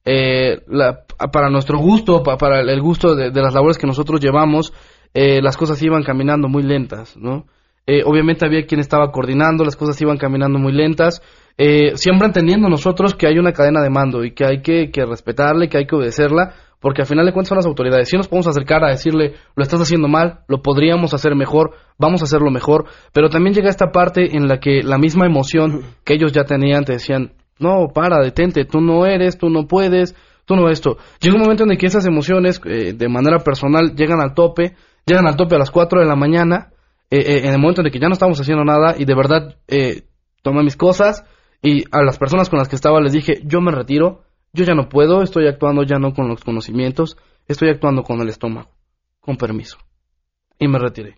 Eh, 0.04 0.62
la- 0.68 1.00
para 1.30 1.50
nuestro 1.50 1.78
gusto, 1.78 2.22
pa- 2.22 2.38
para 2.38 2.60
el 2.60 2.80
gusto 2.80 3.14
de, 3.14 3.30
de 3.30 3.42
las 3.42 3.52
labores 3.52 3.76
que 3.76 3.86
nosotros 3.86 4.20
llevamos, 4.20 4.72
eh, 5.12 5.42
las 5.42 5.56
cosas 5.56 5.82
iban 5.82 6.02
caminando 6.04 6.48
muy 6.48 6.62
lentas, 6.62 7.16
¿no? 7.16 7.44
Eh, 7.86 8.02
obviamente 8.04 8.46
había 8.46 8.64
quien 8.66 8.80
estaba 8.80 9.10
coordinando, 9.10 9.64
las 9.64 9.74
cosas 9.76 10.00
iban 10.00 10.16
caminando 10.16 10.58
muy 10.58 10.72
lentas, 10.72 11.20
eh, 11.62 11.94
siempre 11.96 12.26
entendiendo 12.26 12.70
nosotros 12.70 13.14
que 13.14 13.26
hay 13.26 13.38
una 13.38 13.52
cadena 13.52 13.82
de 13.82 13.90
mando 13.90 14.24
y 14.24 14.32
que 14.32 14.46
hay 14.46 14.62
que, 14.62 14.90
que 14.90 15.04
respetarle, 15.04 15.68
que 15.68 15.76
hay 15.76 15.86
que 15.86 15.94
obedecerla, 15.94 16.54
porque 16.80 17.02
al 17.02 17.06
final 17.06 17.26
de 17.26 17.34
cuentas 17.34 17.50
son 17.50 17.56
las 17.56 17.66
autoridades. 17.66 18.08
Si 18.08 18.16
nos 18.16 18.28
podemos 18.28 18.46
acercar 18.46 18.82
a 18.82 18.88
decirle, 18.88 19.34
lo 19.54 19.62
estás 19.62 19.78
haciendo 19.82 20.08
mal, 20.08 20.40
lo 20.48 20.62
podríamos 20.62 21.12
hacer 21.12 21.34
mejor, 21.34 21.72
vamos 21.98 22.22
a 22.22 22.24
hacerlo 22.24 22.50
mejor, 22.50 22.86
pero 23.12 23.28
también 23.28 23.54
llega 23.54 23.68
esta 23.68 23.92
parte 23.92 24.34
en 24.34 24.48
la 24.48 24.58
que 24.58 24.80
la 24.82 24.96
misma 24.96 25.26
emoción 25.26 25.82
que 26.02 26.14
ellos 26.14 26.32
ya 26.32 26.44
tenían 26.44 26.86
te 26.86 26.94
decían, 26.94 27.34
no, 27.58 27.88
para, 27.92 28.22
detente, 28.22 28.64
tú 28.64 28.80
no 28.80 29.04
eres, 29.04 29.36
tú 29.36 29.50
no 29.50 29.66
puedes, 29.66 30.16
tú 30.46 30.56
no 30.56 30.70
esto. 30.70 30.96
Llega 31.20 31.34
un 31.34 31.42
momento 31.42 31.64
en 31.64 31.76
que 31.76 31.86
esas 31.86 32.06
emociones, 32.06 32.58
eh, 32.64 32.94
de 32.94 33.08
manera 33.10 33.40
personal, 33.40 33.94
llegan 33.94 34.22
al 34.22 34.32
tope, 34.32 34.76
llegan 35.04 35.26
al 35.26 35.36
tope 35.36 35.56
a 35.56 35.58
las 35.58 35.70
4 35.70 36.00
de 36.00 36.06
la 36.06 36.16
mañana, 36.16 36.70
eh, 37.10 37.18
eh, 37.18 37.40
en 37.44 37.52
el 37.52 37.58
momento 37.58 37.82
en 37.82 37.90
que 37.90 37.98
ya 37.98 38.08
no 38.08 38.14
estamos 38.14 38.40
haciendo 38.40 38.64
nada 38.64 38.94
y 38.96 39.04
de 39.04 39.14
verdad 39.14 39.56
eh, 39.68 40.04
tomé 40.42 40.62
mis 40.62 40.76
cosas 40.76 41.24
y 41.62 41.84
a 41.90 42.02
las 42.02 42.18
personas 42.18 42.48
con 42.48 42.58
las 42.58 42.68
que 42.68 42.76
estaba 42.76 43.00
les 43.00 43.12
dije, 43.12 43.40
yo 43.44 43.60
me 43.60 43.70
retiro, 43.70 44.22
yo 44.52 44.64
ya 44.64 44.74
no 44.74 44.88
puedo, 44.88 45.22
estoy 45.22 45.46
actuando 45.46 45.82
ya 45.82 45.98
no 45.98 46.12
con 46.12 46.28
los 46.28 46.42
conocimientos, 46.42 47.16
estoy 47.46 47.68
actuando 47.68 48.02
con 48.02 48.20
el 48.20 48.28
estómago, 48.28 48.70
con 49.20 49.36
permiso. 49.36 49.78
Y 50.58 50.68
me 50.68 50.78
retiré. 50.78 51.16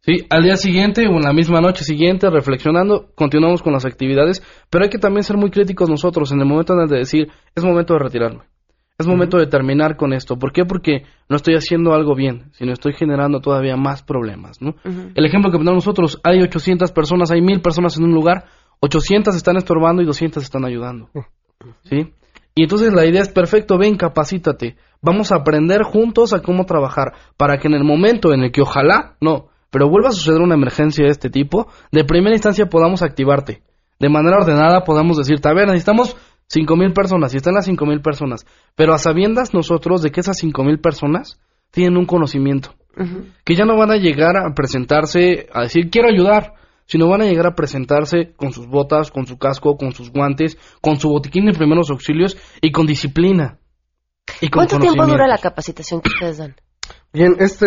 Sí, 0.00 0.26
al 0.30 0.42
día 0.42 0.56
siguiente 0.56 1.06
o 1.06 1.16
en 1.16 1.22
la 1.22 1.32
misma 1.32 1.60
noche 1.60 1.84
siguiente, 1.84 2.30
reflexionando, 2.30 3.10
continuamos 3.14 3.62
con 3.62 3.72
las 3.72 3.84
actividades, 3.84 4.42
pero 4.70 4.84
hay 4.84 4.90
que 4.90 4.98
también 4.98 5.24
ser 5.24 5.36
muy 5.36 5.50
críticos 5.50 5.88
nosotros 5.90 6.30
en 6.32 6.40
el 6.40 6.46
momento 6.46 6.74
en 6.74 6.80
el 6.80 6.88
de 6.88 6.98
decir, 6.98 7.28
es 7.54 7.64
momento 7.64 7.94
de 7.94 8.00
retirarme. 8.00 8.42
Es 8.96 9.06
momento 9.06 9.38
de 9.38 9.46
terminar 9.46 9.96
con 9.96 10.12
esto. 10.12 10.38
¿Por 10.38 10.52
qué? 10.52 10.64
Porque 10.64 11.04
no 11.28 11.36
estoy 11.36 11.54
haciendo 11.54 11.94
algo 11.94 12.16
bien, 12.16 12.50
sino 12.52 12.72
estoy 12.72 12.94
generando 12.94 13.40
todavía 13.40 13.76
más 13.76 14.02
problemas, 14.02 14.60
¿no? 14.60 14.74
El 15.14 15.24
ejemplo 15.24 15.52
que 15.52 15.58
ponemos 15.58 15.84
nosotros, 15.84 16.20
hay 16.24 16.42
800 16.42 16.90
personas, 16.90 17.30
hay 17.30 17.40
1000 17.40 17.60
personas 17.60 17.96
en 17.96 18.04
un 18.04 18.12
lugar, 18.12 18.46
800 18.80 19.34
están 19.34 19.56
estorbando 19.56 20.02
y 20.02 20.06
200 20.06 20.42
están 20.42 20.64
ayudando. 20.64 21.10
¿Sí? 21.84 22.12
Y 22.54 22.62
entonces 22.62 22.92
la 22.92 23.06
idea 23.06 23.22
es 23.22 23.28
perfecto, 23.28 23.78
ven, 23.78 23.96
capacítate. 23.96 24.76
Vamos 25.00 25.30
a 25.30 25.36
aprender 25.36 25.82
juntos 25.82 26.32
a 26.32 26.42
cómo 26.42 26.66
trabajar 26.66 27.12
para 27.36 27.58
que 27.58 27.68
en 27.68 27.74
el 27.74 27.84
momento 27.84 28.32
en 28.32 28.42
el 28.42 28.50
que 28.50 28.62
ojalá, 28.62 29.16
no, 29.20 29.48
pero 29.70 29.88
vuelva 29.88 30.08
a 30.08 30.12
suceder 30.12 30.40
una 30.40 30.54
emergencia 30.54 31.04
de 31.04 31.10
este 31.10 31.30
tipo, 31.30 31.68
de 31.92 32.04
primera 32.04 32.34
instancia 32.34 32.66
podamos 32.66 33.02
activarte. 33.02 33.62
De 34.00 34.08
manera 34.08 34.38
ordenada 34.38 34.82
podamos 34.84 35.16
decirte, 35.16 35.48
a 35.48 35.54
ver, 35.54 35.66
necesitamos 35.66 36.16
5.000 36.52 36.94
personas, 36.94 37.34
y 37.34 37.36
están 37.36 37.54
las 37.54 37.68
5.000 37.68 38.02
personas, 38.02 38.46
pero 38.74 38.94
a 38.94 38.98
sabiendas 38.98 39.52
nosotros 39.52 40.02
de 40.02 40.10
que 40.10 40.20
esas 40.20 40.42
5.000 40.42 40.80
personas 40.80 41.40
tienen 41.70 41.96
un 41.96 42.06
conocimiento, 42.06 42.70
que 43.44 43.54
ya 43.54 43.66
no 43.66 43.76
van 43.76 43.90
a 43.90 43.96
llegar 43.96 44.36
a 44.36 44.54
presentarse 44.54 45.48
a 45.52 45.62
decir 45.62 45.90
quiero 45.90 46.08
ayudar, 46.08 46.54
sino 46.88 47.08
van 47.08 47.20
a 47.20 47.26
llegar 47.26 47.46
a 47.46 47.54
presentarse 47.54 48.32
con 48.34 48.52
sus 48.52 48.66
botas, 48.66 49.10
con 49.12 49.26
su 49.26 49.38
casco, 49.38 49.76
con 49.76 49.92
sus 49.92 50.10
guantes, 50.10 50.58
con 50.80 50.98
su 50.98 51.08
botiquín 51.10 51.46
de 51.46 51.52
primeros 51.52 51.90
auxilios 51.90 52.36
y 52.60 52.72
con 52.72 52.86
disciplina. 52.86 53.58
Y 54.40 54.48
con 54.48 54.66
¿Cuánto 54.66 54.78
tiempo 54.80 55.06
dura 55.06 55.28
la 55.28 55.38
capacitación 55.38 56.00
que 56.00 56.08
ustedes 56.08 56.38
dan? 56.38 56.56
Bien, 57.12 57.36
este 57.38 57.66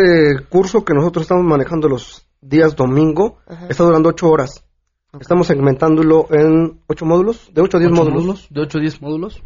curso 0.49 0.83
que 0.83 0.93
nosotros 0.93 1.23
estamos 1.23 1.45
manejando 1.45 1.87
los 1.87 2.27
días 2.41 2.75
domingo 2.75 3.37
está 3.69 3.83
durando 3.83 4.09
ocho 4.09 4.27
horas. 4.27 4.65
Estamos 5.19 5.47
segmentándolo 5.47 6.27
en 6.31 6.81
ocho 6.87 7.05
módulos, 7.05 7.51
de 7.53 7.61
ocho 7.61 7.77
a 7.77 7.79
diez 7.79 7.91
Ocho 7.91 8.03
módulos. 8.03 8.47
De 8.49 8.61
8 8.61 8.77
a 8.77 8.81
10 8.81 9.01
módulos. 9.01 9.43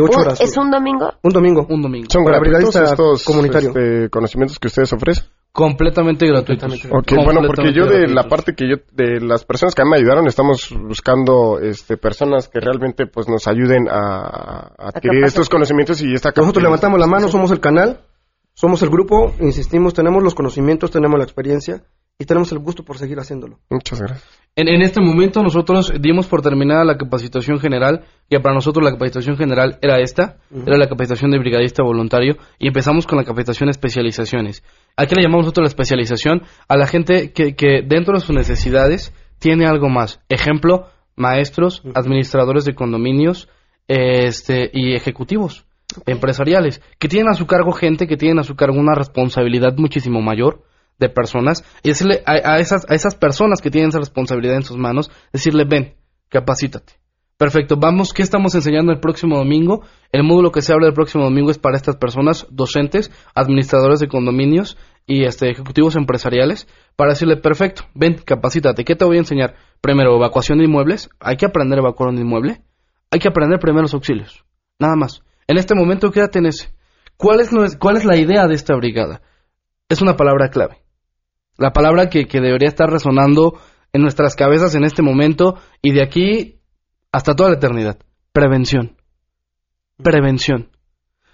De 0.00 0.08
ocho 0.08 0.18
¿Un- 0.18 0.26
horas. 0.26 0.40
¿Es 0.40 0.56
un 0.56 0.70
domingo? 0.70 1.12
Un 1.22 1.32
domingo. 1.32 1.66
Un 1.68 1.82
domingo. 1.82 2.06
¿Son 2.10 2.24
Para 2.24 2.38
gratuitos 2.40 2.76
estos 2.76 3.24
comunitario. 3.24 3.68
este, 3.68 4.10
conocimientos 4.10 4.58
que 4.58 4.68
ustedes 4.68 4.92
ofrecen? 4.92 5.24
Completamente 5.52 6.26
gratuitos. 6.28 6.84
Ok, 6.92 7.12
bueno, 7.24 7.40
porque 7.44 7.72
yo 7.72 7.86
de 7.86 8.06
la 8.06 8.28
parte 8.28 8.54
que 8.54 8.68
yo, 8.68 8.76
de 8.92 9.20
las 9.20 9.44
personas 9.44 9.74
que 9.74 9.82
a 9.82 9.84
mí 9.84 9.90
me 9.90 9.96
ayudaron, 9.96 10.28
estamos 10.28 10.72
buscando 10.80 11.58
este, 11.58 11.96
personas 11.96 12.48
que 12.48 12.60
realmente 12.60 13.06
pues 13.06 13.28
nos 13.28 13.48
ayuden 13.48 13.88
a, 13.90 14.70
a 14.78 14.88
adquirir 14.94 15.24
estos 15.24 15.48
conocimientos 15.48 16.00
y 16.02 16.14
esta 16.14 16.32
Nosotros 16.36 16.62
levantamos 16.62 17.00
la 17.00 17.08
mano, 17.08 17.26
somos 17.28 17.50
el 17.50 17.58
canal, 17.58 18.00
somos 18.54 18.80
el 18.82 18.90
grupo, 18.90 19.34
insistimos, 19.40 19.92
tenemos 19.92 20.22
los 20.22 20.36
conocimientos, 20.36 20.92
tenemos 20.92 21.18
la 21.18 21.24
experiencia 21.24 21.82
y 22.16 22.26
tenemos 22.26 22.52
el 22.52 22.60
gusto 22.60 22.84
por 22.84 22.98
seguir 22.98 23.18
haciéndolo. 23.18 23.58
Muchas 23.70 24.00
gracias. 24.00 24.39
En, 24.56 24.68
en 24.68 24.82
este 24.82 25.00
momento 25.00 25.42
nosotros 25.42 25.92
dimos 26.00 26.26
por 26.26 26.42
terminada 26.42 26.84
la 26.84 26.96
capacitación 26.96 27.60
general, 27.60 28.04
que 28.28 28.40
para 28.40 28.54
nosotros 28.54 28.84
la 28.84 28.90
capacitación 28.90 29.36
general 29.36 29.78
era 29.80 30.00
esta, 30.00 30.38
era 30.66 30.76
la 30.76 30.88
capacitación 30.88 31.30
de 31.30 31.38
brigadista 31.38 31.82
voluntario, 31.82 32.36
y 32.58 32.66
empezamos 32.66 33.06
con 33.06 33.18
la 33.18 33.24
capacitación 33.24 33.68
de 33.68 33.72
especializaciones. 33.72 34.64
¿A 34.96 35.06
qué 35.06 35.14
le 35.14 35.22
llamamos 35.22 35.46
nosotros 35.46 35.64
la 35.64 35.68
especialización? 35.68 36.42
A 36.68 36.76
la 36.76 36.86
gente 36.86 37.32
que, 37.32 37.54
que 37.54 37.82
dentro 37.86 38.14
de 38.14 38.20
sus 38.20 38.34
necesidades 38.34 39.14
tiene 39.38 39.66
algo 39.66 39.88
más. 39.88 40.20
Ejemplo, 40.28 40.86
maestros, 41.16 41.82
administradores 41.94 42.64
de 42.64 42.74
condominios 42.74 43.48
este, 43.88 44.70
y 44.72 44.94
ejecutivos 44.94 45.64
empresariales, 46.06 46.80
que 46.98 47.08
tienen 47.08 47.32
a 47.32 47.34
su 47.34 47.46
cargo 47.46 47.72
gente 47.72 48.06
que 48.06 48.16
tienen 48.16 48.38
a 48.38 48.44
su 48.44 48.54
cargo 48.54 48.78
una 48.78 48.94
responsabilidad 48.94 49.76
muchísimo 49.76 50.20
mayor 50.20 50.62
de 51.00 51.08
personas 51.08 51.64
y 51.82 51.88
decirle 51.88 52.22
a, 52.26 52.58
esas, 52.58 52.88
a 52.88 52.94
esas 52.94 53.16
personas 53.16 53.60
que 53.60 53.70
tienen 53.70 53.88
esa 53.88 53.98
responsabilidad 53.98 54.56
en 54.56 54.62
sus 54.62 54.76
manos, 54.76 55.10
decirle, 55.32 55.64
ven, 55.64 55.94
capacítate. 56.28 57.00
Perfecto, 57.36 57.76
vamos, 57.78 58.12
¿qué 58.12 58.22
estamos 58.22 58.54
enseñando 58.54 58.92
el 58.92 59.00
próximo 59.00 59.38
domingo? 59.38 59.82
El 60.12 60.24
módulo 60.24 60.52
que 60.52 60.60
se 60.60 60.74
habla 60.74 60.88
el 60.88 60.92
próximo 60.92 61.24
domingo 61.24 61.50
es 61.50 61.58
para 61.58 61.76
estas 61.78 61.96
personas, 61.96 62.46
docentes, 62.50 63.10
administradores 63.34 63.98
de 63.98 64.08
condominios 64.08 64.76
y 65.06 65.24
este, 65.24 65.50
ejecutivos 65.50 65.96
empresariales, 65.96 66.68
para 66.96 67.12
decirle, 67.12 67.38
perfecto, 67.38 67.84
ven, 67.94 68.20
capacítate. 68.22 68.84
¿Qué 68.84 68.94
te 68.94 69.06
voy 69.06 69.16
a 69.16 69.20
enseñar? 69.20 69.54
Primero, 69.80 70.14
evacuación 70.16 70.58
de 70.58 70.64
inmuebles. 70.64 71.08
Hay 71.18 71.38
que 71.38 71.46
aprender 71.46 71.78
a 71.78 71.82
evacuar 71.82 72.10
un 72.10 72.18
inmueble. 72.18 72.60
Hay 73.10 73.18
que 73.18 73.28
aprender 73.28 73.58
primeros 73.58 73.94
auxilios. 73.94 74.44
Nada 74.78 74.96
más. 74.96 75.22
En 75.48 75.56
este 75.56 75.74
momento, 75.74 76.10
quédate 76.10 76.40
en 76.40 76.46
ese. 76.46 76.74
¿Cuál 77.16 77.40
es, 77.40 77.50
cuál 77.78 77.96
es 77.96 78.04
la 78.04 78.18
idea 78.18 78.46
de 78.46 78.54
esta 78.54 78.76
brigada? 78.76 79.22
Es 79.88 80.00
una 80.02 80.16
palabra 80.16 80.50
clave. 80.50 80.79
La 81.60 81.74
palabra 81.74 82.08
que, 82.08 82.24
que 82.24 82.40
debería 82.40 82.68
estar 82.68 82.88
resonando 82.88 83.60
en 83.92 84.00
nuestras 84.00 84.34
cabezas 84.34 84.74
en 84.74 84.82
este 84.82 85.02
momento 85.02 85.56
y 85.82 85.92
de 85.92 86.02
aquí 86.02 86.60
hasta 87.12 87.34
toda 87.34 87.50
la 87.50 87.56
eternidad. 87.56 87.98
Prevención. 88.32 88.96
Prevención. 90.02 90.70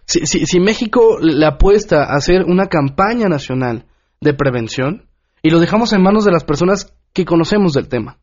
Si, 0.04 0.26
si, 0.26 0.44
si 0.46 0.58
México 0.58 1.18
le 1.20 1.46
apuesta 1.46 2.02
a 2.02 2.16
hacer 2.16 2.42
una 2.42 2.66
campaña 2.66 3.28
nacional 3.28 3.86
de 4.20 4.34
prevención 4.34 5.06
y 5.42 5.50
lo 5.50 5.60
dejamos 5.60 5.92
en 5.92 6.02
manos 6.02 6.24
de 6.24 6.32
las 6.32 6.42
personas 6.42 6.92
que 7.12 7.24
conocemos 7.24 7.72
del 7.72 7.88
tema, 7.88 8.18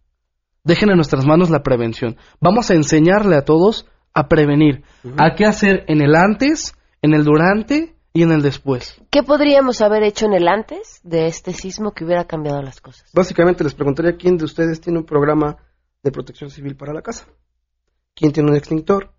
dejen 0.65 0.89
en 0.89 0.97
nuestras 0.97 1.25
manos 1.25 1.49
la 1.49 1.63
prevención. 1.63 2.17
Vamos 2.41 2.69
a 2.69 2.73
enseñarle 2.73 3.37
a 3.37 3.45
todos 3.45 3.87
a 4.13 4.27
prevenir, 4.27 4.83
a 5.17 5.35
qué 5.35 5.45
hacer 5.45 5.85
en 5.87 6.01
el 6.01 6.15
antes, 6.15 6.73
en 7.01 7.13
el 7.13 7.23
durante 7.23 7.92
y 8.13 8.21
en 8.21 8.31
el 8.31 8.43
después. 8.43 9.01
¿Qué 9.09 9.23
podríamos 9.23 9.81
haber 9.81 10.03
hecho 10.03 10.27
en 10.27 10.33
el 10.33 10.47
antes 10.47 11.01
de 11.03 11.25
este 11.25 11.51
sismo 11.51 11.93
que 11.93 12.05
hubiera 12.05 12.25
cambiado 12.25 12.61
las 12.61 12.79
cosas? 12.79 13.09
Básicamente 13.13 13.63
les 13.63 13.73
preguntaría 13.73 14.15
quién 14.15 14.37
de 14.37 14.45
ustedes 14.45 14.79
tiene 14.79 14.99
un 14.99 15.05
programa 15.05 15.57
de 16.03 16.11
protección 16.11 16.51
civil 16.51 16.75
para 16.75 16.93
la 16.93 17.01
casa. 17.01 17.25
¿Quién 18.13 18.31
tiene 18.31 18.51
un 18.51 18.55
extintor? 18.55 19.11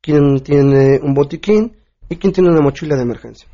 ¿Quién 0.00 0.40
tiene 0.40 1.00
un 1.02 1.14
botiquín? 1.14 1.76
¿Y 2.08 2.16
quién 2.16 2.32
tiene 2.32 2.50
una 2.50 2.60
mochila 2.60 2.94
de 2.94 3.02
emergencia? 3.02 3.48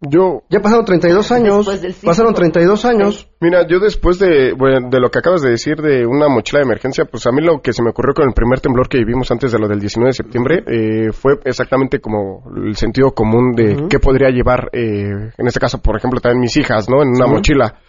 Yo... 0.00 0.42
Ya 0.48 0.60
pasaron 0.60 0.84
32 0.84 1.32
años. 1.32 1.66
Pasaron 2.04 2.32
32 2.32 2.84
años. 2.84 3.28
Mira, 3.40 3.66
yo 3.68 3.80
después 3.80 4.18
de, 4.20 4.52
bueno, 4.52 4.88
de 4.88 5.00
lo 5.00 5.10
que 5.10 5.18
acabas 5.18 5.42
de 5.42 5.50
decir 5.50 5.76
de 5.76 6.06
una 6.06 6.28
mochila 6.28 6.60
de 6.60 6.66
emergencia, 6.66 7.04
pues 7.04 7.26
a 7.26 7.32
mí 7.32 7.42
lo 7.42 7.60
que 7.60 7.72
se 7.72 7.82
me 7.82 7.90
ocurrió 7.90 8.14
con 8.14 8.28
el 8.28 8.34
primer 8.34 8.60
temblor 8.60 8.88
que 8.88 8.98
vivimos 8.98 9.30
antes 9.32 9.50
de 9.50 9.58
lo 9.58 9.66
del 9.66 9.80
19 9.80 10.10
de 10.10 10.12
septiembre 10.12 10.64
eh, 10.66 11.12
fue 11.12 11.32
exactamente 11.44 12.00
como 12.00 12.44
el 12.64 12.76
sentido 12.76 13.10
común 13.12 13.54
de 13.56 13.88
qué 13.88 13.98
podría 13.98 14.30
llevar, 14.30 14.70
eh, 14.72 15.32
en 15.36 15.46
este 15.46 15.58
caso, 15.58 15.78
por 15.78 15.96
ejemplo, 15.96 16.20
también 16.20 16.42
mis 16.42 16.56
hijas, 16.56 16.88
¿no? 16.88 17.02
En 17.02 17.08
una 17.08 17.26
mochila. 17.26 17.80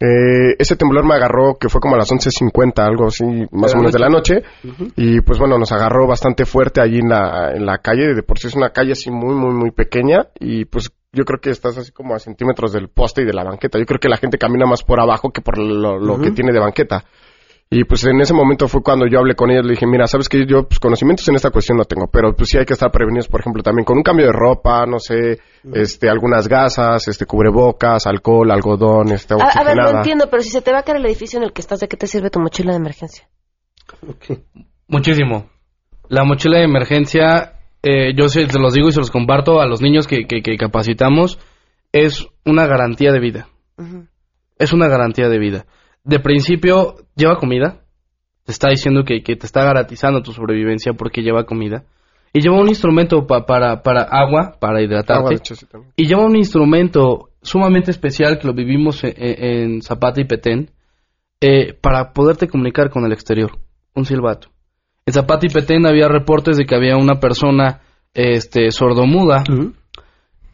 Eh, 0.00 0.54
ese 0.58 0.76
temblor 0.76 1.04
me 1.04 1.14
agarró 1.14 1.56
que 1.58 1.68
fue 1.68 1.80
como 1.80 1.96
a 1.96 1.98
las 1.98 2.10
11.50, 2.10 2.86
algo 2.86 3.06
así, 3.06 3.24
más 3.50 3.74
o 3.74 3.78
menos 3.78 3.92
de 3.92 3.98
la 3.98 4.08
noche. 4.08 4.42
noche. 4.62 4.92
Y 4.96 5.20
pues 5.22 5.38
bueno, 5.38 5.58
nos 5.58 5.72
agarró 5.72 6.06
bastante 6.06 6.44
fuerte 6.44 6.80
allí 6.80 6.98
en 6.98 7.08
la, 7.08 7.52
en 7.52 7.66
la 7.66 7.78
calle. 7.78 8.14
De 8.14 8.22
por 8.22 8.38
sí 8.38 8.46
es 8.46 8.54
una 8.54 8.70
calle 8.70 8.92
así 8.92 9.10
muy, 9.10 9.34
muy, 9.34 9.54
muy 9.54 9.70
pequeña. 9.72 10.28
Y 10.38 10.66
pues 10.66 10.92
yo 11.12 11.24
creo 11.24 11.40
que 11.40 11.50
estás 11.50 11.78
así 11.78 11.92
como 11.92 12.14
a 12.14 12.18
centímetros 12.18 12.72
del 12.72 12.88
poste 12.88 13.22
y 13.22 13.24
de 13.24 13.32
la 13.32 13.44
banqueta. 13.44 13.78
Yo 13.78 13.86
creo 13.86 14.00
que 14.00 14.08
la 14.08 14.18
gente 14.18 14.38
camina 14.38 14.66
más 14.66 14.82
por 14.82 15.00
abajo 15.00 15.30
que 15.30 15.40
por 15.40 15.58
lo, 15.58 16.20
que 16.20 16.30
tiene 16.32 16.52
de 16.52 16.60
banqueta. 16.60 17.04
Y 17.70 17.84
pues 17.84 18.02
en 18.04 18.18
ese 18.20 18.32
momento 18.32 18.66
fue 18.66 18.82
cuando 18.82 19.06
yo 19.06 19.18
hablé 19.18 19.34
con 19.34 19.50
ellos, 19.50 19.64
le 19.64 19.72
dije, 19.72 19.86
mira, 19.86 20.06
sabes 20.06 20.26
que 20.30 20.46
yo 20.46 20.66
pues, 20.66 20.80
conocimientos 20.80 21.28
en 21.28 21.34
esta 21.34 21.50
cuestión 21.50 21.76
no 21.76 21.84
tengo, 21.84 22.06
pero 22.10 22.34
pues 22.34 22.48
sí 22.48 22.56
hay 22.56 22.64
que 22.64 22.72
estar 22.72 22.90
prevenidos, 22.90 23.28
por 23.28 23.40
ejemplo, 23.40 23.62
también 23.62 23.84
con 23.84 23.98
un 23.98 24.02
cambio 24.02 24.24
de 24.24 24.32
ropa, 24.32 24.86
no 24.86 24.98
sé, 24.98 25.38
este, 25.74 26.08
algunas 26.08 26.48
gasas, 26.48 27.06
este, 27.08 27.26
cubrebocas, 27.26 28.06
alcohol, 28.06 28.50
algodón, 28.50 29.12
este, 29.12 29.34
A, 29.34 29.60
a 29.60 29.64
ver, 29.64 29.76
no 29.76 29.90
entiendo, 29.90 30.30
pero 30.30 30.42
si 30.42 30.48
se 30.48 30.62
te 30.62 30.72
va 30.72 30.78
a 30.78 30.82
caer 30.82 30.96
el 30.96 31.06
edificio 31.06 31.38
en 31.38 31.44
el 31.44 31.52
que 31.52 31.60
estás, 31.60 31.80
¿de 31.80 31.88
qué 31.88 31.98
te 31.98 32.06
sirve 32.06 32.30
tu 32.30 32.40
mochila 32.40 32.72
de 32.72 32.78
emergencia? 32.78 33.28
Muchísimo. 34.88 35.50
La 36.08 36.24
mochila 36.24 36.56
de 36.60 36.64
emergencia, 36.64 37.57
eh, 37.82 38.12
yo 38.16 38.28
se, 38.28 38.46
los 38.58 38.74
digo 38.74 38.88
y 38.88 38.92
se 38.92 39.00
los 39.00 39.10
comparto 39.10 39.60
a 39.60 39.66
los 39.66 39.80
niños 39.80 40.06
que, 40.06 40.26
que, 40.26 40.42
que 40.42 40.56
capacitamos, 40.56 41.38
es 41.92 42.26
una 42.44 42.66
garantía 42.66 43.12
de 43.12 43.20
vida. 43.20 43.48
Es 44.58 44.72
una 44.72 44.88
garantía 44.88 45.28
de 45.28 45.38
vida. 45.38 45.66
De 46.04 46.18
principio, 46.20 46.96
lleva 47.14 47.36
comida. 47.36 47.82
Te 48.44 48.52
está 48.52 48.70
diciendo 48.70 49.04
que, 49.04 49.22
que 49.22 49.36
te 49.36 49.46
está 49.46 49.62
garantizando 49.64 50.22
tu 50.22 50.32
sobrevivencia 50.32 50.92
porque 50.94 51.22
lleva 51.22 51.44
comida. 51.44 51.84
Y 52.32 52.40
lleva 52.40 52.60
un 52.60 52.68
instrumento 52.68 53.26
pa- 53.26 53.46
para, 53.46 53.82
para 53.82 54.02
agua, 54.02 54.56
para 54.60 54.82
hidratarte. 54.82 55.12
Agua, 55.14 55.30
de 55.30 55.36
hecho, 55.36 55.54
sí, 55.54 55.66
también. 55.66 55.92
Y 55.96 56.06
lleva 56.06 56.24
un 56.26 56.36
instrumento 56.36 57.30
sumamente 57.42 57.90
especial 57.90 58.38
que 58.38 58.46
lo 58.46 58.52
vivimos 58.54 59.02
en, 59.04 59.14
en- 59.16 59.44
en 59.44 59.82
Zapata 59.82 60.20
y 60.20 60.24
Petén 60.24 60.70
eh, 61.40 61.72
para 61.80 62.12
poderte 62.12 62.48
comunicar 62.48 62.90
con 62.90 63.04
el 63.04 63.12
exterior. 63.12 63.52
Un 63.94 64.04
silbato. 64.04 64.48
En 65.08 65.14
Zapata 65.14 65.46
y 65.46 65.48
Petén 65.48 65.86
había 65.86 66.06
reportes 66.06 66.58
de 66.58 66.66
que 66.66 66.74
había 66.74 66.98
una 66.98 67.18
persona 67.18 67.80
este, 68.12 68.70
sordomuda. 68.70 69.42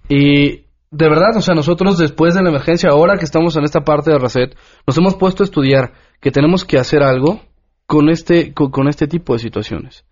Y 0.08 0.60
de 0.92 1.08
verdad, 1.08 1.36
o 1.36 1.40
sea, 1.40 1.56
nosotros 1.56 1.98
después 1.98 2.36
de 2.36 2.42
la 2.44 2.50
emergencia, 2.50 2.90
ahora 2.90 3.16
que 3.16 3.24
estamos 3.24 3.56
en 3.56 3.64
esta 3.64 3.80
parte 3.80 4.12
de 4.12 4.18
Reset, 4.20 4.56
nos 4.86 4.96
hemos 4.96 5.16
puesto 5.16 5.42
a 5.42 5.46
estudiar 5.46 5.94
que 6.20 6.30
tenemos 6.30 6.64
que 6.64 6.78
hacer 6.78 7.02
algo 7.02 7.40
con 7.86 8.08
este, 8.08 8.54
con, 8.54 8.70
con 8.70 8.86
este 8.86 9.08
tipo 9.08 9.32
de 9.32 9.40
situaciones. 9.40 10.04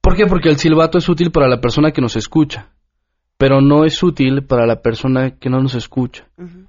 ¿Por 0.00 0.16
qué? 0.16 0.24
Porque 0.24 0.48
el 0.48 0.56
silbato 0.56 0.96
es 0.96 1.06
útil 1.10 1.30
para 1.30 1.46
la 1.46 1.60
persona 1.60 1.90
que 1.90 2.00
nos 2.00 2.16
escucha, 2.16 2.70
pero 3.36 3.60
no 3.60 3.84
es 3.84 4.02
útil 4.02 4.46
para 4.46 4.64
la 4.64 4.80
persona 4.80 5.32
que 5.32 5.50
no 5.50 5.60
nos 5.60 5.74
escucha. 5.74 6.28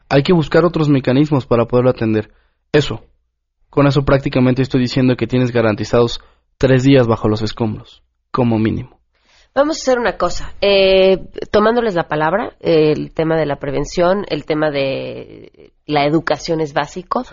Hay 0.10 0.24
que 0.24 0.34
buscar 0.34 0.66
otros 0.66 0.90
mecanismos 0.90 1.46
para 1.46 1.68
poderlo 1.68 1.90
atender. 1.90 2.32
Eso. 2.74 3.06
Con 3.70 3.88
eso 3.88 4.04
prácticamente 4.04 4.62
estoy 4.62 4.82
diciendo 4.82 5.16
que 5.16 5.26
tienes 5.26 5.54
garantizados 5.54 6.20
tres 6.58 6.84
días 6.84 7.08
bajo 7.08 7.28
los 7.28 7.42
escombros, 7.42 8.04
como 8.32 8.58
mínimo. 8.58 9.00
Vamos 9.54 9.78
a 9.78 9.82
hacer 9.82 10.00
una 10.00 10.18
cosa, 10.18 10.54
eh, 10.62 11.18
tomándoles 11.52 11.96
la 11.96 12.08
palabra, 12.08 12.56
eh, 12.60 12.92
el 12.96 13.12
tema 13.12 13.36
de 13.38 13.48
la 13.48 13.56
prevención, 13.56 14.24
el 14.30 14.46
tema 14.46 14.70
de 14.70 15.74
la 15.86 16.06
educación 16.06 16.62
es 16.62 16.74
básico. 16.74 17.24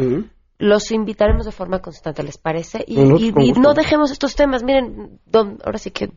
Los 0.57 0.91
invitaremos 0.93 1.45
de 1.45 1.53
forma 1.53 1.81
constante, 1.81 2.23
¿les 2.23 2.39
parece? 2.39 2.83
Y, 2.87 2.97
no 2.97 3.75
dejemos 3.75 4.11
estos 4.11 4.37
temas. 4.37 4.63
Miren, 4.63 5.21
don- 5.27 5.59
ahora 5.65 5.79
sí 5.79 5.91
que 5.91 6.13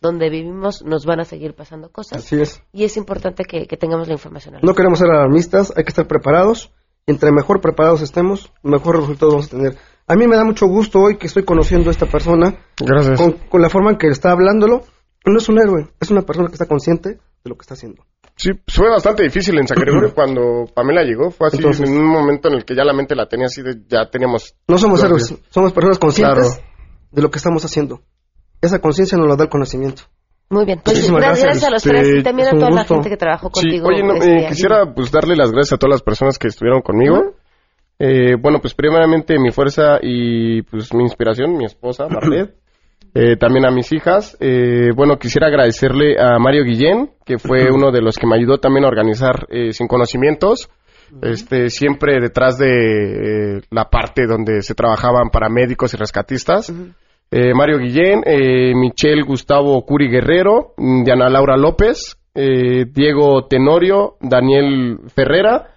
donde 0.00 0.28
vivimos 0.28 0.82
nos 0.84 1.06
van 1.06 1.20
a 1.20 1.24
seguir 1.24 1.54
pasando 1.54 1.90
cosas. 1.90 2.18
Así 2.18 2.40
es. 2.40 2.60
Y 2.72 2.84
es 2.84 2.96
importante 2.96 3.44
que, 3.44 3.66
que 3.66 3.76
tengamos 3.76 4.08
la 4.08 4.14
información. 4.14 4.56
No 4.60 4.74
queremos 4.74 4.98
ser 4.98 5.08
alarmistas, 5.10 5.72
hay 5.76 5.84
que 5.84 5.90
estar 5.90 6.08
preparados. 6.08 6.72
Y 7.06 7.12
entre 7.12 7.32
mejor 7.32 7.60
preparados 7.60 8.02
estemos, 8.02 8.52
mejor 8.62 8.98
resultados 9.00 9.32
vamos 9.34 9.46
a 9.46 9.50
tener. 9.56 9.76
A 10.08 10.14
mí 10.16 10.26
me 10.26 10.36
da 10.36 10.44
mucho 10.44 10.66
gusto 10.66 10.98
hoy 11.00 11.16
que 11.16 11.26
estoy 11.26 11.44
conociendo 11.44 11.88
a 11.88 11.92
esta 11.92 12.06
persona. 12.06 12.54
Gracias. 12.78 13.18
Con, 13.20 13.32
con 13.48 13.62
la 13.62 13.68
forma 13.70 13.90
en 13.92 13.98
que 13.98 14.08
está 14.08 14.30
hablándolo. 14.32 14.82
No 15.24 15.38
es 15.38 15.48
un 15.48 15.58
héroe, 15.60 15.86
es 16.00 16.10
una 16.10 16.22
persona 16.22 16.48
que 16.48 16.54
está 16.54 16.66
consciente 16.66 17.10
de 17.10 17.48
lo 17.48 17.54
que 17.56 17.62
está 17.62 17.74
haciendo. 17.74 18.04
Sí, 18.34 18.50
fue 18.66 18.88
bastante 18.90 19.22
difícil 19.22 19.56
en 19.58 19.68
San 19.68 19.78
Gregorio 19.78 20.12
cuando 20.14 20.64
Pamela 20.74 21.02
llegó. 21.04 21.30
Fue 21.30 21.46
así 21.46 21.58
Entonces- 21.58 21.88
en 21.88 21.96
un 21.96 22.06
momento 22.06 22.48
en 22.48 22.54
el 22.54 22.64
que 22.64 22.74
ya 22.74 22.82
la 22.84 22.92
mente 22.92 23.14
la 23.14 23.28
tenía 23.28 23.46
así 23.46 23.62
de 23.62 23.76
ya 23.88 24.10
teníamos. 24.10 24.56
No 24.66 24.78
somos 24.78 25.02
héroes, 25.04 25.32
somos 25.50 25.72
personas 25.72 25.98
conscientes 26.00 26.48
Claro. 26.56 26.68
de 27.12 27.22
lo 27.22 27.30
que 27.30 27.38
estamos 27.38 27.64
haciendo. 27.64 28.00
Esa 28.60 28.80
conciencia 28.80 29.16
nos 29.16 29.28
la 29.28 29.36
da 29.36 29.44
el 29.44 29.50
conocimiento. 29.50 30.02
Muy 30.50 30.64
bien, 30.66 30.80
pues 30.84 30.96
Muchísimas 30.96 31.22
gracias, 31.22 31.44
gracias. 31.44 31.64
a 31.64 31.70
los 31.70 31.86
Este, 31.86 31.98
tres 31.98 32.20
y 32.20 32.22
también 32.24 32.48
a 32.48 32.50
toda 32.52 32.70
la 32.70 32.84
gente 32.84 33.08
que 33.08 33.16
trabajó 33.16 33.50
Sí, 33.54 33.60
contigo. 33.62 33.88
oye, 33.88 34.02
no, 34.02 34.14
este, 34.14 34.36
eh, 34.44 34.46
quisiera 34.48 34.92
pues 34.92 35.10
darle 35.12 35.34
las 35.36 35.50
gracias 35.52 35.74
a 35.74 35.78
todas 35.78 35.92
las 35.92 36.02
personas 36.02 36.38
que 36.38 36.48
estuvieron 36.48 36.82
conmigo. 36.82 37.34
Eh, 37.98 38.36
bueno, 38.40 38.58
pues 38.60 38.74
primeramente 38.74 39.38
mi 39.38 39.50
fuerza 39.50 39.98
y 40.02 40.62
pues 40.62 40.92
mi 40.92 41.02
inspiración, 41.02 41.56
mi 41.56 41.64
esposa, 41.64 42.08
Marlet. 42.10 42.54
Eh, 43.14 43.36
también 43.36 43.66
a 43.66 43.70
mis 43.70 43.92
hijas. 43.92 44.36
Eh, 44.40 44.90
bueno, 44.94 45.18
quisiera 45.18 45.48
agradecerle 45.48 46.16
a 46.18 46.38
Mario 46.38 46.64
Guillén, 46.64 47.10
que 47.24 47.38
fue 47.38 47.70
uno 47.72 47.90
de 47.90 48.00
los 48.00 48.16
que 48.16 48.26
me 48.26 48.36
ayudó 48.36 48.58
también 48.58 48.84
a 48.84 48.88
organizar 48.88 49.46
eh, 49.50 49.72
Sin 49.72 49.86
Conocimientos. 49.86 50.70
Este, 51.20 51.68
siempre 51.68 52.20
detrás 52.20 52.56
de 52.56 53.58
eh, 53.58 53.60
la 53.70 53.90
parte 53.90 54.26
donde 54.26 54.62
se 54.62 54.74
trabajaban 54.74 55.28
paramédicos 55.28 55.92
y 55.92 55.98
rescatistas. 55.98 56.72
Eh, 57.30 57.54
Mario 57.54 57.78
Guillén, 57.78 58.22
eh, 58.26 58.74
Michelle 58.74 59.22
Gustavo 59.22 59.84
Curi 59.86 60.08
Guerrero, 60.08 60.74
mm, 60.76 61.04
Diana 61.04 61.30
Laura 61.30 61.56
López, 61.56 62.18
eh, 62.34 62.84
Diego 62.92 63.46
Tenorio, 63.46 64.16
Daniel 64.20 64.98
Ferrera, 65.14 65.71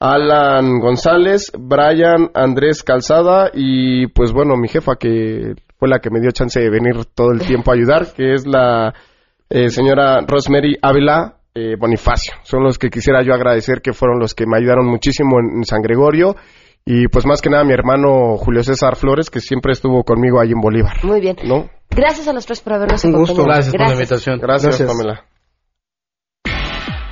Alan 0.00 0.78
González, 0.80 1.50
Brian 1.58 2.30
Andrés 2.34 2.82
Calzada 2.82 3.50
y 3.52 4.06
pues 4.08 4.32
bueno, 4.32 4.56
mi 4.56 4.68
jefa 4.68 4.96
que 4.96 5.54
fue 5.78 5.88
la 5.88 5.98
que 5.98 6.10
me 6.10 6.20
dio 6.20 6.30
chance 6.30 6.60
de 6.60 6.70
venir 6.70 7.04
todo 7.14 7.32
el 7.32 7.40
tiempo 7.40 7.70
a 7.70 7.74
ayudar, 7.74 8.12
que 8.14 8.34
es 8.34 8.46
la 8.46 8.94
eh, 9.50 9.70
señora 9.70 10.20
Rosemary 10.26 10.76
Ávila 10.80 11.38
eh, 11.54 11.74
Bonifacio. 11.78 12.34
Son 12.42 12.62
los 12.62 12.78
que 12.78 12.90
quisiera 12.90 13.22
yo 13.22 13.34
agradecer, 13.34 13.80
que 13.82 13.92
fueron 13.92 14.18
los 14.20 14.34
que 14.34 14.46
me 14.46 14.56
ayudaron 14.56 14.86
muchísimo 14.86 15.40
en, 15.40 15.58
en 15.58 15.64
San 15.64 15.82
Gregorio. 15.82 16.36
Y 16.84 17.08
pues 17.08 17.26
más 17.26 17.42
que 17.42 17.50
nada 17.50 17.64
mi 17.64 17.72
hermano 17.74 18.36
Julio 18.36 18.62
César 18.62 18.96
Flores, 18.96 19.30
que 19.30 19.40
siempre 19.40 19.72
estuvo 19.72 20.04
conmigo 20.04 20.40
ahí 20.40 20.52
en 20.52 20.60
Bolívar. 20.60 21.04
Muy 21.04 21.20
bien. 21.20 21.36
¿No? 21.44 21.68
Gracias 21.90 22.28
a 22.28 22.32
los 22.32 22.46
tres 22.46 22.60
por 22.60 22.74
habernos 22.74 23.04
Un 23.04 23.12
gusto. 23.12 23.34
acompañado. 23.34 23.72
Gracias 23.72 23.72
por 23.72 23.86
la 23.86 23.92
invitación. 23.92 24.38
Gracias, 24.40 24.82
Pamela. 24.82 25.24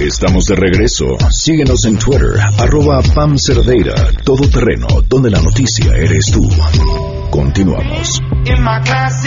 Estamos 0.00 0.46
de 0.46 0.56
regreso. 0.56 1.04
Síguenos 1.30 1.84
en 1.84 1.98
Twitter, 1.98 2.30
arroba 2.58 3.00
Pam 3.14 3.36
Cerdeira, 3.38 3.94
Todo 4.24 4.48
Terreno, 4.48 4.86
donde 5.08 5.30
la 5.30 5.40
noticia 5.40 5.94
eres 5.94 6.30
tú. 6.32 6.40
Continuamos. 7.30 8.20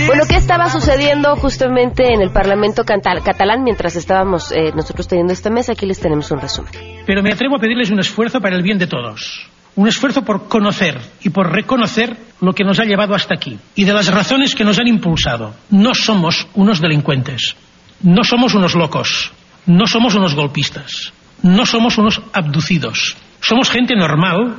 Bueno, 0.07 0.24
¿qué 0.28 0.36
estaba 0.36 0.69
sucediendo 0.69 1.36
justamente 1.36 2.11
en 2.13 2.21
el 2.21 2.32
Parlamento 2.32 2.84
cantal- 2.84 3.21
catalán 3.24 3.63
mientras 3.63 3.95
estábamos 3.95 4.51
eh, 4.51 4.71
nosotros 4.76 5.07
teniendo 5.07 5.32
esta 5.32 5.49
mesa? 5.49 5.74
Aquí 5.74 5.86
les 5.86 5.99
tenemos 5.99 6.30
un 6.32 6.41
resumen. 6.41 6.71
Pero 7.05 7.21
me 7.21 7.32
atrevo 7.32 7.55
a 7.57 7.59
pedirles 7.59 7.91
un 7.91 7.99
esfuerzo 7.99 8.41
para 8.41 8.55
el 8.55 8.63
bien 8.63 8.80
de 8.80 8.88
todos. 8.88 9.47
Un 9.76 9.88
esfuerzo 9.88 10.24
por 10.24 10.47
conocer 10.47 10.99
y 11.24 11.30
por 11.30 11.51
reconocer 11.51 12.15
lo 12.41 12.53
que 12.53 12.63
nos 12.63 12.80
ha 12.80 12.84
llevado 12.86 13.15
hasta 13.15 13.36
aquí 13.36 13.57
y 13.76 13.86
de 13.86 13.93
las 13.93 14.07
razones 14.13 14.53
que 14.55 14.63
nos 14.63 14.80
han 14.80 14.88
impulsado. 14.88 15.53
No 15.69 15.93
somos 15.95 16.47
unos 16.55 16.82
delincuentes, 16.82 17.55
no 18.01 18.24
somos 18.24 18.53
unos 18.53 18.76
locos, 18.76 19.32
no 19.66 19.88
somos 19.88 20.16
unos 20.16 20.36
golpistas, 20.36 21.14
no 21.41 21.66
somos 21.66 21.97
unos 21.97 22.22
abducidos. 22.34 23.16
Somos 23.41 23.70
gente 23.70 23.95
normal 23.95 24.55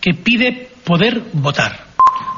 que 0.00 0.12
pide 0.12 0.68
poder 0.84 1.22
votar. 1.32 1.86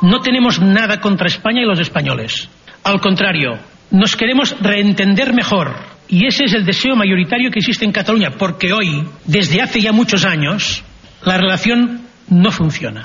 No 0.01 0.21
tenemos 0.21 0.61
nada 0.61 1.01
contra 1.01 1.27
España 1.27 1.63
y 1.63 1.67
los 1.67 1.81
españoles. 1.81 2.49
Al 2.85 3.01
contrario, 3.01 3.59
nos 3.91 4.17
queremos 4.17 4.55
reentender 4.61 5.35
mejor. 5.35 5.75
Y 6.09 6.27
ese 6.27 6.45
es 6.45 6.55
el 6.55 6.65
deseo 6.65 6.95
mayoritario 6.95 7.51
que 7.51 7.59
existe 7.59 7.85
en 7.85 7.93
Cataluña, 7.93 8.31
porque 8.31 8.73
hoy, 8.73 9.05
desde 9.25 9.61
hace 9.61 9.81
ya 9.81 9.93
muchos 9.93 10.25
años, 10.25 10.83
la 11.23 11.37
relación 11.37 12.03
no 12.29 12.51
funciona. 12.51 13.03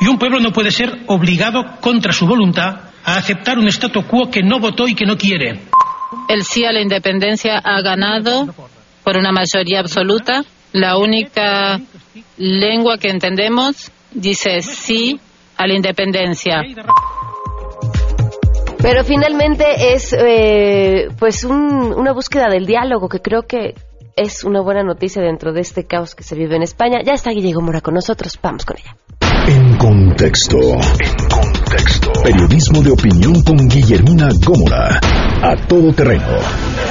Y 0.00 0.08
un 0.08 0.18
pueblo 0.18 0.40
no 0.40 0.50
puede 0.50 0.70
ser 0.70 1.00
obligado, 1.06 1.76
contra 1.80 2.12
su 2.12 2.26
voluntad, 2.26 2.80
a 3.04 3.16
aceptar 3.16 3.58
un 3.58 3.68
statu 3.68 4.02
quo 4.04 4.30
que 4.30 4.42
no 4.42 4.58
votó 4.58 4.88
y 4.88 4.94
que 4.94 5.04
no 5.04 5.16
quiere. 5.16 5.60
El 6.28 6.44
sí 6.44 6.64
a 6.64 6.72
la 6.72 6.80
independencia 6.80 7.58
ha 7.58 7.80
ganado 7.82 8.46
por 9.04 9.16
una 9.16 9.32
mayoría 9.32 9.80
absoluta. 9.80 10.44
La 10.72 10.96
única 10.96 11.80
lengua 12.36 12.98
que 12.98 13.10
entendemos 13.10 13.90
dice 14.12 14.62
sí 14.62 15.20
a 15.56 15.66
la 15.66 15.74
independencia. 15.74 16.62
Pero 18.82 19.04
finalmente 19.04 19.92
es 19.92 20.14
eh, 20.18 21.08
pues 21.18 21.44
un- 21.44 21.92
una 21.92 22.12
búsqueda 22.12 22.48
del 22.48 22.64
diálogo 22.66 23.08
que 23.08 23.20
creo 23.20 23.42
que 23.42 23.74
es 24.16 24.42
una 24.44 24.60
buena 24.62 24.82
noticia 24.82 25.20
dentro 25.22 25.52
de 25.52 25.60
este 25.60 25.86
caos 25.86 26.14
que 26.14 26.22
se 26.22 26.34
vive 26.34 26.56
en 26.56 26.62
España. 26.62 27.00
Ya 27.04 27.12
está 27.12 27.30
Guillermo 27.30 27.60
Mora 27.60 27.80
con 27.82 27.94
nosotros, 27.94 28.38
vamos 28.42 28.64
con 28.64 28.76
ella. 28.78 28.96
En 29.46 29.76
contexto. 29.78 30.58
En 30.58 31.28
contexto. 31.28 32.12
Periodismo 32.22 32.82
de 32.82 32.90
opinión 32.90 33.42
con 33.42 33.56
Guillermina 33.68 34.28
Gómora. 34.44 35.00
A 35.42 35.56
todo 35.66 35.92
terreno. 35.92 36.24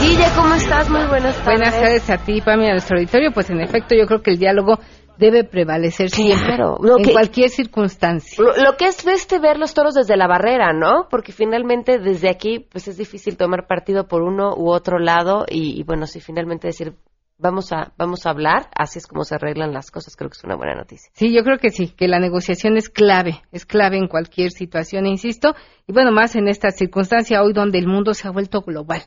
Guille, 0.01 0.25
¿cómo 0.35 0.55
estás? 0.55 0.89
Muy 0.89 1.05
buenas 1.07 1.35
tardes. 1.37 1.45
Buenas 1.45 1.79
tardes 1.79 2.09
a 2.09 2.17
ti, 2.17 2.41
Pami, 2.41 2.67
a 2.67 2.71
nuestro 2.71 2.97
auditorio. 2.97 3.31
Pues 3.31 3.49
en 3.49 3.61
efecto, 3.61 3.95
yo 3.95 4.05
creo 4.07 4.21
que 4.21 4.31
el 4.31 4.39
diálogo 4.39 4.79
debe 5.19 5.43
prevalecer 5.43 6.09
siempre 6.09 6.55
en 6.55 7.11
cualquier 7.11 7.49
circunstancia. 7.49 8.41
Lo, 8.41 8.77
que 8.77 8.85
es 8.85 9.05
este 9.05 9.37
ver 9.39 9.59
los 9.59 9.73
toros 9.73 9.93
desde 9.93 10.15
la 10.15 10.27
barrera, 10.27 10.71
¿no? 10.71 11.07
Porque 11.09 11.33
finalmente 11.33 11.99
desde 11.99 12.29
aquí 12.29 12.59
pues 12.59 12.87
es 12.87 12.97
difícil 12.97 13.35
tomar 13.35 13.67
partido 13.67 14.07
por 14.07 14.21
uno 14.21 14.55
u 14.55 14.71
otro 14.71 14.97
lado 14.97 15.45
y, 15.47 15.83
bueno, 15.83 16.07
si 16.07 16.21
finalmente 16.21 16.67
decir 16.67 16.93
vamos 17.39 17.71
a 17.71 17.93
vamos 17.97 18.25
a 18.25 18.31
hablar, 18.31 18.69
así 18.75 18.99
es 18.99 19.07
como 19.07 19.23
se 19.23 19.35
arreglan 19.35 19.73
las 19.73 19.89
cosas, 19.89 20.15
creo 20.15 20.29
que 20.29 20.37
es 20.37 20.43
una 20.43 20.55
buena 20.55 20.75
noticia. 20.75 21.09
Sí, 21.13 21.33
yo 21.33 21.43
creo 21.43 21.57
que 21.57 21.71
sí, 21.71 21.87
que 21.87 22.07
la 22.07 22.19
negociación 22.19 22.77
es 22.77 22.89
clave, 22.89 23.41
es 23.51 23.65
clave 23.65 23.97
en 23.97 24.07
cualquier 24.07 24.51
situación, 24.51 25.07
insisto, 25.07 25.55
y 25.87 25.93
bueno, 25.93 26.11
más 26.11 26.35
en 26.35 26.47
esta 26.47 26.69
circunstancia 26.71 27.41
hoy 27.41 27.53
donde 27.53 27.79
el 27.79 27.87
mundo 27.87 28.13
se 28.13 28.27
ha 28.27 28.31
vuelto 28.31 28.61
global. 28.61 29.03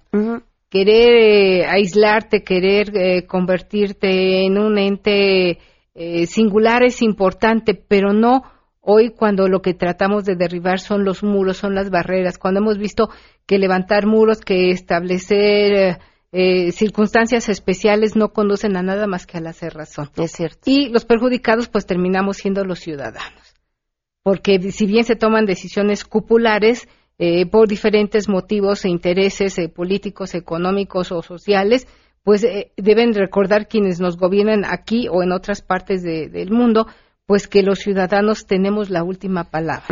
Querer 0.68 1.14
eh, 1.14 1.66
aislarte, 1.66 2.43
querer 2.43 2.97
eh, 2.97 3.26
convertirte 3.26 4.47
en 4.47 4.57
un 4.57 4.78
ente 4.78 5.59
eh, 5.95 6.26
singular 6.26 6.83
es 6.83 7.03
importante, 7.03 7.74
pero 7.74 8.14
no 8.14 8.45
hoy 8.80 9.11
cuando 9.11 9.49
lo 9.49 9.61
que 9.61 9.74
tratamos 9.74 10.24
de 10.24 10.35
derribar 10.35 10.80
son 10.80 11.05
los 11.05 11.22
muros, 11.22 11.59
son 11.59 11.74
las 11.74 11.91
barreras, 11.91 12.39
cuando 12.39 12.61
hemos 12.61 12.78
visto 12.78 13.11
que 13.47 13.59
levantar 13.59 14.07
muros, 14.07 14.41
que 14.41 14.70
establecer 14.70 15.99
circunstancias 16.33 17.49
especiales 17.51 18.16
no 18.16 18.33
conducen 18.33 18.76
a 18.76 18.83
nada 18.83 19.07
más 19.07 19.26
que 19.26 19.37
a 19.37 19.41
la 19.43 19.53
cerrazón. 19.53 20.11
Es 20.16 20.33
cierto. 20.33 20.61
Y 20.64 20.89
los 20.89 21.05
perjudicados 21.05 21.68
pues 21.68 21.85
terminamos 21.85 22.39
siendo 22.39 22.64
los 22.64 22.80
ciudadanos. 22.80 23.55
Porque 24.22 24.59
si 24.72 24.87
bien 24.87 25.05
se 25.05 25.16
toman 25.16 25.45
decisiones 25.45 26.05
cupulares, 26.05 26.89
eh, 27.18 27.47
por 27.47 27.68
diferentes 27.68 28.28
motivos 28.28 28.85
e 28.85 28.89
intereses 28.89 29.59
eh, 29.59 29.68
políticos, 29.68 30.35
económicos 30.35 31.12
o 31.12 31.22
sociales, 31.22 31.87
pues 32.24 32.43
eh, 32.43 32.72
deben 32.76 33.14
recordar 33.14 33.68
quienes 33.68 34.01
nos 34.01 34.16
gobiernan 34.16 34.64
aquí 34.64 35.07
o 35.09 35.22
en 35.22 35.30
otras 35.30 35.62
partes 35.62 36.03
del 36.03 36.51
mundo, 36.51 36.87
pues 37.26 37.47
que 37.47 37.62
los 37.62 37.80
ciudadanos 37.80 38.47
tenemos 38.47 38.91
la 38.91 39.05
última 39.05 39.45
palabra. 39.51 39.87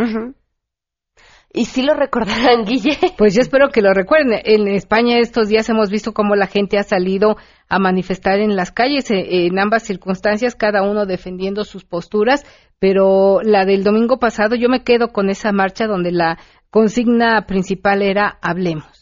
¿Y 1.52 1.64
si 1.64 1.82
lo 1.82 1.94
recordarán, 1.94 2.64
Guille? 2.66 2.96
Pues 3.18 3.34
yo 3.34 3.40
espero 3.40 3.70
que 3.70 3.82
lo 3.82 3.92
recuerden. 3.92 4.40
En 4.44 4.68
España 4.68 5.18
estos 5.18 5.48
días 5.48 5.68
hemos 5.68 5.90
visto 5.90 6.12
cómo 6.12 6.36
la 6.36 6.46
gente 6.46 6.78
ha 6.78 6.84
salido 6.84 7.36
a 7.68 7.78
manifestar 7.78 8.38
en 8.40 8.56
las 8.56 8.70
calles 8.70 9.06
en 9.10 9.58
ambas 9.58 9.82
circunstancias, 9.82 10.54
cada 10.54 10.82
uno 10.82 11.06
defendiendo 11.06 11.64
sus 11.64 11.84
posturas, 11.84 12.44
pero 12.78 13.40
la 13.42 13.64
del 13.64 13.84
domingo 13.84 14.18
pasado 14.18 14.56
yo 14.56 14.68
me 14.68 14.82
quedo 14.82 15.08
con 15.08 15.28
esa 15.28 15.52
marcha 15.52 15.86
donde 15.86 16.12
la 16.12 16.38
consigna 16.70 17.46
principal 17.46 18.02
era 18.02 18.38
hablemos. 18.42 18.99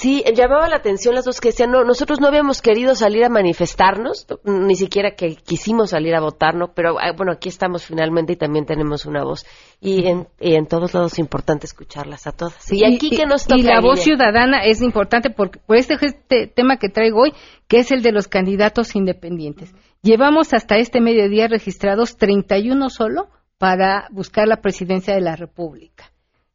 Sí, 0.00 0.24
llamaba 0.34 0.66
la 0.66 0.76
atención 0.76 1.14
las 1.14 1.26
dos 1.26 1.42
que 1.42 1.50
decían, 1.50 1.72
no, 1.72 1.84
nosotros 1.84 2.22
no 2.22 2.28
habíamos 2.28 2.62
querido 2.62 2.94
salir 2.94 3.22
a 3.22 3.28
manifestarnos, 3.28 4.26
ni 4.44 4.74
siquiera 4.74 5.10
que 5.10 5.36
quisimos 5.36 5.90
salir 5.90 6.14
a 6.14 6.22
votarnos, 6.22 6.70
pero 6.74 6.98
ah, 6.98 7.12
bueno, 7.14 7.32
aquí 7.32 7.50
estamos 7.50 7.84
finalmente 7.84 8.32
y 8.32 8.36
también 8.36 8.64
tenemos 8.64 9.04
una 9.04 9.24
voz. 9.24 9.44
Y 9.78 10.06
en, 10.06 10.26
en 10.38 10.64
todos 10.64 10.94
lados 10.94 11.12
es 11.12 11.18
importante 11.18 11.66
escucharlas 11.66 12.26
a 12.26 12.32
todas. 12.32 12.72
Y, 12.72 12.82
aquí 12.82 13.10
que 13.10 13.26
nos 13.26 13.46
toca. 13.46 13.60
Y 13.60 13.62
la 13.62 13.82
voz 13.82 14.00
ciudadana 14.00 14.64
es 14.64 14.80
importante 14.80 15.28
por, 15.28 15.50
por 15.50 15.76
este, 15.76 15.98
este 16.00 16.46
tema 16.46 16.78
que 16.78 16.88
traigo 16.88 17.20
hoy, 17.20 17.34
que 17.68 17.80
es 17.80 17.90
el 17.90 18.00
de 18.00 18.12
los 18.12 18.26
candidatos 18.26 18.96
independientes. 18.96 19.74
Llevamos 20.00 20.54
hasta 20.54 20.78
este 20.78 21.02
mediodía 21.02 21.46
registrados 21.46 22.16
31 22.16 22.88
solo 22.88 23.28
para 23.58 24.08
buscar 24.12 24.48
la 24.48 24.62
presidencia 24.62 25.14
de 25.14 25.20
la 25.20 25.36
República. 25.36 26.09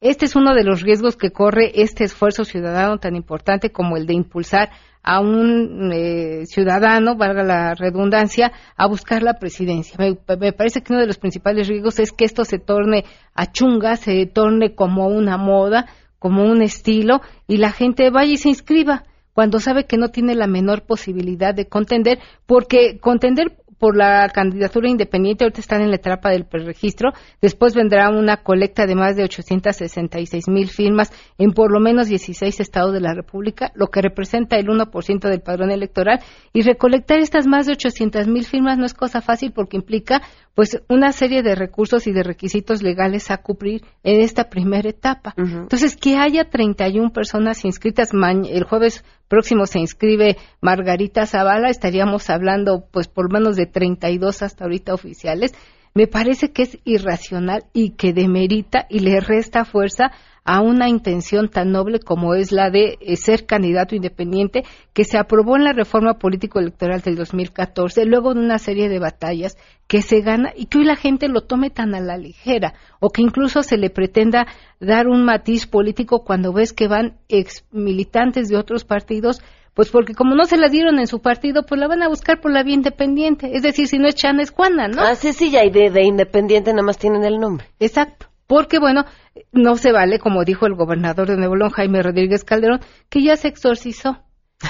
Este 0.06 0.26
es 0.26 0.36
uno 0.36 0.54
de 0.54 0.64
los 0.64 0.84
riesgos 0.84 1.18
que 1.18 1.32
corre 1.32 1.82
este 1.82 2.04
esfuerzo 2.04 2.46
ciudadano 2.46 3.00
tan 3.00 3.16
importante 3.16 3.72
como 3.72 3.98
el 3.98 4.06
de 4.06 4.14
impulsar 4.14 4.70
a 5.02 5.20
un 5.20 5.92
eh, 5.92 6.46
ciudadano, 6.46 7.16
valga 7.16 7.42
la 7.42 7.74
redundancia, 7.74 8.52
a 8.78 8.86
buscar 8.86 9.24
la 9.24 9.40
presidencia. 9.40 9.98
Me, 9.98 10.16
me, 10.38 10.54
parece 10.54 10.84
que 10.84 10.94
uno 10.94 11.02
de 11.02 11.08
los 11.08 11.18
principales 11.18 11.68
riesgos 11.68 11.98
es 11.98 12.12
que 12.12 12.24
esto 12.24 12.46
se 12.46 12.60
torne 12.60 13.04
a 13.34 13.52
chunga, 13.52 13.96
se 13.96 14.28
torne 14.28 14.76
como 14.76 15.08
una 15.08 15.38
moda, 15.38 15.88
como 16.20 16.44
un 16.44 16.62
estilo, 16.62 17.22
y 17.48 17.58
la 17.58 17.72
gente 17.72 18.12
vaya 18.12 18.34
y 18.34 18.38
se 18.38 18.50
inscriba 18.50 19.06
cuando 19.34 19.60
sabe 19.60 19.86
que 19.86 19.98
no 19.98 20.10
tiene 20.10 20.36
la 20.36 20.46
menor 20.46 20.84
posibilidad 20.84 21.56
de 21.56 21.68
contender, 21.68 22.20
porque 22.46 23.00
contender 23.00 23.58
por 23.78 23.96
la 23.98 24.30
candidatura 24.30 24.90
independiente, 24.90 25.44
ahorita 25.44 25.60
están 25.60 25.82
en 25.82 25.90
la 25.90 25.98
etapa 25.98 26.30
del 26.30 26.46
preregistro, 26.46 27.12
después 27.42 27.76
vendrá 27.76 28.10
una 28.10 28.38
colecta 28.38 28.86
de 28.86 28.96
más 28.96 29.16
de 29.16 29.24
866 29.24 30.48
mil 30.48 30.70
firmas 30.70 31.12
en 31.38 31.52
por 31.52 31.72
lo 31.72 31.80
menos 31.80 32.08
16 32.08 32.60
estados 32.60 32.94
de 32.94 33.02
la 33.02 33.14
República, 33.14 33.72
lo 33.76 33.88
que 33.88 34.02
representa 34.02 34.56
el 34.56 34.68
1% 34.68 35.30
del 35.30 35.42
padrón 35.42 35.72
electoral, 35.72 36.20
y 36.54 36.62
recolectar 36.62 37.20
estas 37.20 37.48
más 37.48 37.66
de 37.66 37.74
800 37.74 38.28
mil 38.28 38.46
firmas 38.46 38.78
no 38.78 38.86
es 38.86 38.94
cosa 38.94 39.22
fácil 39.22 39.52
porque 39.52 39.78
implica 39.78 40.22
pues 40.56 40.82
una 40.88 41.12
serie 41.12 41.44
de 41.44 41.54
recursos 41.54 42.08
y 42.08 42.14
de 42.14 42.24
requisitos 42.24 42.82
legales 42.82 43.30
a 43.30 43.38
cumplir 43.38 43.84
en 44.04 44.22
esta 44.22 44.50
primera 44.50 44.90
etapa. 44.90 45.34
Entonces, 45.38 45.98
que 45.98 46.16
haya 46.16 46.50
31 46.50 47.12
personas 47.12 47.66
inscritas, 47.66 48.12
el 48.14 48.64
jueves 48.64 49.04
próximo 49.28 49.66
se 49.66 49.80
inscribe 49.80 50.38
Margarita 50.62 51.26
Zavala, 51.26 51.70
estaríamos 51.70 52.30
hablando 52.30 52.86
pues 52.90 53.10
por 53.10 53.32
menos 53.32 53.58
de 53.58 53.66
32 53.66 54.42
hasta 54.42 54.64
ahorita 54.64 54.94
oficiales, 54.94 55.54
me 55.96 56.08
parece 56.08 56.52
que 56.52 56.64
es 56.64 56.78
irracional 56.84 57.64
y 57.74 57.92
que 57.92 58.12
demerita 58.12 58.86
y 58.90 59.00
le 59.00 59.22
resta 59.22 59.64
fuerza 59.64 60.12
a 60.44 60.60
una 60.60 60.90
intención 60.90 61.50
tan 61.50 61.72
noble 61.72 62.00
como 62.00 62.36
es 62.36 62.52
la 62.52 62.70
de 62.70 62.98
eh, 63.00 63.16
ser 63.16 63.46
candidato 63.46 63.96
independiente 63.96 64.64
que 64.94 65.06
se 65.06 65.18
aprobó 65.18 65.56
en 65.56 65.64
la 65.64 65.72
reforma 65.72 66.20
político-electoral 66.20 67.02
del 67.02 67.16
2014, 67.16 68.06
luego 68.06 68.34
de 68.34 68.42
una 68.42 68.60
serie 68.60 68.90
de 68.90 69.00
batallas 69.00 69.58
que 69.88 70.02
se 70.02 70.20
gana 70.20 70.52
y 70.56 70.66
que 70.66 70.80
hoy 70.80 70.84
la 70.84 70.98
gente 70.98 71.30
lo 71.30 71.42
tome 71.42 71.70
tan 71.70 71.96
a 71.96 72.02
la 72.02 72.18
ligera 72.18 72.74
o 73.00 73.10
que 73.10 73.22
incluso 73.22 73.64
se 73.64 73.78
le 73.78 73.90
pretenda 73.90 74.48
dar 74.82 75.08
un 75.08 75.24
matiz 75.24 75.66
político 75.66 76.26
cuando 76.26 76.52
ves 76.52 76.74
que 76.74 76.90
van 76.90 77.18
ex 77.30 77.64
militantes 77.72 78.50
de 78.50 78.58
otros 78.58 78.84
partidos 78.84 79.42
pues 79.76 79.90
porque 79.92 80.16
como 80.16 80.36
no 80.36 80.46
se 80.46 80.58
la 80.58 80.70
dieron 80.70 81.00
en 81.00 81.08
su 81.08 81.22
partido, 81.22 81.64
pues 81.64 81.80
la 81.80 81.88
van 81.88 82.02
a 82.02 82.08
buscar 82.08 82.40
por 82.40 82.52
la 82.52 82.64
vía 82.64 82.76
independiente. 82.76 83.52
Es 83.54 83.62
decir, 83.62 83.88
si 83.88 84.00
no 84.00 84.08
es 84.08 84.16
Chana, 84.16 84.42
es 84.42 84.52
Juana, 84.52 84.88
¿no? 84.88 85.02
Ah, 85.02 85.16
sí, 85.16 85.34
sí, 85.34 85.52
ya, 85.52 85.66
y 85.66 85.70
de, 85.70 85.92
de 85.92 86.04
independiente 86.04 86.72
nada 86.72 86.84
más 86.84 86.98
tienen 86.98 87.26
el 87.26 87.40
nombre. 87.40 87.68
Exacto. 87.80 88.28
Porque, 88.48 88.80
bueno, 88.80 89.06
no 89.52 89.76
se 89.76 89.92
vale, 89.92 90.18
como 90.18 90.46
dijo 90.46 90.66
el 90.66 90.76
gobernador 90.76 91.28
de 91.28 91.36
Nuevo 91.36 91.58
León, 91.58 91.72
Jaime 91.72 92.02
Rodríguez 92.02 92.46
Calderón, 92.46 92.80
que 93.10 93.22
ya 93.22 93.36
se 93.36 93.50
exorcizó. 93.50 94.20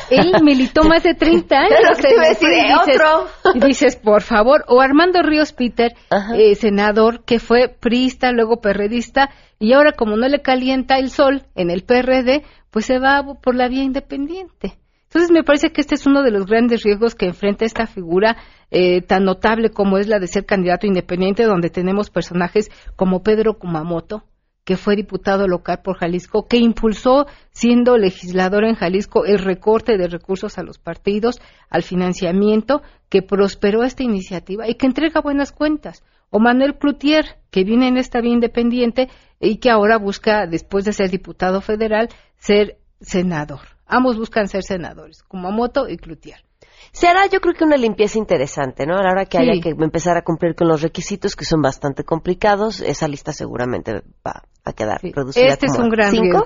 Él 0.10 0.34
militó 0.44 0.84
más 0.84 1.04
de 1.04 1.14
30 1.14 1.56
años. 1.56 2.00
Pero 2.02 2.24
y, 2.24 2.30
dices, 2.30 2.72
otro. 2.82 3.28
y 3.54 3.60
dices, 3.60 3.96
por 3.98 4.24
favor, 4.24 4.66
o 4.68 4.82
Armando 4.82 5.22
Ríos 5.22 5.54
Peter, 5.54 5.94
eh, 6.36 6.56
senador, 6.56 7.24
que 7.26 7.40
fue 7.40 7.68
priista, 7.68 8.32
luego 8.32 8.60
perredista, 8.60 9.30
y 9.60 9.74
ahora 9.74 9.92
como 9.92 10.18
no 10.18 10.28
le 10.28 10.42
calienta 10.42 10.98
el 10.98 11.12
sol 11.12 11.44
en 11.54 11.70
el 11.70 11.84
PRD, 11.84 12.44
pues 12.72 12.86
se 12.86 12.98
va 12.98 13.24
por 13.42 13.56
la 13.56 13.68
vía 13.68 13.84
independiente. 13.84 14.80
Entonces 15.16 15.32
me 15.32 15.46
parece 15.46 15.72
que 15.72 15.80
este 15.80 15.96
es 15.96 16.06
uno 16.06 16.24
de 16.24 16.30
los 16.30 16.46
grandes 16.46 16.84
riesgos 16.84 17.16
que 17.16 17.26
enfrenta 17.26 17.64
esta 17.64 17.88
figura 17.88 18.36
eh, 18.70 19.02
tan 19.02 19.24
notable 19.24 19.70
como 19.70 19.98
es 19.98 20.10
la 20.10 20.20
de 20.20 20.28
ser 20.28 20.46
candidato 20.46 20.88
independiente, 20.88 21.46
donde 21.46 21.70
tenemos 21.70 22.10
personajes 22.10 22.70
como 22.98 23.24
Pedro 23.24 23.58
Kumamoto, 23.58 24.26
que 24.66 24.76
fue 24.76 24.98
diputado 24.98 25.48
local 25.48 25.80
por 25.82 26.00
Jalisco, 26.00 26.50
que 26.50 26.58
impulsó, 26.58 27.28
siendo 27.52 27.98
legislador 27.98 28.66
en 28.66 28.76
Jalisco, 28.76 29.24
el 29.24 29.40
recorte 29.40 29.98
de 29.98 30.10
recursos 30.10 30.58
a 30.58 30.64
los 30.64 30.80
partidos, 30.80 31.40
al 31.70 31.84
financiamiento, 31.84 32.82
que 33.08 33.22
prosperó 33.22 33.84
esta 33.84 34.04
iniciativa 34.04 34.68
y 34.68 34.76
que 34.76 34.86
entrega 34.86 35.22
buenas 35.22 35.54
cuentas. 35.54 36.04
O 36.30 36.40
Manuel 36.40 36.76
Cloutier, 36.76 37.38
que 37.52 37.64
viene 37.64 37.88
en 37.88 37.96
esta 37.96 38.20
vía 38.20 38.34
independiente 38.34 39.08
y 39.40 39.60
que 39.60 39.70
ahora 39.70 39.98
busca, 39.98 40.46
después 40.46 40.84
de 40.84 40.92
ser 40.92 41.10
diputado 41.10 41.62
federal, 41.62 42.10
ser 42.36 42.80
senador. 43.00 43.75
Ambos 43.88 44.18
buscan 44.18 44.48
ser 44.48 44.64
senadores, 44.64 45.24
Kumamoto 45.24 45.88
y 45.88 45.98
Cloutier. 45.98 46.44
Se 46.92 47.08
hará, 47.08 47.28
yo 47.28 47.40
creo 47.40 47.54
que 47.54 47.64
una 47.64 47.78
limpieza 47.78 48.18
interesante, 48.18 48.86
¿no? 48.86 48.98
A 48.98 49.04
la 49.04 49.12
hora 49.12 49.26
que 49.26 49.38
haya 49.38 49.60
que 49.62 49.70
empezar 49.70 50.18
a 50.18 50.24
cumplir 50.24 50.56
con 50.56 50.68
los 50.68 50.82
requisitos, 50.82 51.36
que 51.36 51.46
son 51.46 51.62
bastante 51.62 52.04
complicados, 52.04 52.82
esa 52.82 53.08
lista 53.08 53.34
seguramente 53.34 54.02
va 54.26 54.44
a 54.64 54.74
quedar 54.74 55.02
reducida. 55.02 55.48
Este 55.48 55.68
es 55.68 55.78
un 55.78 55.90
gran 55.90 56.12
¿Cinco? 56.12 56.46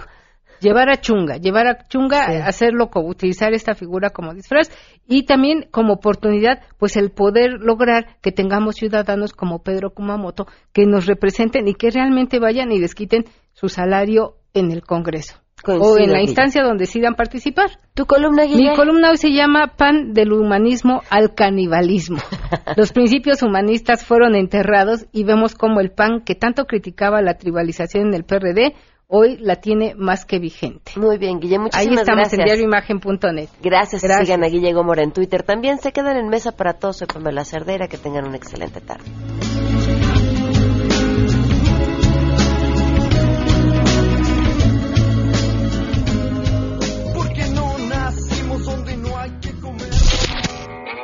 Llevar 0.59 0.89
a 0.89 0.99
Chunga, 0.99 1.37
llevar 1.37 1.67
a 1.67 1.87
Chunga, 1.87 2.45
hacerlo, 2.45 2.89
utilizar 2.93 3.53
esta 3.53 3.75
figura 3.75 4.09
como 4.09 4.33
disfraz 4.33 4.69
y 5.07 5.23
también 5.23 5.67
como 5.71 5.93
oportunidad, 5.93 6.61
pues 6.77 6.97
el 6.97 7.11
poder 7.11 7.51
lograr 7.61 8.17
que 8.21 8.33
tengamos 8.33 8.75
ciudadanos 8.75 9.31
como 9.31 9.63
Pedro 9.63 9.91
Kumamoto 9.91 10.47
que 10.73 10.85
nos 10.85 11.05
representen 11.05 11.67
y 11.69 11.75
que 11.75 11.91
realmente 11.91 12.39
vayan 12.39 12.73
y 12.73 12.79
desquiten 12.79 13.23
su 13.53 13.69
salario 13.69 14.35
en 14.53 14.71
el 14.71 14.83
Congreso 14.83 15.35
o 15.67 15.97
en 15.97 16.11
la 16.11 16.21
instancia 16.21 16.63
donde 16.63 16.83
decidan 16.83 17.15
participar. 17.15 17.69
¿Tu 17.93 18.05
columna, 18.05 18.45
Mi 18.45 18.73
columna 18.75 19.11
hoy 19.11 19.17
se 19.17 19.31
llama 19.31 19.73
Pan 19.77 20.13
del 20.13 20.31
humanismo 20.33 21.01
al 21.09 21.33
canibalismo. 21.33 22.17
Los 22.77 22.91
principios 22.91 23.43
humanistas 23.43 24.05
fueron 24.05 24.35
enterrados 24.35 25.05
y 25.11 25.23
vemos 25.23 25.55
como 25.55 25.79
el 25.79 25.91
PAN, 25.91 26.21
que 26.25 26.35
tanto 26.35 26.65
criticaba 26.65 27.21
la 27.21 27.35
tribalización 27.35 28.07
en 28.07 28.13
el 28.13 28.23
PRD, 28.23 28.73
hoy 29.07 29.37
la 29.37 29.55
tiene 29.57 29.95
más 29.95 30.25
que 30.25 30.39
vigente. 30.39 30.93
Muy 30.95 31.17
bien, 31.17 31.39
Guille, 31.39 31.59
muchísimas 31.59 31.87
Ahí 31.87 31.93
estamos 31.93 32.29
gracias. 32.29 32.39
en 32.39 32.45
diarioimagen.net. 32.45 33.49
Gracias, 33.61 34.03
Gracias. 34.03 34.27
sigan 34.27 34.43
a 34.43 34.47
Guille 34.47 34.71
Gómora 34.73 35.03
en 35.03 35.11
Twitter. 35.11 35.43
También 35.43 35.79
se 35.79 35.91
quedan 35.91 36.17
en 36.17 36.29
Mesa 36.29 36.55
para 36.55 36.73
Todos. 36.73 36.97
Soy 36.97 37.07
Pamela 37.07 37.43
Cerdera. 37.43 37.87
Que 37.87 37.97
tengan 37.97 38.27
una 38.27 38.37
excelente 38.37 38.81
tarde. 38.81 39.05